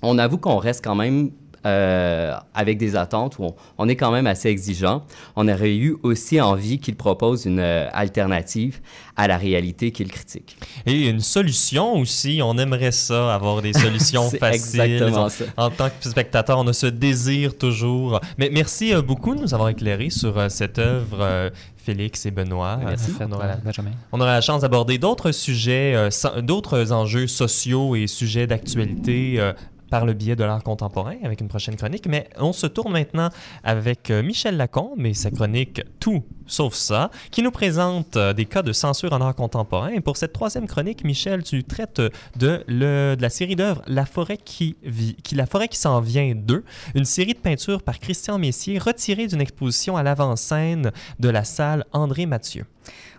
on 0.00 0.16
avoue 0.18 0.38
qu'on 0.38 0.56
reste 0.56 0.82
quand 0.82 0.94
même 0.94 1.30
euh, 1.66 2.34
avec 2.54 2.78
des 2.78 2.94
attentes 2.96 3.38
où 3.38 3.44
on, 3.44 3.54
on 3.78 3.88
est 3.88 3.96
quand 3.96 4.12
même 4.12 4.26
assez 4.26 4.48
exigeant. 4.48 5.02
On 5.34 5.48
aurait 5.48 5.74
eu 5.76 5.96
aussi 6.02 6.40
envie 6.40 6.78
qu'il 6.78 6.94
propose 6.96 7.44
une 7.44 7.58
euh, 7.60 7.88
alternative 7.92 8.80
à 9.16 9.26
la 9.26 9.36
réalité 9.36 9.90
qu'il 9.90 10.10
critique. 10.12 10.56
Et 10.86 11.08
une 11.08 11.20
solution 11.20 11.94
aussi, 11.98 12.40
on 12.42 12.56
aimerait 12.58 12.92
ça, 12.92 13.34
avoir 13.34 13.62
des 13.62 13.72
solutions 13.72 14.30
faciles. 14.40 14.80
exactement 14.80 15.28
ça. 15.28 15.44
En 15.56 15.70
tant 15.70 15.88
que 15.88 16.08
spectateur, 16.08 16.58
on 16.58 16.66
a 16.68 16.72
ce 16.72 16.86
désir 16.86 17.56
toujours. 17.58 18.20
Mais 18.38 18.48
merci 18.52 18.94
euh, 18.94 19.02
beaucoup 19.02 19.34
de 19.34 19.40
nous 19.40 19.52
avoir 19.54 19.68
éclairé 19.70 20.10
sur 20.10 20.38
euh, 20.38 20.48
cette 20.48 20.78
œuvre, 20.78 21.18
euh, 21.20 21.50
Félix 21.76 22.26
et 22.26 22.30
Benoît. 22.30 22.78
Merci, 22.84 23.12
on, 23.20 23.32
aura, 23.32 23.46
la- 23.46 23.56
Benjamin. 23.56 23.90
on 24.12 24.20
aura 24.20 24.32
la 24.34 24.40
chance 24.40 24.60
d'aborder 24.62 24.98
d'autres 24.98 25.32
sujets, 25.32 25.94
euh, 25.94 26.40
d'autres 26.42 26.92
enjeux 26.92 27.26
sociaux 27.26 27.96
et 27.96 28.06
sujets 28.06 28.46
d'actualité. 28.46 29.36
euh, 29.38 29.52
par 29.96 30.04
le 30.04 30.12
biais 30.12 30.36
de 30.36 30.44
l'art 30.44 30.62
contemporain 30.62 31.14
avec 31.24 31.40
une 31.40 31.48
prochaine 31.48 31.74
chronique. 31.74 32.06
Mais 32.06 32.28
on 32.36 32.52
se 32.52 32.66
tourne 32.66 32.92
maintenant 32.92 33.30
avec 33.64 34.10
euh, 34.10 34.22
Michel 34.22 34.58
Lacombe 34.58 35.06
et 35.06 35.14
sa 35.14 35.30
chronique 35.30 35.80
Tout 36.00 36.22
sauf 36.46 36.74
ça, 36.74 37.10
qui 37.30 37.42
nous 37.42 37.50
présente 37.50 38.16
euh, 38.18 38.34
des 38.34 38.44
cas 38.44 38.62
de 38.62 38.74
censure 38.74 39.14
en 39.14 39.22
art 39.22 39.34
contemporain. 39.34 39.88
Et 39.88 40.00
pour 40.00 40.18
cette 40.18 40.34
troisième 40.34 40.66
chronique, 40.66 41.02
Michel, 41.02 41.42
tu 41.42 41.64
traites 41.64 42.02
de, 42.36 42.62
la 42.68 43.30
série 43.30 43.56
d'œuvres 43.56 43.82
La 43.86 44.04
forêt 44.04 44.36
qui 44.36 44.76
vit, 44.82 45.16
qui, 45.22 45.34
La 45.34 45.46
forêt 45.46 45.68
qui 45.68 45.78
s'en 45.78 46.00
vient 46.00 46.34
2, 46.34 46.62
une 46.94 47.04
série 47.06 47.32
de 47.32 47.38
peintures 47.38 47.82
par 47.82 47.98
Christian 47.98 48.38
Messier 48.38 48.78
retirée 48.78 49.26
d'une 49.28 49.40
exposition 49.40 49.96
à 49.96 50.02
l'avant-scène 50.02 50.92
de 51.20 51.28
la 51.30 51.44
salle 51.44 51.86
André 51.92 52.26
Mathieu. 52.26 52.66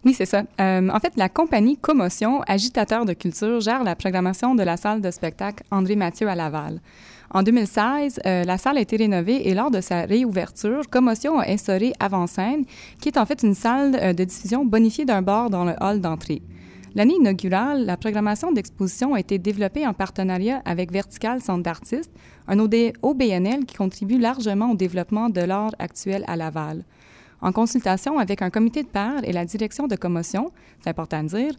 Oui, 0.05 0.13
c'est 0.13 0.25
ça. 0.25 0.43
Euh, 0.61 0.89
en 0.89 0.99
fait, 0.99 1.13
la 1.17 1.29
compagnie 1.29 1.77
Commotion, 1.77 2.41
agitateur 2.47 3.05
de 3.05 3.13
culture, 3.13 3.59
gère 3.59 3.83
la 3.83 3.95
programmation 3.95 4.55
de 4.55 4.63
la 4.63 4.77
salle 4.77 5.01
de 5.01 5.11
spectacle 5.11 5.63
André 5.71 5.95
Mathieu 5.95 6.27
à 6.27 6.35
Laval. 6.35 6.79
En 7.31 7.43
2016, 7.43 8.21
euh, 8.25 8.43
la 8.45 8.57
salle 8.57 8.77
a 8.77 8.81
été 8.81 8.95
rénovée 8.95 9.49
et 9.49 9.53
lors 9.53 9.69
de 9.69 9.81
sa 9.81 10.01
réouverture, 10.01 10.89
Commotion 10.89 11.39
a 11.39 11.49
instauré 11.49 11.93
Avant-scène, 11.99 12.63
qui 13.01 13.09
est 13.09 13.17
en 13.17 13.25
fait 13.25 13.43
une 13.43 13.53
salle 13.53 13.97
euh, 14.01 14.13
de 14.13 14.23
diffusion 14.23 14.65
bonifiée 14.65 15.05
d'un 15.05 15.21
bar 15.21 15.49
dans 15.49 15.65
le 15.65 15.73
hall 15.81 15.99
d'entrée. 15.99 16.41
L'année 16.95 17.15
inaugurale, 17.15 17.85
la 17.85 17.97
programmation 17.97 18.51
d'exposition 18.51 19.13
a 19.13 19.19
été 19.19 19.37
développée 19.37 19.85
en 19.85 19.93
partenariat 19.93 20.61
avec 20.65 20.91
Vertical 20.91 21.41
Centre 21.41 21.63
d'artistes, 21.63 22.11
un 22.47 22.57
OBNL 22.57 23.65
qui 23.65 23.75
contribue 23.75 24.17
largement 24.17 24.71
au 24.71 24.75
développement 24.75 25.29
de 25.29 25.41
l'art 25.41 25.75
actuel 25.79 26.23
à 26.27 26.37
Laval. 26.37 26.85
En 27.41 27.51
consultation 27.51 28.17
avec 28.17 28.41
un 28.41 28.49
comité 28.49 28.83
de 28.83 28.87
pairs 28.87 29.21
et 29.23 29.31
la 29.31 29.45
direction 29.45 29.87
de 29.87 29.95
commotion, 29.95 30.51
c'est 30.81 30.89
important 30.89 31.23
de 31.23 31.29
dire, 31.29 31.53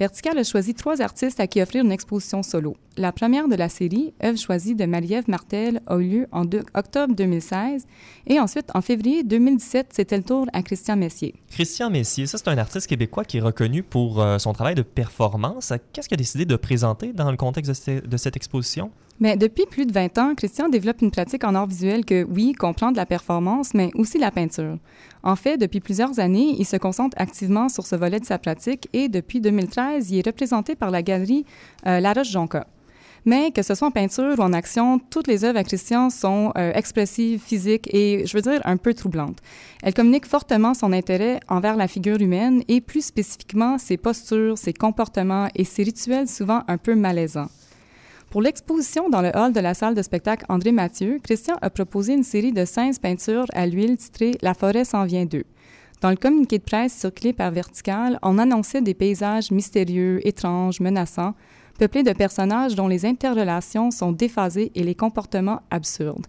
Vertical 0.00 0.36
a 0.38 0.44
choisi 0.44 0.74
trois 0.74 1.00
artistes 1.00 1.38
à 1.40 1.46
qui 1.46 1.62
offrir 1.62 1.84
une 1.84 1.92
exposition 1.92 2.42
solo. 2.42 2.76
La 2.96 3.12
première 3.12 3.48
de 3.48 3.54
la 3.54 3.68
série, 3.68 4.12
œuvre 4.22 4.38
choisie 4.38 4.74
de 4.74 4.84
Marie-Ève 4.84 5.24
Martel, 5.28 5.80
a 5.86 5.96
eu 5.96 6.02
lieu 6.08 6.26
en 6.32 6.44
deux- 6.44 6.62
octobre 6.74 7.14
2016 7.14 7.86
et 8.26 8.38
ensuite, 8.40 8.66
en 8.74 8.82
février 8.82 9.22
2017, 9.22 9.88
c'était 9.92 10.16
le 10.18 10.22
tour 10.24 10.46
à 10.52 10.62
Christian 10.62 10.96
Messier. 10.96 11.34
Christian 11.50 11.88
Messier, 11.90 12.26
ça 12.26 12.36
c'est 12.38 12.48
un 12.48 12.58
artiste 12.58 12.86
québécois 12.86 13.24
qui 13.24 13.38
est 13.38 13.40
reconnu 13.42 13.82
pour 13.82 14.20
euh, 14.20 14.38
son 14.38 14.52
travail 14.52 14.74
de 14.74 14.82
performance. 14.82 15.72
Qu'est-ce 15.92 16.08
qu'il 16.08 16.16
a 16.16 16.18
décidé 16.18 16.44
de 16.44 16.56
présenter 16.56 17.12
dans 17.12 17.30
le 17.30 17.36
contexte 17.36 17.70
de, 17.70 17.74
ce- 17.74 18.06
de 18.06 18.16
cette 18.16 18.36
exposition? 18.36 18.90
Mais 19.20 19.36
depuis 19.36 19.66
plus 19.70 19.86
de 19.86 19.92
20 19.92 20.18
ans, 20.18 20.34
Christian 20.34 20.68
développe 20.68 21.00
une 21.00 21.10
pratique 21.12 21.44
en 21.44 21.54
art 21.54 21.66
visuel 21.68 22.04
que, 22.04 22.24
oui, 22.24 22.52
comprend 22.54 22.90
de 22.90 22.96
la 22.96 23.06
performance, 23.06 23.72
mais 23.72 23.90
aussi 23.94 24.18
la 24.18 24.30
peinture. 24.32 24.78
En 25.22 25.36
fait, 25.36 25.56
depuis 25.58 25.78
plusieurs 25.78 26.18
années, 26.18 26.56
il 26.58 26.64
se 26.66 26.76
concentre 26.76 27.16
activement 27.20 27.68
sur 27.68 27.86
ce 27.86 27.94
volet 27.94 28.18
de 28.18 28.24
sa 28.24 28.38
pratique 28.38 28.88
et 28.92 29.08
depuis 29.08 29.40
2013, 29.40 29.81
il 29.90 30.18
est 30.18 30.26
représenté 30.26 30.74
par 30.74 30.90
la 30.90 31.02
galerie 31.02 31.44
euh, 31.86 32.00
La 32.00 32.12
Roche-Jonca. 32.12 32.66
Mais 33.24 33.52
que 33.52 33.62
ce 33.62 33.74
soit 33.74 33.86
en 33.86 33.92
peinture 33.92 34.36
ou 34.36 34.42
en 34.42 34.52
action, 34.52 34.98
toutes 34.98 35.28
les 35.28 35.44
œuvres 35.44 35.58
à 35.58 35.64
Christian 35.64 36.10
sont 36.10 36.52
euh, 36.58 36.72
expressives, 36.74 37.40
physiques 37.40 37.88
et, 37.92 38.26
je 38.26 38.36
veux 38.36 38.42
dire, 38.42 38.60
un 38.64 38.76
peu 38.76 38.94
troublantes. 38.94 39.38
Elles 39.82 39.94
communiquent 39.94 40.26
fortement 40.26 40.74
son 40.74 40.92
intérêt 40.92 41.38
envers 41.48 41.76
la 41.76 41.86
figure 41.86 42.20
humaine 42.20 42.64
et 42.66 42.80
plus 42.80 43.04
spécifiquement 43.04 43.78
ses 43.78 43.96
postures, 43.96 44.58
ses 44.58 44.72
comportements 44.72 45.48
et 45.54 45.64
ses 45.64 45.84
rituels 45.84 46.28
souvent 46.28 46.62
un 46.66 46.78
peu 46.78 46.96
malaisants. 46.96 47.48
Pour 48.30 48.42
l'exposition 48.42 49.08
dans 49.08 49.20
le 49.20 49.30
hall 49.36 49.52
de 49.52 49.60
la 49.60 49.74
salle 49.74 49.94
de 49.94 50.02
spectacle 50.02 50.46
André 50.48 50.72
Mathieu, 50.72 51.20
Christian 51.22 51.58
a 51.60 51.70
proposé 51.70 52.14
une 52.14 52.24
série 52.24 52.52
de 52.52 52.64
16 52.64 52.98
peintures 52.98 53.44
à 53.52 53.66
l'huile 53.66 53.98
titrée 53.98 54.32
La 54.40 54.54
forêt 54.54 54.86
s'en 54.86 55.04
vient 55.04 55.26
d'eux. 55.26 55.44
Dans 56.02 56.10
le 56.10 56.16
communiqué 56.16 56.58
de 56.58 56.64
presse 56.64 56.94
circulé 56.94 57.32
par 57.32 57.52
Vertical, 57.52 58.18
on 58.22 58.36
annonçait 58.36 58.80
des 58.80 58.92
paysages 58.92 59.52
mystérieux, 59.52 60.18
étranges, 60.26 60.80
menaçants, 60.80 61.34
peuplés 61.78 62.02
de 62.02 62.12
personnages 62.12 62.74
dont 62.74 62.88
les 62.88 63.06
interrelations 63.06 63.92
sont 63.92 64.10
déphasées 64.10 64.72
et 64.74 64.82
les 64.82 64.96
comportements 64.96 65.62
absurdes. 65.70 66.26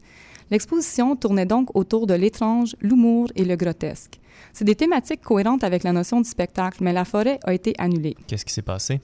L'exposition 0.51 1.15
tournait 1.15 1.47
donc 1.47 1.75
autour 1.75 2.05
de 2.05 2.13
l'étrange, 2.13 2.75
l'humour 2.81 3.29
et 3.35 3.45
le 3.45 3.55
grotesque. 3.55 4.19
C'est 4.51 4.65
des 4.65 4.75
thématiques 4.75 5.21
cohérentes 5.21 5.63
avec 5.63 5.83
la 5.83 5.93
notion 5.93 6.19
du 6.21 6.29
spectacle, 6.29 6.79
mais 6.81 6.93
la 6.93 7.05
forêt 7.05 7.39
a 7.43 7.53
été 7.53 7.73
annulée. 7.77 8.15
Qu'est-ce 8.27 8.45
qui 8.45 8.53
s'est 8.53 8.61
passé? 8.61 8.99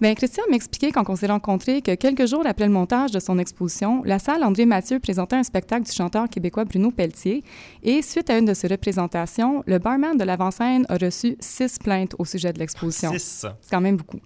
Bien, 0.00 0.14
Christian 0.14 0.44
m'expliquait 0.50 0.90
quand 0.90 1.08
on 1.08 1.16
s'est 1.16 1.28
rencontrés 1.28 1.80
que 1.80 1.94
quelques 1.94 2.26
jours 2.26 2.42
après 2.44 2.66
le 2.66 2.72
montage 2.72 3.12
de 3.12 3.20
son 3.20 3.38
exposition, 3.38 4.02
la 4.04 4.18
salle 4.18 4.42
André 4.44 4.66
Mathieu 4.66 4.98
présentait 4.98 5.36
un 5.36 5.42
spectacle 5.42 5.84
du 5.84 5.92
chanteur 5.92 6.28
québécois 6.28 6.64
Bruno 6.64 6.90
Pelletier 6.90 7.42
et 7.82 8.02
suite 8.02 8.28
à 8.28 8.38
une 8.38 8.44
de 8.44 8.54
ses 8.54 8.66
représentations, 8.66 9.62
le 9.66 9.78
barman 9.78 10.16
de 10.16 10.24
l'avant-scène 10.24 10.84
a 10.88 10.96
reçu 10.96 11.36
six 11.40 11.78
plaintes 11.78 12.14
au 12.18 12.24
sujet 12.24 12.52
de 12.52 12.58
l'exposition. 12.58 13.12
Six? 13.12 13.46
C'est 13.60 13.70
quand 13.70 13.80
même 13.80 13.96
beaucoup. 13.96 14.20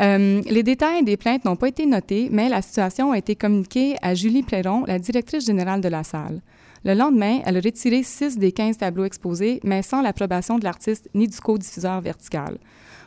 Euh, 0.00 0.42
les 0.46 0.62
détails 0.62 1.04
des 1.04 1.16
plaintes 1.16 1.44
n'ont 1.44 1.56
pas 1.56 1.68
été 1.68 1.86
notés, 1.86 2.28
mais 2.32 2.48
la 2.48 2.62
situation 2.62 3.12
a 3.12 3.18
été 3.18 3.36
communiquée 3.36 3.96
à 4.02 4.14
Julie 4.14 4.42
Pléron, 4.42 4.84
la 4.86 4.98
directrice 4.98 5.46
générale 5.46 5.80
de 5.80 5.88
la 5.88 6.02
salle. 6.02 6.40
Le 6.84 6.92
lendemain, 6.92 7.40
elle 7.46 7.56
a 7.56 7.60
retiré 7.60 8.02
six 8.02 8.36
des 8.36 8.52
15 8.52 8.76
tableaux 8.76 9.04
exposés, 9.04 9.58
mais 9.64 9.80
sans 9.80 10.02
l'approbation 10.02 10.58
de 10.58 10.64
l'artiste 10.64 11.08
ni 11.14 11.26
du 11.26 11.40
co-diffuseur 11.40 12.02
vertical. 12.02 12.58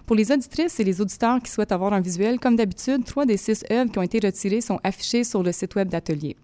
Pour 0.08 0.16
les 0.16 0.32
auditrices 0.32 0.80
et 0.80 0.84
les 0.84 1.00
auditeurs 1.00 1.40
qui 1.44 1.52
souhaitent 1.52 1.72
avoir 1.72 1.94
un 1.94 2.02
visuel, 2.02 2.40
comme 2.40 2.56
d'habitude, 2.56 3.06
trois 3.06 3.28
des 3.28 3.38
six 3.38 3.64
œuvres 3.70 3.92
qui 3.92 4.00
ont 4.00 4.04
été 4.04 4.20
retirées 4.26 4.62
sont 4.62 4.80
affichées 4.84 5.24
sur 5.24 5.44
le 5.44 5.52
site 5.52 5.76
web 5.76 5.90
d'Atelier. 5.90 6.36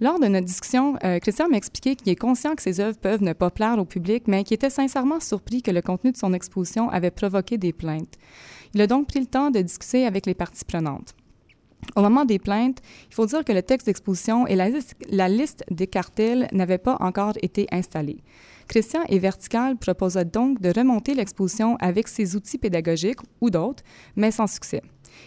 Lors 0.00 0.18
de 0.18 0.26
notre 0.26 0.46
discussion, 0.46 0.96
euh, 1.04 1.18
Christian 1.18 1.48
m'a 1.50 1.58
expliqué 1.58 1.96
qu'il 1.96 2.08
est 2.08 2.16
conscient 2.16 2.54
que 2.54 2.62
ses 2.62 2.80
œuvres 2.80 2.98
peuvent 2.98 3.22
ne 3.22 3.34
pas 3.34 3.50
plaire 3.50 3.78
au 3.78 3.84
public, 3.84 4.24
mais 4.26 4.42
qu'il 4.42 4.54
était 4.54 4.70
sincèrement 4.70 5.20
surpris 5.20 5.60
que 5.60 5.70
le 5.70 5.82
contenu 5.82 6.12
de 6.12 6.16
son 6.16 6.32
exposition 6.32 6.88
avait 6.88 7.10
provoqué 7.10 7.58
des 7.58 7.74
plaintes. 7.74 8.14
Il 8.72 8.80
a 8.80 8.86
donc 8.86 9.06
pris 9.08 9.20
le 9.20 9.26
temps 9.26 9.50
de 9.50 9.60
discuter 9.60 10.06
avec 10.06 10.24
les 10.24 10.34
parties 10.34 10.64
prenantes. 10.64 11.14
Au 11.96 12.02
moment 12.02 12.24
des 12.24 12.38
plaintes, 12.38 12.78
il 13.08 13.14
faut 13.14 13.26
dire 13.26 13.44
que 13.44 13.52
le 13.52 13.62
texte 13.62 13.86
d'exposition 13.86 14.46
et 14.46 14.56
la, 14.56 14.68
lis- 14.68 14.94
la 15.10 15.28
liste 15.28 15.64
des 15.70 15.86
cartels 15.86 16.48
n'avaient 16.52 16.78
pas 16.78 16.96
encore 17.00 17.34
été 17.42 17.66
installés. 17.70 18.18
Christian 18.66 19.02
et 19.08 19.18
Vertical 19.18 19.76
proposaient 19.76 20.24
donc 20.24 20.60
de 20.60 20.72
remonter 20.76 21.14
l'exposition 21.14 21.76
avec 21.76 22.08
ses 22.08 22.34
outils 22.34 22.58
pédagogiques 22.58 23.20
ou 23.40 23.50
d'autres, 23.50 23.84
mais 24.16 24.30
sans 24.30 24.46
succès. 24.46 24.82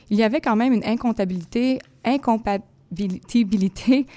Il 0.10 0.18
y 0.18 0.24
avait 0.24 0.42
quand 0.42 0.56
même 0.56 0.74
une 0.74 0.84
incompatibilité, 0.84 1.80
incompatibilité 2.04 4.08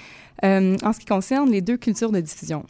euh, 0.43 0.75
en 0.83 0.91
ce 0.91 0.99
qui 0.99 1.05
concerne 1.05 1.51
les 1.51 1.61
deux 1.61 1.77
cultures 1.77 2.11
de 2.11 2.19
diffusion. 2.19 2.65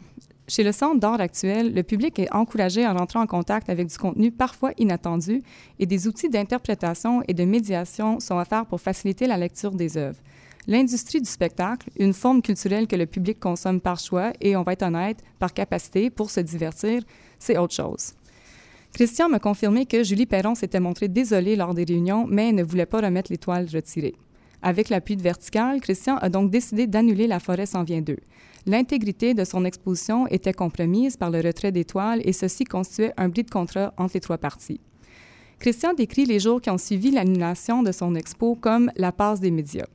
Chez 0.54 0.64
le 0.64 0.72
Centre 0.72 1.00
d'art 1.00 1.18
actuel, 1.18 1.72
le 1.72 1.82
public 1.82 2.18
est 2.18 2.30
encouragé 2.30 2.84
à 2.84 2.92
rentrer 2.92 3.18
en 3.18 3.26
contact 3.26 3.70
avec 3.70 3.86
du 3.86 3.96
contenu 3.96 4.30
parfois 4.30 4.72
inattendu 4.76 5.40
et 5.78 5.86
des 5.86 6.06
outils 6.06 6.28
d'interprétation 6.28 7.22
et 7.26 7.32
de 7.32 7.44
médiation 7.44 8.20
sont 8.20 8.36
offerts 8.36 8.66
pour 8.66 8.78
faciliter 8.78 9.26
la 9.26 9.38
lecture 9.38 9.70
des 9.70 9.96
œuvres. 9.96 10.18
L'industrie 10.66 11.22
du 11.22 11.30
spectacle, 11.30 11.88
une 11.98 12.12
forme 12.12 12.42
culturelle 12.42 12.86
que 12.86 12.96
le 12.96 13.06
public 13.06 13.40
consomme 13.40 13.80
par 13.80 13.98
choix 13.98 14.34
et, 14.42 14.54
on 14.54 14.62
va 14.62 14.74
être 14.74 14.82
honnête, 14.82 15.24
par 15.38 15.54
capacité 15.54 16.10
pour 16.10 16.28
se 16.28 16.40
divertir, 16.40 17.02
c'est 17.38 17.56
autre 17.56 17.72
chose. 17.72 18.12
Christian 18.92 19.30
m'a 19.30 19.38
confirmé 19.38 19.86
que 19.86 20.04
Julie 20.04 20.26
Perron 20.26 20.54
s'était 20.54 20.80
montrée 20.80 21.08
désolée 21.08 21.56
lors 21.56 21.72
des 21.72 21.84
réunions, 21.84 22.26
mais 22.28 22.52
ne 22.52 22.62
voulait 22.62 22.84
pas 22.84 23.00
remettre 23.00 23.32
l'étoile 23.32 23.68
retirée. 23.72 24.16
Avec 24.60 24.90
l'appui 24.90 25.16
de 25.16 25.22
Vertical, 25.22 25.80
Christian 25.80 26.18
a 26.18 26.28
donc 26.28 26.50
décidé 26.50 26.86
d'annuler 26.86 27.26
La 27.26 27.40
forêt 27.40 27.64
s'en 27.64 27.84
vient 27.84 28.02
d'eux. 28.02 28.20
L'intégrité 28.64 29.34
de 29.34 29.44
son 29.44 29.64
exposition 29.64 30.28
était 30.28 30.52
compromise 30.52 31.16
par 31.16 31.30
le 31.30 31.40
retrait 31.40 31.72
d'étoiles 31.72 32.20
et 32.24 32.32
ceci 32.32 32.64
constituait 32.64 33.12
un 33.16 33.28
bris 33.28 33.42
de 33.42 33.50
contrat 33.50 33.92
entre 33.96 34.14
les 34.14 34.20
trois 34.20 34.38
parties. 34.38 34.80
Christian 35.58 35.94
décrit 35.94 36.26
les 36.26 36.38
jours 36.38 36.60
qui 36.60 36.70
ont 36.70 36.78
suivi 36.78 37.10
l'annulation 37.10 37.82
de 37.82 37.92
son 37.92 38.14
expo 38.14 38.54
comme 38.54 38.90
la 38.96 39.10
passe 39.10 39.40
des 39.40 39.50
médias. 39.50 39.86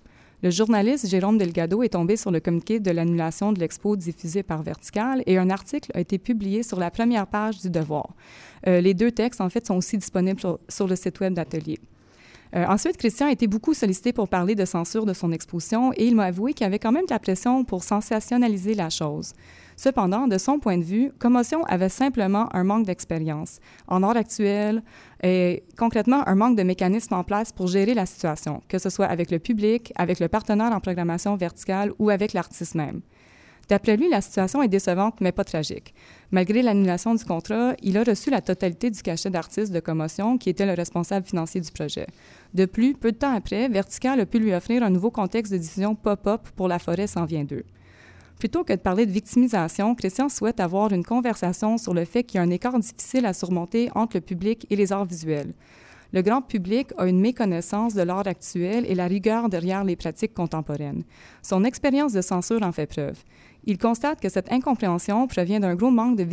Le 0.44 0.52
journaliste 0.52 1.08
Jérôme 1.08 1.38
Delgado 1.38 1.82
est 1.82 1.90
tombé 1.90 2.16
sur 2.16 2.30
le 2.30 2.40
communiqué 2.40 2.80
de 2.80 2.92
l'annulation 2.92 3.54
de 3.54 3.60
l'expo 3.60 3.96
diffusé 3.96 4.44
par 4.44 4.62
Vertical 4.62 5.24
et 5.26 5.38
un 5.38 5.50
article 5.50 5.92
a 5.96 6.00
été 6.00 6.20
publié 6.20 6.62
sur 6.62 6.80
la 6.80 6.92
première 6.92 7.26
page 7.26 7.60
du 7.60 7.70
Devoir. 7.70 8.14
Euh, 8.68 8.80
les 8.82 8.94
deux 8.94 9.12
textes, 9.12 9.42
en 9.42 9.50
fait, 9.50 9.66
sont 9.66 9.76
aussi 9.76 9.98
disponibles 9.98 10.40
sur, 10.40 10.60
sur 10.70 10.88
le 10.88 10.96
site 10.96 11.20
web 11.22 11.34
d'Atelier. 11.34 11.80
Euh, 12.56 12.66
ensuite, 12.68 12.98
Christian 12.98 13.28
a 13.28 13.32
été 13.32 13.48
beaucoup 13.48 13.74
sollicité 13.74 14.14
pour 14.14 14.30
parler 14.30 14.56
de 14.56 14.66
censure 14.66 15.06
de 15.06 15.14
son 15.14 15.32
exposition 15.32 15.92
et 15.94 16.06
il 16.06 16.16
m'a 16.16 16.26
avoué 16.26 16.54
qu'il 16.54 16.64
y 16.64 16.68
avait 16.68 16.80
quand 16.80 16.92
même 16.92 17.06
de 17.06 17.12
la 17.12 17.20
pression 17.20 17.64
pour 17.64 17.84
sensationnaliser 17.84 18.74
la 18.74 18.90
chose. 18.90 19.34
Cependant, 19.76 20.28
de 20.28 20.40
son 20.40 20.58
point 20.58 20.78
de 20.78 20.84
vue, 20.84 21.12
Commotion 21.20 21.64
avait 21.66 21.90
simplement 21.90 22.54
un 22.56 22.64
manque 22.64 22.88
d'expérience 22.88 23.60
en 23.88 24.02
art 24.02 24.18
actuel 24.18 24.82
et 25.22 25.64
concrètement 25.78 26.28
un 26.28 26.34
manque 26.34 26.58
de 26.58 26.64
mécanismes 26.64 27.14
en 27.14 27.24
place 27.24 27.52
pour 27.52 27.68
gérer 27.68 27.94
la 27.94 28.08
situation, 28.08 28.64
que 28.70 28.80
ce 28.80 28.90
soit 28.90 29.06
avec 29.06 29.30
le 29.30 29.38
public, 29.38 29.94
avec 29.96 30.20
le 30.20 30.30
partenaire 30.30 30.72
en 30.72 30.80
programmation 30.80 31.36
verticale 31.36 31.92
ou 32.00 32.10
avec 32.10 32.34
l'artiste 32.34 32.74
même. 32.74 33.02
D'après 33.70 33.98
lui, 33.98 34.10
la 34.10 34.22
situation 34.22 34.64
est 34.64 34.70
décevante, 34.70 35.20
mais 35.20 35.34
pas 35.34 35.44
tragique. 35.44 35.94
Malgré 36.32 36.62
l'annulation 36.62 37.14
du 37.16 37.26
contrat, 37.26 37.76
il 37.84 37.98
a 37.98 38.04
reçu 38.04 38.30
la 38.30 38.42
totalité 38.42 38.90
du 38.90 39.02
cachet 39.02 39.30
d'artiste 39.30 39.74
de 39.74 39.80
Commotion, 39.82 40.38
qui 40.38 40.50
était 40.50 40.66
le 40.66 40.74
responsable 40.74 41.26
financier 41.26 41.60
du 41.60 41.72
projet. 41.72 42.08
De 42.54 42.66
plus, 42.66 42.94
peu 42.94 43.12
de 43.12 43.18
temps 43.18 43.34
après, 43.34 43.68
Vertical 43.68 44.20
a 44.22 44.26
pu 44.26 44.40
lui 44.40 44.54
offrir 44.54 44.84
un 44.84 44.90
nouveau 44.90 45.12
contexte 45.12 45.52
de 45.52 45.58
diffusion 45.58 45.96
pop-up 45.96 46.48
pour 46.56 46.70
La 46.70 46.80
forêt 46.80 47.08
s'en 47.08 47.26
vient 47.26 47.44
d'eux. 47.44 47.66
Plutôt 48.40 48.64
que 48.64 48.74
de 48.74 48.78
parler 48.78 49.06
de 49.06 49.12
victimisation, 49.12 49.96
Christian 49.96 50.30
souhaite 50.30 50.60
avoir 50.60 50.94
une 50.94 51.04
conversation 51.04 51.78
sur 51.78 51.94
le 51.94 52.06
fait 52.06 52.24
qu'il 52.24 52.38
y 52.38 52.40
a 52.40 52.44
un 52.44 52.52
écart 52.52 52.78
difficile 52.78 53.26
à 53.26 53.34
surmonter 53.34 53.90
entre 53.96 54.18
le 54.18 54.22
public 54.22 54.68
et 54.70 54.76
les 54.76 54.94
arts 54.94 55.06
visuels. 55.06 55.54
Le 56.14 56.22
grand 56.22 56.42
public 56.42 56.94
a 56.98 57.08
une 57.08 57.20
méconnaissance 57.20 57.94
de 57.94 58.02
l'art 58.02 58.28
actuel 58.28 58.86
et 58.88 58.96
la 58.96 59.08
rigueur 59.08 59.50
derrière 59.50 59.84
les 59.84 59.96
pratiques 59.96 60.34
contemporaines. 60.34 61.04
Son 61.42 61.64
expérience 61.66 62.14
de 62.14 62.22
censure 62.22 62.64
en 62.64 62.72
fait 62.72 62.86
preuve. 62.86 63.18
Il 63.70 63.78
constate 63.78 64.22
que 64.22 64.30
cette 64.30 64.50
incompréhension 64.50 65.28
provient 65.28 65.60
d'un 65.60 65.76
gros 65.76 65.92
manque 65.92 66.18
de 66.18 66.24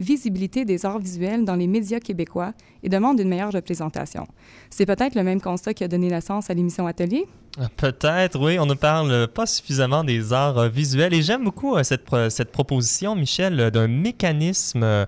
visibilité, 0.00 0.64
des 0.64 0.84
arts 0.84 0.98
visuels 0.98 1.44
dans 1.44 1.54
les 1.54 1.68
médias 1.68 2.00
québécois 2.00 2.54
et 2.82 2.88
demande 2.88 3.20
une 3.20 3.28
meilleure 3.28 3.52
représentation. 3.52 4.26
C'est 4.68 4.84
peut-être 4.84 5.14
le 5.14 5.22
même 5.22 5.40
constat 5.40 5.74
qui 5.74 5.84
a 5.84 5.88
donné 5.88 6.08
naissance 6.08 6.50
à 6.50 6.54
l'émission 6.54 6.88
Atelier? 6.88 7.28
Euh, 7.60 7.66
Peut-être, 7.76 8.40
oui. 8.40 8.58
On 8.58 8.66
ne 8.66 8.74
parle 8.74 9.28
pas 9.28 9.46
suffisamment 9.46 10.02
des 10.02 10.32
arts 10.32 10.58
euh, 10.58 10.68
visuels. 10.68 11.14
Et 11.14 11.22
j'aime 11.22 11.44
beaucoup 11.44 11.76
euh, 11.76 11.84
cette, 11.84 12.04
pro- 12.04 12.28
cette 12.30 12.50
proposition, 12.50 13.14
Michel, 13.14 13.60
euh, 13.60 13.70
d'un 13.70 13.86
mécanisme 13.86 15.06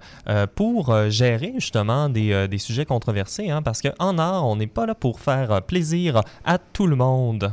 pour 0.55 0.95
gérer 1.11 1.55
justement 1.57 2.09
des, 2.09 2.59
sujets 2.59 2.85
controversés. 2.85 3.51
hein, 3.51 3.63
parce 3.63 3.81
qu'en 3.83 4.19
art, 4.19 4.47
on 4.47 4.55
n'est 4.55 4.69
pas 4.69 4.87
là 4.87 4.95
pour 4.95 5.19
faire 5.19 5.61
plaisir 5.63 6.21
à 6.45 6.59
tout 6.59 6.87
le 6.87 6.95
monde. 6.95 7.53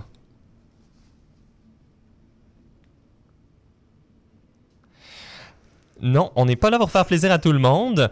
Non, 6.02 6.32
on 6.36 6.46
n'est 6.46 6.56
pas 6.56 6.70
là 6.70 6.78
pour 6.80 6.92
faire 6.92 7.06
plaisir 7.06 7.32
à 7.32 7.40
tout 7.40 7.52
le 7.52 7.60
monde. 7.60 8.10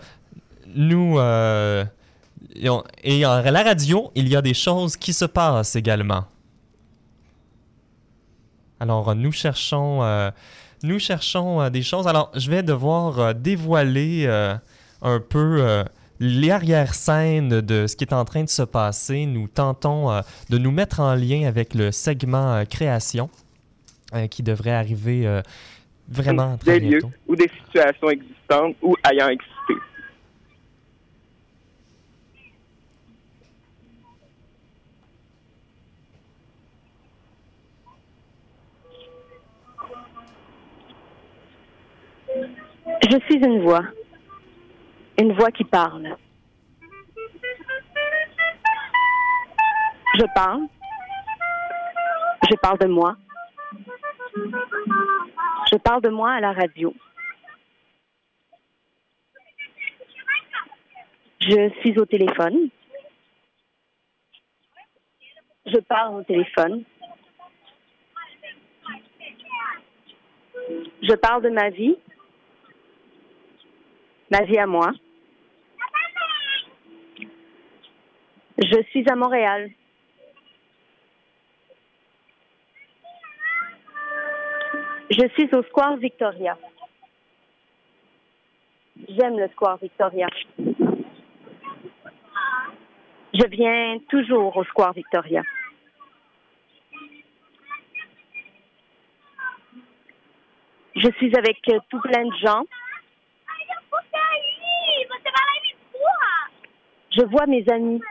Nous, 0.76 1.18
euh, 1.18 1.84
et, 3.04 3.22
la 3.22 3.64
radio, 3.64 4.12
il 4.16 4.28
y 4.28 4.36
a 4.36 4.42
des 4.42 4.54
choses 4.54 4.98
qui 4.98 5.14
se 5.14 5.26
passent 5.26 5.76
également. 5.76 6.26
Alors, 8.80 9.10
euh, 9.10 9.14
nous 9.14 9.32
cherchons, 9.32 10.02
euh, 10.04 10.32
des 10.84 11.82
choses. 11.82 12.08
Alors, 12.08 12.32
je 12.36 12.50
vais 12.50 12.64
devoir 12.64 13.36
dévoiler 13.36 14.28
un 15.02 15.20
peu 15.20 15.58
euh, 15.62 15.84
l'arrière-scène 16.20 17.62
de 17.62 17.88
ce 17.88 17.96
qui 17.96 18.06
est 18.06 18.14
en 18.14 18.26
train 18.26 18.44
de 18.44 18.50
se 18.50 18.64
passer. 18.64 19.26
Nous 19.26 19.48
tentons 19.48 20.22
de 20.50 20.58
nous 20.58 20.72
mettre 20.72 21.00
en 21.00 21.16
lien 21.16 21.48
avec 21.48 21.74
le 21.74 21.92
segment 21.92 22.64
création 22.66 23.30
qui 24.32 24.42
devrait 24.42 24.72
arriver 24.72 25.42
vraiment 26.10 26.58
très 26.58 26.80
des 26.80 26.90
lieux 26.90 27.02
ou 27.28 27.36
des 27.36 27.50
situations 27.64 28.10
existantes 28.10 28.76
ou 28.82 28.96
ayant 29.10 29.30
existé. 29.30 29.74
Je 43.10 43.18
suis 43.26 43.44
une 43.44 43.62
voix. 43.62 43.84
Une 45.20 45.34
voix 45.34 45.52
qui 45.52 45.64
parle. 45.64 46.16
Je 50.18 50.26
parle. 50.36 50.62
Je 52.50 52.56
parle 52.58 52.78
de 52.80 52.88
moi. 52.88 53.16
Je 55.72 55.78
parle 55.78 56.02
de 56.02 56.10
moi 56.10 56.32
à 56.32 56.40
la 56.40 56.52
radio. 56.52 56.94
Je 61.42 61.70
suis 61.80 61.98
au 62.00 62.06
téléphone. 62.06 62.70
Je 65.66 65.80
parle 65.80 66.16
au 66.16 66.24
téléphone. 66.24 66.84
Je 71.04 71.14
parle 71.16 71.44
de 71.44 71.50
ma 71.50 71.70
vie, 71.70 71.96
ma 74.32 74.44
vie 74.44 74.58
à 74.58 74.66
moi. 74.66 74.92
Je 78.58 78.84
suis 78.90 79.08
à 79.10 79.16
Montréal. 79.16 79.72
Je 85.10 85.28
suis 85.30 85.50
au 85.56 85.64
Square 85.64 85.98
Victoria. 85.98 86.58
J'aime 89.08 89.40
le 89.40 89.48
Square 89.50 89.78
Victoria. 89.78 90.28
Je 93.34 93.48
viens 93.48 93.98
toujours 94.10 94.56
au 94.56 94.64
Square 94.66 94.94
Victoria. 94.94 95.42
Je 100.96 101.10
suis 101.18 101.36
avec 101.36 101.58
euh, 101.70 101.80
tout 101.90 102.02
plein 102.02 102.26
de 102.26 102.36
gens. 102.44 102.64
Je 107.12 107.24
vois 107.24 107.48
mes 107.48 107.68
amis. 107.70 108.02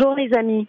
Bonjour 0.00 0.14
les 0.14 0.32
amis. 0.34 0.66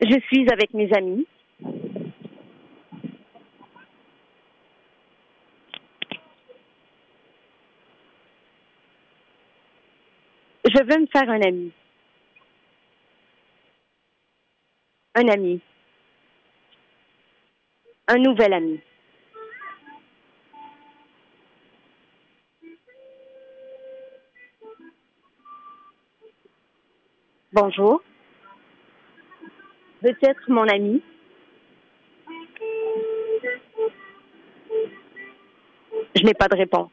Je 0.00 0.20
suis 0.28 0.48
avec 0.48 0.72
mes 0.72 0.88
amis. 0.92 1.26
Je 10.64 10.84
veux 10.84 11.00
me 11.00 11.06
faire 11.06 11.28
un 11.28 11.40
ami. 11.40 11.72
Un 15.16 15.26
ami. 15.26 15.60
Un 18.06 18.18
nouvel 18.18 18.52
ami. 18.52 18.80
Bonjour. 27.54 28.02
Veux-tu 30.02 30.24
être 30.24 30.48
mon 30.48 30.66
ami? 30.66 31.02
Je 36.16 36.22
n'ai 36.22 36.32
pas 36.32 36.48
de 36.48 36.56
réponse. 36.56 36.90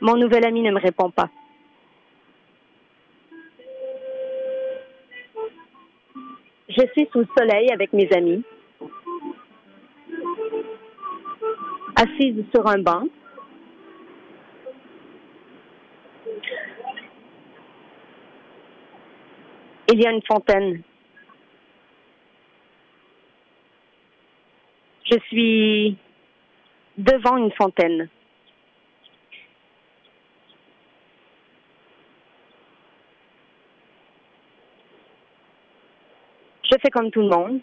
Mon 0.00 0.16
nouvel 0.16 0.44
ami 0.44 0.62
ne 0.62 0.72
me 0.72 0.80
répond 0.80 1.12
pas. 1.12 1.30
Je 6.68 6.82
suis 6.92 7.08
sous 7.12 7.20
le 7.20 7.28
soleil 7.38 7.70
avec 7.72 7.92
mes 7.92 8.12
amis, 8.12 8.42
assise 11.94 12.44
sur 12.52 12.66
un 12.66 12.78
banc. 12.78 13.04
Il 19.88 20.00
y 20.00 20.06
a 20.06 20.10
une 20.10 20.22
fontaine. 20.22 20.82
Je 25.04 25.18
suis 25.28 25.96
devant 26.98 27.36
une 27.36 27.52
fontaine. 27.52 28.08
Je 36.64 36.76
fais 36.82 36.90
comme 36.90 37.12
tout 37.12 37.20
le 37.20 37.28
monde. 37.28 37.60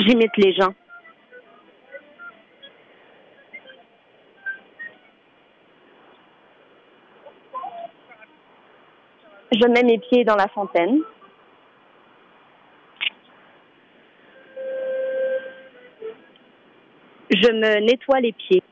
J'imite 0.00 0.36
les 0.38 0.52
gens. 0.54 0.74
Je 9.62 9.68
mets 9.68 9.84
mes 9.84 9.98
pieds 9.98 10.24
dans 10.24 10.34
la 10.34 10.48
fontaine. 10.48 11.02
Je 17.30 17.48
me 17.48 17.86
nettoie 17.86 18.18
les 18.18 18.32
pieds. 18.32 18.62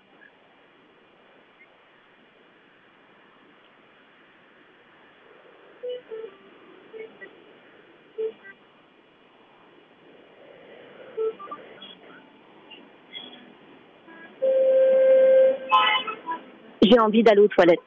J'ai 16.83 16.99
envie 16.99 17.23
d'aller 17.23 17.43
aux 17.43 17.49
toilettes. 17.49 17.79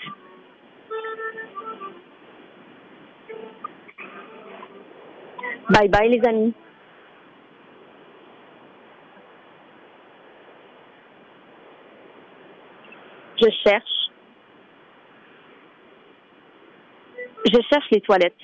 Bye 5.74 5.90
bye 5.90 6.08
les 6.08 6.24
amis. 6.24 6.54
Je 13.42 13.50
cherche. 13.64 14.10
Je 17.46 17.60
cherche 17.72 17.90
les 17.90 18.02
toilettes. 18.02 18.36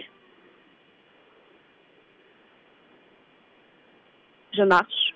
Je 4.53 4.63
marche. 4.63 5.13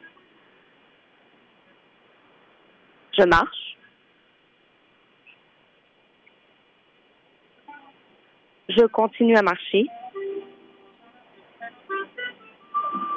Je 3.17 3.23
marche. 3.23 3.77
Je 8.69 8.85
continue 8.85 9.35
à 9.35 9.41
marcher. 9.41 9.87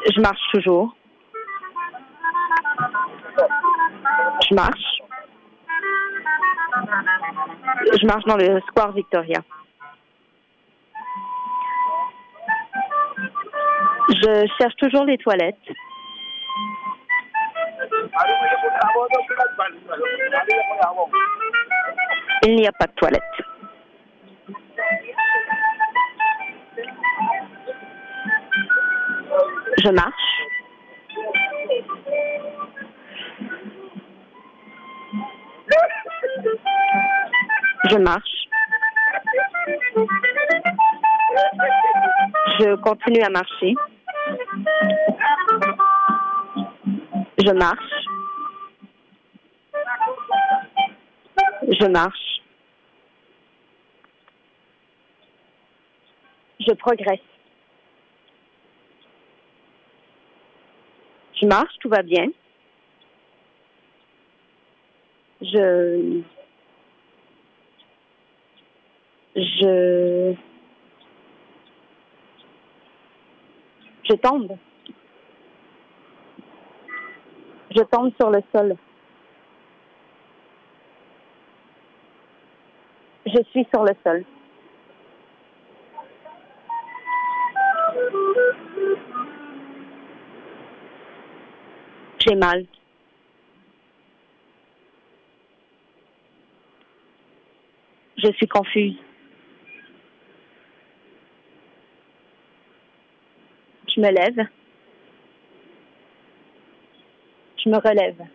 Je 0.09 0.21
marche 0.21 0.41
toujours. 0.53 0.95
Je 4.49 4.55
marche. 4.55 5.03
Je 8.01 8.07
marche 8.07 8.25
dans 8.25 8.37
le 8.37 8.61
square 8.69 8.93
Victoria. 8.93 9.41
Je 14.09 14.47
cherche 14.59 14.77
toujours 14.77 15.05
les 15.05 15.19
toilettes. 15.19 15.57
Il 22.45 22.57
n'y 22.57 22.67
a 22.67 22.73
pas 22.73 22.87
de 22.87 22.93
toilette. 22.93 23.23
Je 29.79 29.91
marche. 29.91 30.13
Je 37.91 37.97
marche. 37.99 38.49
Je 42.59 42.77
continue 42.77 43.23
à 43.23 43.29
marcher. 43.29 43.75
Je 47.39 47.53
marche. 47.53 47.79
Je 51.69 51.87
marche. 51.87 52.41
Je 56.61 56.73
progresse. 56.73 57.36
Je 61.41 61.47
marche, 61.47 61.75
tout 61.81 61.89
va 61.89 62.03
bien. 62.03 62.27
Je 65.43 66.23
tombe. 74.23 74.57
Je 77.71 77.83
tombe 77.83 78.13
sur 78.19 78.31
le 78.31 78.41
sol. 78.55 78.77
Je 83.27 83.43
suis 83.51 83.67
sur 83.73 83.85
le 83.85 83.93
sol. 84.03 84.25
Mal. 92.35 92.67
Je 98.17 98.33
suis 98.33 98.49
confuse. 98.49 98.97
Je 103.95 104.01
me 104.01 104.11
lève. 104.11 104.47
Je 107.63 107.69
me 107.71 107.77
relève. 107.77 108.27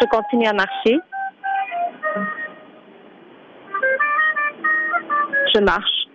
Je 0.00 0.06
continue 0.06 0.46
à 0.46 0.52
marcher. 0.52 0.98
Je 5.54 5.60
marche. 5.60 6.05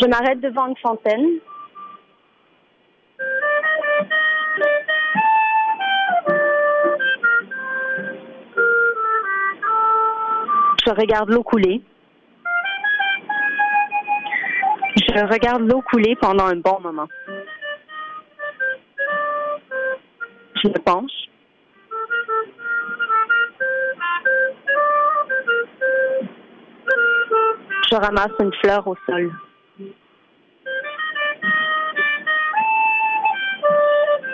Je 0.00 0.06
m'arrête 0.06 0.40
devant 0.40 0.66
une 0.66 0.76
fontaine. 0.76 1.40
Je 10.84 10.90
regarde 10.90 11.30
l'eau 11.30 11.42
couler. 11.42 11.82
Je 14.96 15.24
regarde 15.26 15.62
l'eau 15.62 15.82
couler 15.90 16.14
pendant 16.20 16.46
un 16.46 16.56
bon 16.56 16.78
moment. 16.80 17.08
Je 20.62 20.68
me 20.68 20.78
penche. 20.78 21.24
Je 27.94 27.98
ramasse 28.00 28.32
une 28.40 28.52
fleur 28.54 28.84
au 28.88 28.96
sol. 29.06 29.30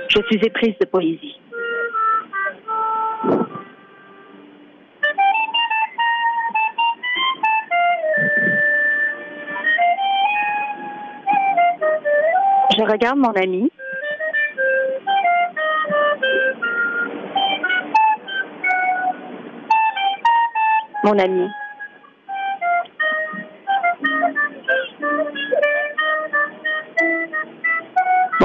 Je 0.08 0.22
suis 0.28 0.40
éprise 0.42 0.78
de 0.80 0.86
poésie. 0.86 1.38
Je 12.78 12.90
regarde 12.90 13.18
mon 13.18 13.32
ami. 13.32 13.70
Mon 21.04 21.18
ami. 21.18 21.46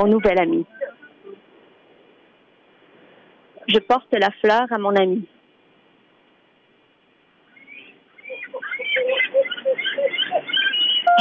Nouvel 0.07 0.39
ami. 0.39 0.65
Je 3.67 3.79
porte 3.79 4.13
la 4.13 4.29
fleur 4.31 4.65
à 4.69 4.77
mon 4.77 4.95
ami. 4.95 5.27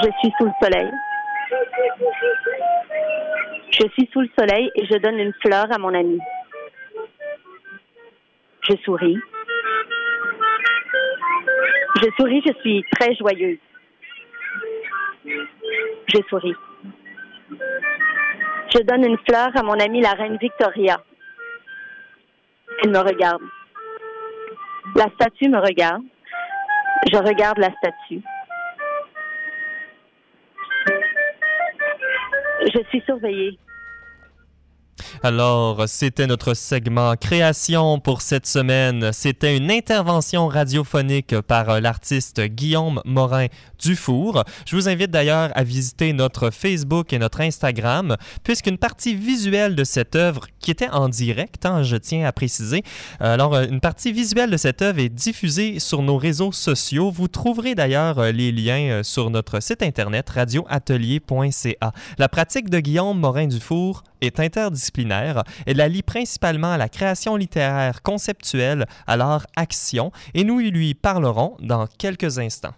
Je 0.03 0.11
suis 0.21 0.33
sous 0.39 0.45
le 0.45 0.53
soleil. 0.63 0.91
Je 3.71 3.89
suis 3.95 4.09
sous 4.13 4.21
le 4.21 4.29
soleil 4.39 4.71
et 4.77 4.87
je 4.87 4.99
donne 4.99 5.19
une 5.19 5.33
fleur 5.43 5.67
à 5.73 5.79
mon 5.79 5.95
ami. 5.95 6.19
Je 8.69 8.77
souris. 8.85 9.19
Je 12.03 12.09
souris, 12.19 12.43
je 12.47 12.53
suis 12.61 12.85
très 12.93 13.15
joyeuse. 13.15 13.59
Je 15.25 16.19
souris. 16.29 16.55
Je 18.75 18.83
donne 18.83 19.05
une 19.05 19.19
fleur 19.19 19.51
à 19.55 19.63
mon 19.63 19.79
amie 19.79 20.01
la 20.01 20.13
reine 20.13 20.37
Victoria. 20.37 21.01
Elle 22.83 22.91
me 22.91 22.99
regarde. 22.99 23.43
La 24.97 25.07
statue 25.15 25.49
me 25.49 25.59
regarde. 25.59 26.03
Je 27.13 27.17
regarde 27.19 27.59
la 27.59 27.71
statue. 27.71 28.21
Je 32.63 32.83
suis 32.89 33.01
surveillée. 33.03 33.59
Alors, 35.27 35.89
c'était 35.89 36.27
notre 36.27 36.53
segment 36.53 37.17
création 37.17 37.99
pour 37.99 38.21
cette 38.21 38.47
semaine. 38.47 39.11
C'était 39.15 39.57
une 39.57 39.71
intervention 39.71 40.49
radiophonique 40.49 41.41
par 41.41 41.71
euh, 41.71 41.81
l'artiste 41.81 42.43
Guillaume 42.43 43.01
Morin 43.07 43.47
Dufour. 43.79 44.45
Je 44.67 44.77
vous 44.77 44.87
invite 44.87 45.11
d'ailleurs 45.11 45.51
à 45.55 45.65
visiter 45.65 46.13
notre 46.13 46.51
Facebook 46.51 47.15
et 47.15 47.19
notre 47.19 47.41
Instagram, 47.41 48.19
puisqu'une 48.43 48.77
partie 48.77 49.15
visuelle 49.15 49.75
de 49.75 49.85
cette 49.85 50.15
œuvre, 50.15 50.43
qui 50.65 50.71
était 50.71 50.89
en 50.89 51.11
direct, 51.11 51.67
hein, 51.67 51.83
je 51.83 51.97
tiens 51.97 52.25
à 52.25 52.33
préciser, 52.33 52.83
alors 53.21 53.55
euh, 53.55 53.67
une 53.67 53.81
partie 53.81 54.13
visuelle 54.13 54.51
de 54.51 54.57
cette 54.57 54.81
œuvre 54.81 54.99
est 54.99 55.11
diffusée 55.11 55.79
sur 55.79 56.01
nos 56.01 56.17
réseaux 56.17 56.53
sociaux. 56.53 57.11
Vous 57.11 57.29
trouverez 57.29 57.75
d'ailleurs 57.75 58.19
euh, 58.19 58.33
les 58.33 58.51
liens 58.51 58.89
euh, 58.91 59.03
sur 59.03 59.29
notre 59.29 59.61
site 59.61 59.83
internet 59.83 60.31
radioatelier.ca. 60.31 61.93
La 62.17 62.29
pratique 62.31 62.71
de 62.71 62.81
Guillaume 62.81 63.21
Morin-Dufour 63.21 64.05
est 64.23 64.41
interdisciplinaire. 64.41 65.45
Elle 65.67 65.83
allie 65.83 66.03
principalement 66.03 66.73
à 66.73 66.79
la 66.79 66.89
création 66.89 67.37
littéraire 67.37 68.01
conceptuelle 68.01 68.87
à 69.07 69.19
l'art 69.19 69.47
action 69.57 70.13
et 70.33 70.45
nous 70.45 70.61
lui 70.61 70.95
parlerons 70.95 71.59
dans 71.61 71.87
quelques 71.99 72.39
instants. 72.39 72.75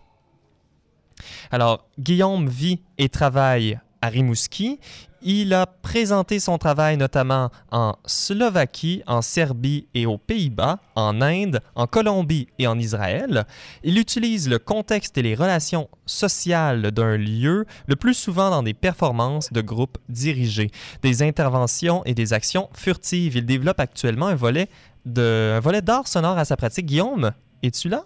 Alors, 1.52 1.86
Guillaume 2.00 2.48
vit 2.48 2.82
et 2.98 3.08
travaille 3.08 3.78
à 4.02 4.08
Rimouski. 4.08 4.80
Il 5.22 5.54
a 5.54 5.66
présenté 5.66 6.38
son 6.38 6.58
travail 6.58 6.96
notamment 6.96 7.50
en 7.72 7.96
Slovaquie, 8.04 9.02
en 9.06 9.22
Serbie 9.22 9.88
et 9.94 10.06
aux 10.06 10.18
Pays-Bas, 10.18 10.78
en 10.94 11.20
Inde, 11.20 11.60
en 11.74 11.86
Colombie 11.86 12.48
et 12.58 12.66
en 12.66 12.78
Israël. 12.78 13.46
Il 13.82 13.98
utilise 13.98 14.48
le 14.48 14.58
contexte 14.58 15.16
et 15.18 15.22
les 15.22 15.34
relations 15.34 15.88
sociales 16.04 16.90
d'un 16.92 17.16
lieu, 17.16 17.64
le 17.86 17.96
plus 17.96 18.14
souvent 18.14 18.50
dans 18.50 18.62
des 18.62 18.74
performances 18.74 19.52
de 19.52 19.62
groupes 19.62 19.98
dirigés, 20.08 20.70
des 21.02 21.22
interventions 21.22 22.04
et 22.04 22.14
des 22.14 22.32
actions 22.32 22.68
furtives. 22.74 23.36
Il 23.36 23.46
développe 23.46 23.80
actuellement 23.80 24.26
un 24.26 24.34
volet 24.34 24.68
de 25.06 25.58
volet 25.62 25.82
d'art 25.82 26.08
sonore 26.08 26.36
à 26.38 26.44
sa 26.44 26.56
pratique. 26.56 26.86
Guillaume, 26.86 27.32
es-tu 27.62 27.88
là? 27.88 28.04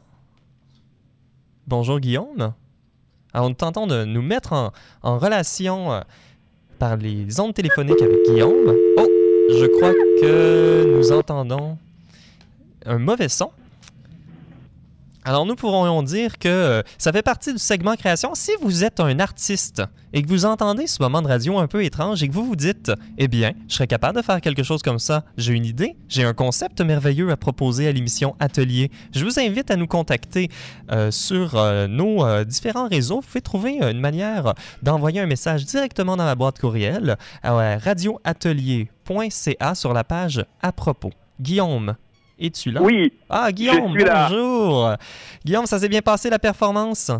Bonjour 1.66 1.98
Guillaume. 2.00 2.54
Alors, 3.32 3.48
nous 3.48 3.54
tentons 3.54 3.86
de 3.86 4.04
nous 4.04 4.22
mettre 4.22 4.52
en, 4.52 4.72
en 5.02 5.18
relation 5.18 5.92
euh, 5.92 6.00
par 6.80 6.96
les 6.96 7.38
ondes 7.38 7.52
téléphoniques 7.54 8.00
avec 8.00 8.16
Guillaume. 8.26 8.74
Oh, 8.96 9.06
je 9.50 9.66
crois 9.66 9.92
que 9.92 10.96
nous 10.96 11.12
entendons 11.12 11.76
un 12.86 12.98
mauvais 12.98 13.28
son. 13.28 13.50
Alors, 15.22 15.44
nous 15.44 15.54
pourrions 15.54 16.02
dire 16.02 16.38
que 16.38 16.48
euh, 16.48 16.82
ça 16.96 17.12
fait 17.12 17.20
partie 17.20 17.52
du 17.52 17.58
segment 17.58 17.94
création. 17.94 18.34
Si 18.34 18.52
vous 18.62 18.84
êtes 18.84 19.00
un 19.00 19.18
artiste 19.20 19.82
et 20.14 20.22
que 20.22 20.28
vous 20.28 20.46
entendez 20.46 20.86
ce 20.86 21.02
moment 21.02 21.20
de 21.20 21.28
radio 21.28 21.58
un 21.58 21.66
peu 21.66 21.84
étrange 21.84 22.22
et 22.22 22.28
que 22.28 22.32
vous 22.32 22.44
vous 22.44 22.56
dites, 22.56 22.90
eh 23.18 23.28
bien, 23.28 23.52
je 23.68 23.74
serais 23.74 23.86
capable 23.86 24.16
de 24.16 24.22
faire 24.22 24.40
quelque 24.40 24.62
chose 24.62 24.80
comme 24.82 24.98
ça, 24.98 25.24
j'ai 25.36 25.52
une 25.52 25.66
idée, 25.66 25.94
j'ai 26.08 26.24
un 26.24 26.32
concept 26.32 26.80
merveilleux 26.80 27.30
à 27.30 27.36
proposer 27.36 27.86
à 27.86 27.92
l'émission 27.92 28.34
Atelier, 28.40 28.90
je 29.14 29.22
vous 29.22 29.38
invite 29.38 29.70
à 29.70 29.76
nous 29.76 29.86
contacter 29.86 30.48
euh, 30.90 31.10
sur 31.10 31.54
euh, 31.56 31.86
nos 31.86 32.44
différents 32.44 32.88
réseaux. 32.88 33.16
Vous 33.16 33.26
pouvez 33.26 33.42
trouver 33.42 33.78
une 33.82 34.00
manière 34.00 34.54
d'envoyer 34.82 35.20
un 35.20 35.26
message 35.26 35.66
directement 35.66 36.16
dans 36.16 36.24
la 36.24 36.34
boîte 36.34 36.58
courriel 36.58 37.18
à 37.42 37.76
radioatelier.ca 37.76 39.74
sur 39.74 39.92
la 39.92 40.04
page 40.04 40.46
à 40.62 40.72
propos. 40.72 41.10
Guillaume, 41.40 41.94
es-tu 42.40 42.70
là? 42.70 42.82
Oui. 42.82 43.12
Ah, 43.28 43.52
Guillaume, 43.52 43.88
je 43.94 43.98
suis 44.00 44.04
là. 44.04 44.28
bonjour. 44.28 44.94
Guillaume, 45.44 45.66
ça 45.66 45.78
s'est 45.78 45.88
bien 45.88 46.02
passé 46.02 46.30
la 46.30 46.38
performance? 46.38 47.10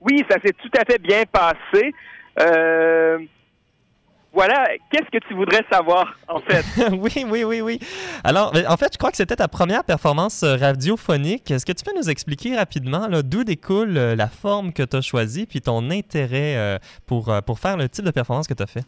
Oui, 0.00 0.24
ça 0.30 0.36
s'est 0.44 0.52
tout 0.52 0.70
à 0.78 0.84
fait 0.90 0.98
bien 1.00 1.22
passé. 1.30 1.92
Euh, 2.40 3.18
voilà, 4.32 4.64
qu'est-ce 4.92 5.10
que 5.10 5.26
tu 5.26 5.34
voudrais 5.34 5.64
savoir, 5.70 6.14
en 6.28 6.38
fait? 6.48 6.64
oui, 6.92 7.24
oui, 7.28 7.42
oui, 7.44 7.60
oui. 7.60 7.80
Alors, 8.22 8.52
en 8.68 8.76
fait, 8.76 8.90
je 8.92 8.98
crois 8.98 9.10
que 9.10 9.16
c'était 9.16 9.36
ta 9.36 9.48
première 9.48 9.82
performance 9.82 10.44
euh, 10.44 10.56
radiophonique. 10.56 11.50
Est-ce 11.50 11.66
que 11.66 11.72
tu 11.72 11.84
peux 11.84 11.96
nous 11.96 12.08
expliquer 12.08 12.56
rapidement 12.56 13.08
d'où 13.24 13.42
découle 13.42 13.96
euh, 13.96 14.14
la 14.14 14.28
forme 14.28 14.72
que 14.72 14.84
tu 14.84 14.96
as 14.96 15.00
choisie 15.00 15.46
puis 15.46 15.60
ton 15.60 15.90
intérêt 15.90 16.56
euh, 16.56 16.78
pour, 17.06 17.34
pour 17.44 17.58
faire 17.58 17.76
le 17.76 17.88
type 17.88 18.04
de 18.04 18.10
performance 18.12 18.46
que 18.46 18.54
tu 18.54 18.62
as 18.62 18.66
fait? 18.68 18.84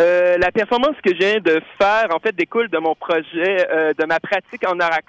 Euh, 0.00 0.38
la 0.38 0.52
performance 0.52 0.94
que 1.02 1.12
je 1.12 1.18
viens 1.18 1.40
de 1.40 1.60
faire, 1.80 2.06
en 2.14 2.20
fait, 2.20 2.34
découle 2.34 2.68
de 2.68 2.78
mon 2.78 2.94
projet, 2.94 3.66
euh, 3.70 3.92
de 3.98 4.06
ma 4.06 4.20
pratique 4.20 4.64
en 4.68 4.78
art, 4.78 5.00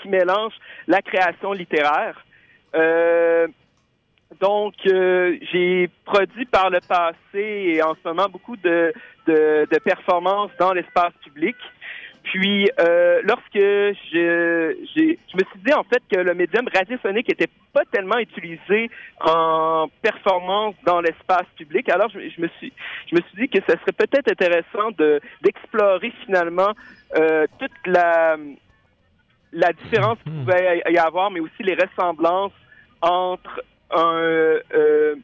qui 0.00 0.08
mélange 0.08 0.54
la 0.86 1.02
création 1.02 1.52
littéraire. 1.52 2.24
Euh, 2.74 3.46
donc, 4.40 4.74
j'ai 4.84 5.90
produit 6.04 6.46
par 6.46 6.70
le 6.70 6.80
passé 6.80 7.14
et 7.34 7.82
en 7.82 7.94
ce 7.94 8.08
moment 8.08 8.26
beaucoup 8.28 8.56
de 8.56 8.92
performances 9.84 10.50
dans 10.58 10.72
l'espace 10.72 11.12
public. 11.22 11.56
Puis, 12.24 12.68
euh, 12.80 13.20
lorsque 13.22 13.54
je, 13.54 14.74
j'ai, 14.94 15.18
je 15.30 15.36
me 15.36 15.44
suis 15.50 15.60
dit 15.64 15.74
en 15.74 15.84
fait 15.84 16.02
que 16.10 16.18
le 16.18 16.34
médium 16.34 16.66
radiophonique 16.74 17.30
était 17.30 17.50
pas 17.72 17.84
tellement 17.92 18.18
utilisé 18.18 18.90
en 19.20 19.88
performance 20.02 20.74
dans 20.86 21.00
l'espace 21.00 21.46
public, 21.56 21.88
alors 21.90 22.08
je, 22.08 22.20
je 22.20 22.40
me 22.40 22.48
suis, 22.58 22.72
je 23.10 23.16
me 23.16 23.20
suis 23.20 23.42
dit 23.42 23.48
que 23.48 23.60
ce 23.68 23.76
serait 23.78 23.92
peut-être 23.92 24.30
intéressant 24.30 24.90
de 24.98 25.20
d'explorer 25.42 26.12
finalement 26.24 26.72
euh, 27.16 27.46
toute 27.58 27.86
la 27.86 28.36
la 29.52 29.72
différence 29.72 30.18
qu'il 30.24 30.32
pouvait 30.32 30.82
y 30.88 30.98
avoir, 30.98 31.30
mais 31.30 31.40
aussi 31.40 31.62
les 31.62 31.74
ressemblances 31.74 32.52
entre 33.02 33.62
un, 33.92 34.58
euh, 34.74 35.14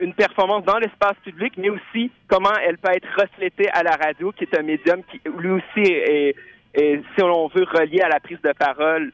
une 0.00 0.14
performance 0.14 0.64
dans 0.64 0.78
l'espace 0.78 1.16
public, 1.24 1.54
mais 1.56 1.70
aussi 1.70 2.10
comment 2.28 2.52
elle 2.66 2.78
peut 2.78 2.92
être 2.92 3.08
reflétée 3.20 3.70
à 3.70 3.82
la 3.82 3.92
radio, 3.96 4.32
qui 4.32 4.44
est 4.44 4.58
un 4.58 4.62
médium 4.62 5.02
qui 5.10 5.20
lui 5.38 5.50
aussi 5.50 5.80
est, 5.90 6.34
est, 6.74 7.02
si 7.16 7.22
on 7.22 7.48
veut, 7.48 7.64
relié 7.72 8.00
à 8.00 8.08
la 8.08 8.20
prise 8.20 8.38
de 8.42 8.52
parole. 8.52 9.12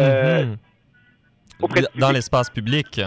euh, 0.00 0.44
Mhm. 0.46 0.56
Dans 2.00 2.10
l'espace 2.10 2.50
public. 2.50 3.00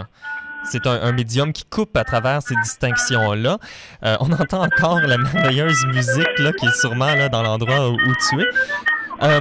C'est 0.64 0.86
un, 0.86 1.00
un 1.02 1.12
médium 1.12 1.52
qui 1.52 1.64
coupe 1.64 1.96
à 1.96 2.04
travers 2.04 2.42
ces 2.42 2.54
distinctions-là. 2.56 3.58
Euh, 4.04 4.16
on 4.20 4.32
entend 4.42 4.62
encore 4.64 5.00
la 5.00 5.18
merveilleuse 5.18 5.84
musique 5.86 6.38
là, 6.38 6.52
qui 6.52 6.66
est 6.66 6.74
sûrement 6.80 7.14
là, 7.14 7.28
dans 7.28 7.42
l'endroit 7.42 7.90
où, 7.90 7.94
où 7.94 8.12
tu 8.28 8.40
es. 8.40 8.46
Euh, 9.22 9.40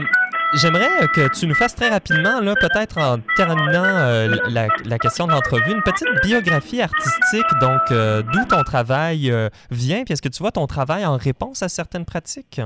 J'aimerais 0.54 1.08
que 1.14 1.28
tu 1.38 1.46
nous 1.46 1.56
fasses 1.56 1.76
très 1.76 1.90
rapidement, 1.90 2.40
là, 2.40 2.54
peut-être 2.56 2.98
en 2.98 3.20
terminant 3.36 3.84
euh, 3.84 4.36
la, 4.50 4.98
question 4.98 5.28
de 5.28 5.32
l'entrevue, 5.32 5.74
une 5.74 5.82
petite 5.82 6.08
biographie 6.24 6.82
artistique, 6.82 7.46
donc 7.60 7.82
euh, 7.92 8.22
d'où 8.22 8.46
ton 8.46 8.64
travail 8.64 9.30
euh, 9.30 9.50
vient, 9.72 10.04
puis 10.04 10.14
est-ce 10.14 10.22
que 10.22 10.30
tu 10.30 10.42
vois 10.42 10.52
ton 10.52 10.66
travail 10.66 11.06
en 11.06 11.18
réponse 11.18 11.64
à 11.64 11.70
certaines 11.70 12.06
pratiques? 12.06 12.62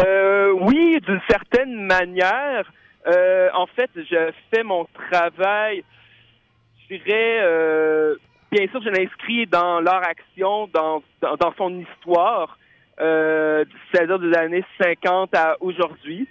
Euh, 0.00 0.52
oui, 0.60 1.00
d'une 1.06 1.20
certaine 1.28 1.86
manière. 1.86 2.70
Euh, 3.06 3.48
en 3.54 3.66
fait, 3.66 3.90
je 3.94 4.32
fais 4.52 4.64
mon 4.64 4.86
travail, 5.10 5.84
je 6.88 6.96
dirais, 6.96 7.38
euh, 7.40 8.16
bien 8.50 8.66
sûr, 8.68 8.82
je 8.82 8.88
l'inscris 8.88 9.46
dans 9.46 9.80
leur 9.80 10.02
action, 10.06 10.68
dans, 10.74 11.02
dans, 11.22 11.54
son 11.56 11.78
histoire, 11.78 12.48
euh, 12.48 12.65
c'est-à-dire 12.98 14.18
des 14.18 14.34
années 14.34 14.64
50 14.78 15.34
à 15.34 15.56
aujourd'hui. 15.60 16.28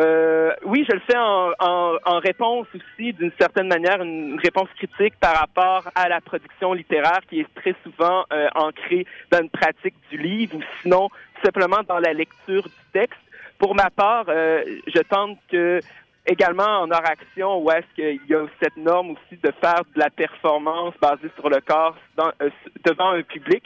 Euh, 0.00 0.52
oui, 0.64 0.86
je 0.88 0.94
le 0.94 1.00
fais 1.00 1.16
en, 1.16 1.50
en, 1.58 1.96
en 2.06 2.18
réponse 2.20 2.66
aussi, 2.74 3.12
d'une 3.12 3.32
certaine 3.38 3.68
manière, 3.68 4.00
une 4.02 4.38
réponse 4.42 4.68
critique 4.76 5.14
par 5.20 5.36
rapport 5.36 5.90
à 5.94 6.08
la 6.08 6.20
production 6.22 6.72
littéraire 6.72 7.20
qui 7.28 7.40
est 7.40 7.54
très 7.54 7.74
souvent 7.82 8.24
euh, 8.32 8.48
ancrée 8.54 9.06
dans 9.30 9.40
une 9.40 9.50
pratique 9.50 9.94
du 10.10 10.16
livre 10.16 10.56
ou 10.56 10.62
sinon 10.80 11.10
simplement 11.44 11.80
dans 11.86 11.98
la 11.98 12.14
lecture 12.14 12.62
du 12.62 12.84
texte. 12.92 13.20
Pour 13.58 13.74
ma 13.74 13.90
part, 13.90 14.24
euh, 14.28 14.64
je 14.86 15.00
tente 15.02 15.38
que 15.50 15.80
également 16.26 16.80
en 16.82 16.90
art 16.90 17.08
action, 17.08 17.62
où 17.62 17.70
est-ce 17.70 17.86
qu'il 17.94 18.20
y 18.28 18.34
a 18.34 18.44
cette 18.62 18.76
norme 18.76 19.10
aussi 19.12 19.40
de 19.42 19.50
faire 19.60 19.82
de 19.94 19.98
la 19.98 20.10
performance 20.10 20.94
basée 21.00 21.30
sur 21.36 21.48
le 21.48 21.60
corps 21.60 21.96
dans- 22.16 22.32
euh, 22.42 22.50
devant 22.84 23.10
un 23.10 23.22
public. 23.22 23.64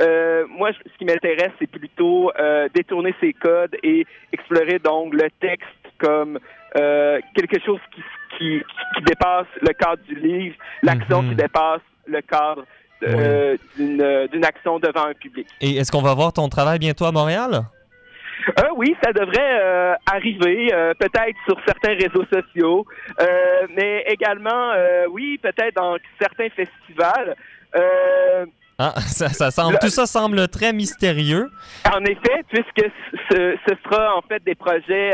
Euh, 0.00 0.44
moi, 0.48 0.70
ce 0.72 0.98
qui 0.98 1.04
m'intéresse, 1.04 1.52
c'est 1.58 1.70
plutôt 1.70 2.30
euh, 2.38 2.68
détourner 2.74 3.14
ces 3.20 3.32
codes 3.32 3.76
et 3.82 4.04
explorer 4.32 4.78
donc 4.78 5.14
le 5.14 5.28
texte 5.40 5.68
comme 5.98 6.38
quelque 6.74 7.60
chose 7.64 7.80
qui, 7.94 8.02
qui, 8.38 8.62
qui 8.96 9.02
dépasse 9.04 9.46
le 9.60 9.72
cadre 9.74 10.02
du 10.04 10.14
livre, 10.14 10.56
l'action 10.82 11.22
Mhm. 11.22 11.28
qui 11.30 11.34
dépasse 11.36 11.82
le 12.06 12.20
cadre 12.22 12.64
d'une 13.76 14.44
action 14.44 14.78
devant 14.78 15.06
un 15.06 15.14
public. 15.14 15.46
Et 15.60 15.76
est-ce 15.76 15.92
qu'on 15.92 16.02
va 16.02 16.14
voir 16.14 16.32
ton 16.32 16.48
travail 16.48 16.78
bientôt 16.78 17.04
à 17.04 17.12
Montréal? 17.12 17.62
Euh, 18.48 18.68
oui, 18.76 18.96
ça 19.02 19.12
devrait 19.12 19.60
euh, 19.60 19.94
arriver, 20.10 20.72
euh, 20.72 20.94
peut-être 20.98 21.36
sur 21.46 21.56
certains 21.66 21.94
réseaux 21.94 22.24
sociaux, 22.32 22.86
euh, 23.20 23.66
mais 23.74 24.04
également, 24.08 24.72
oui, 25.10 25.38
peut-être 25.42 25.76
dans 25.76 25.96
certains 26.20 26.48
festivals. 26.50 27.36
Ah, 28.78 28.94
ça, 29.00 29.28
ça 29.28 29.50
semble, 29.50 29.78
tout 29.78 29.88
ça 29.88 30.06
semble 30.06 30.48
très 30.48 30.72
mystérieux. 30.72 31.50
en 31.92 32.04
effet, 32.04 32.42
puisque 32.48 32.90
ce, 33.30 33.56
ce 33.68 33.74
sera 33.84 34.16
en 34.16 34.22
fait 34.22 34.42
des 34.44 34.54
projets 34.54 35.12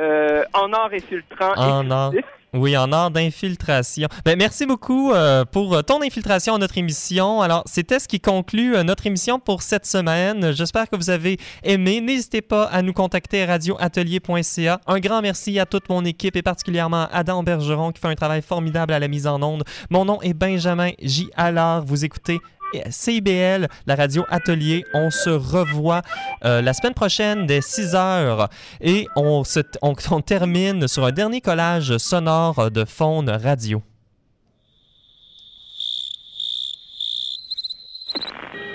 euh, 0.00 0.42
en 0.54 0.72
or 0.72 0.90
infiltrant 0.92 1.52
En 1.56 1.90
or. 1.90 2.12
Oui, 2.52 2.76
en 2.76 2.90
art 2.90 3.12
d'infiltration. 3.12 4.08
Ben, 4.24 4.36
merci 4.36 4.66
beaucoup 4.66 5.12
euh, 5.12 5.44
pour 5.44 5.72
euh, 5.72 5.82
ton 5.82 6.02
infiltration 6.02 6.56
à 6.56 6.58
notre 6.58 6.78
émission. 6.78 7.42
Alors, 7.42 7.62
c'était 7.66 8.00
ce 8.00 8.08
qui 8.08 8.18
conclut 8.18 8.74
euh, 8.74 8.82
notre 8.82 9.06
émission 9.06 9.38
pour 9.38 9.62
cette 9.62 9.86
semaine. 9.86 10.50
J'espère 10.52 10.90
que 10.90 10.96
vous 10.96 11.10
avez 11.10 11.38
aimé. 11.62 12.00
N'hésitez 12.00 12.42
pas 12.42 12.64
à 12.64 12.82
nous 12.82 12.92
contacter 12.92 13.44
à 13.44 13.46
radioatelier.ca. 13.46 14.80
Un 14.88 14.98
grand 14.98 15.22
merci 15.22 15.60
à 15.60 15.66
toute 15.66 15.88
mon 15.88 16.04
équipe 16.04 16.34
et 16.34 16.42
particulièrement 16.42 17.02
à 17.04 17.18
Adam 17.18 17.44
Bergeron 17.44 17.92
qui 17.92 18.00
fait 18.00 18.08
un 18.08 18.16
travail 18.16 18.42
formidable 18.42 18.94
à 18.94 18.98
la 18.98 19.06
mise 19.06 19.28
en 19.28 19.40
onde. 19.42 19.62
Mon 19.88 20.04
nom 20.04 20.20
est 20.20 20.34
Benjamin 20.34 20.90
J. 21.00 21.30
Allard. 21.36 21.84
Vous 21.84 22.04
écoutez 22.04 22.40
CIBL, 22.90 23.68
la 23.86 23.94
radio 23.94 24.24
Atelier. 24.30 24.84
On 24.94 25.10
se 25.10 25.30
revoit 25.30 26.02
euh, 26.44 26.62
la 26.62 26.72
semaine 26.72 26.94
prochaine 26.94 27.46
dès 27.46 27.60
6 27.60 27.94
heures 27.94 28.48
et 28.80 29.06
on, 29.16 29.42
termine 30.24 30.88
sur 30.88 31.04
un 31.04 31.12
dernier 31.12 31.40
collage 31.40 31.96
sonore 31.98 32.70
de 32.70 32.84
faune 32.84 33.30
radio. 33.30 33.82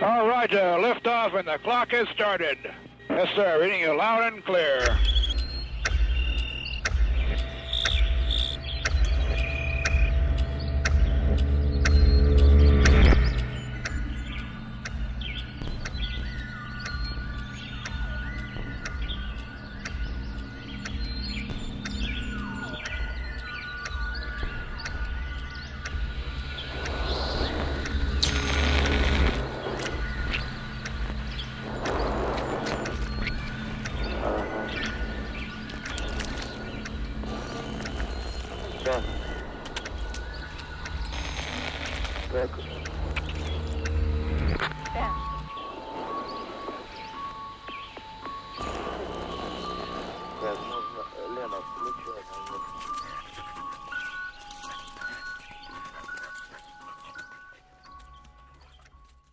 All 0.02 0.28
right, 0.28 0.54
uh, 0.54 0.78
lift 0.80 1.08
off 1.08 1.34
and 1.34 1.48
the 1.48 1.58
clock 1.64 1.92
has 1.92 2.08
started. 2.14 2.58
Yes, 3.10 3.28
sir. 3.36 3.60
Reading 3.62 3.82
you 3.82 3.98
loud 3.98 4.34
and 4.34 4.44
clear. 4.46 4.98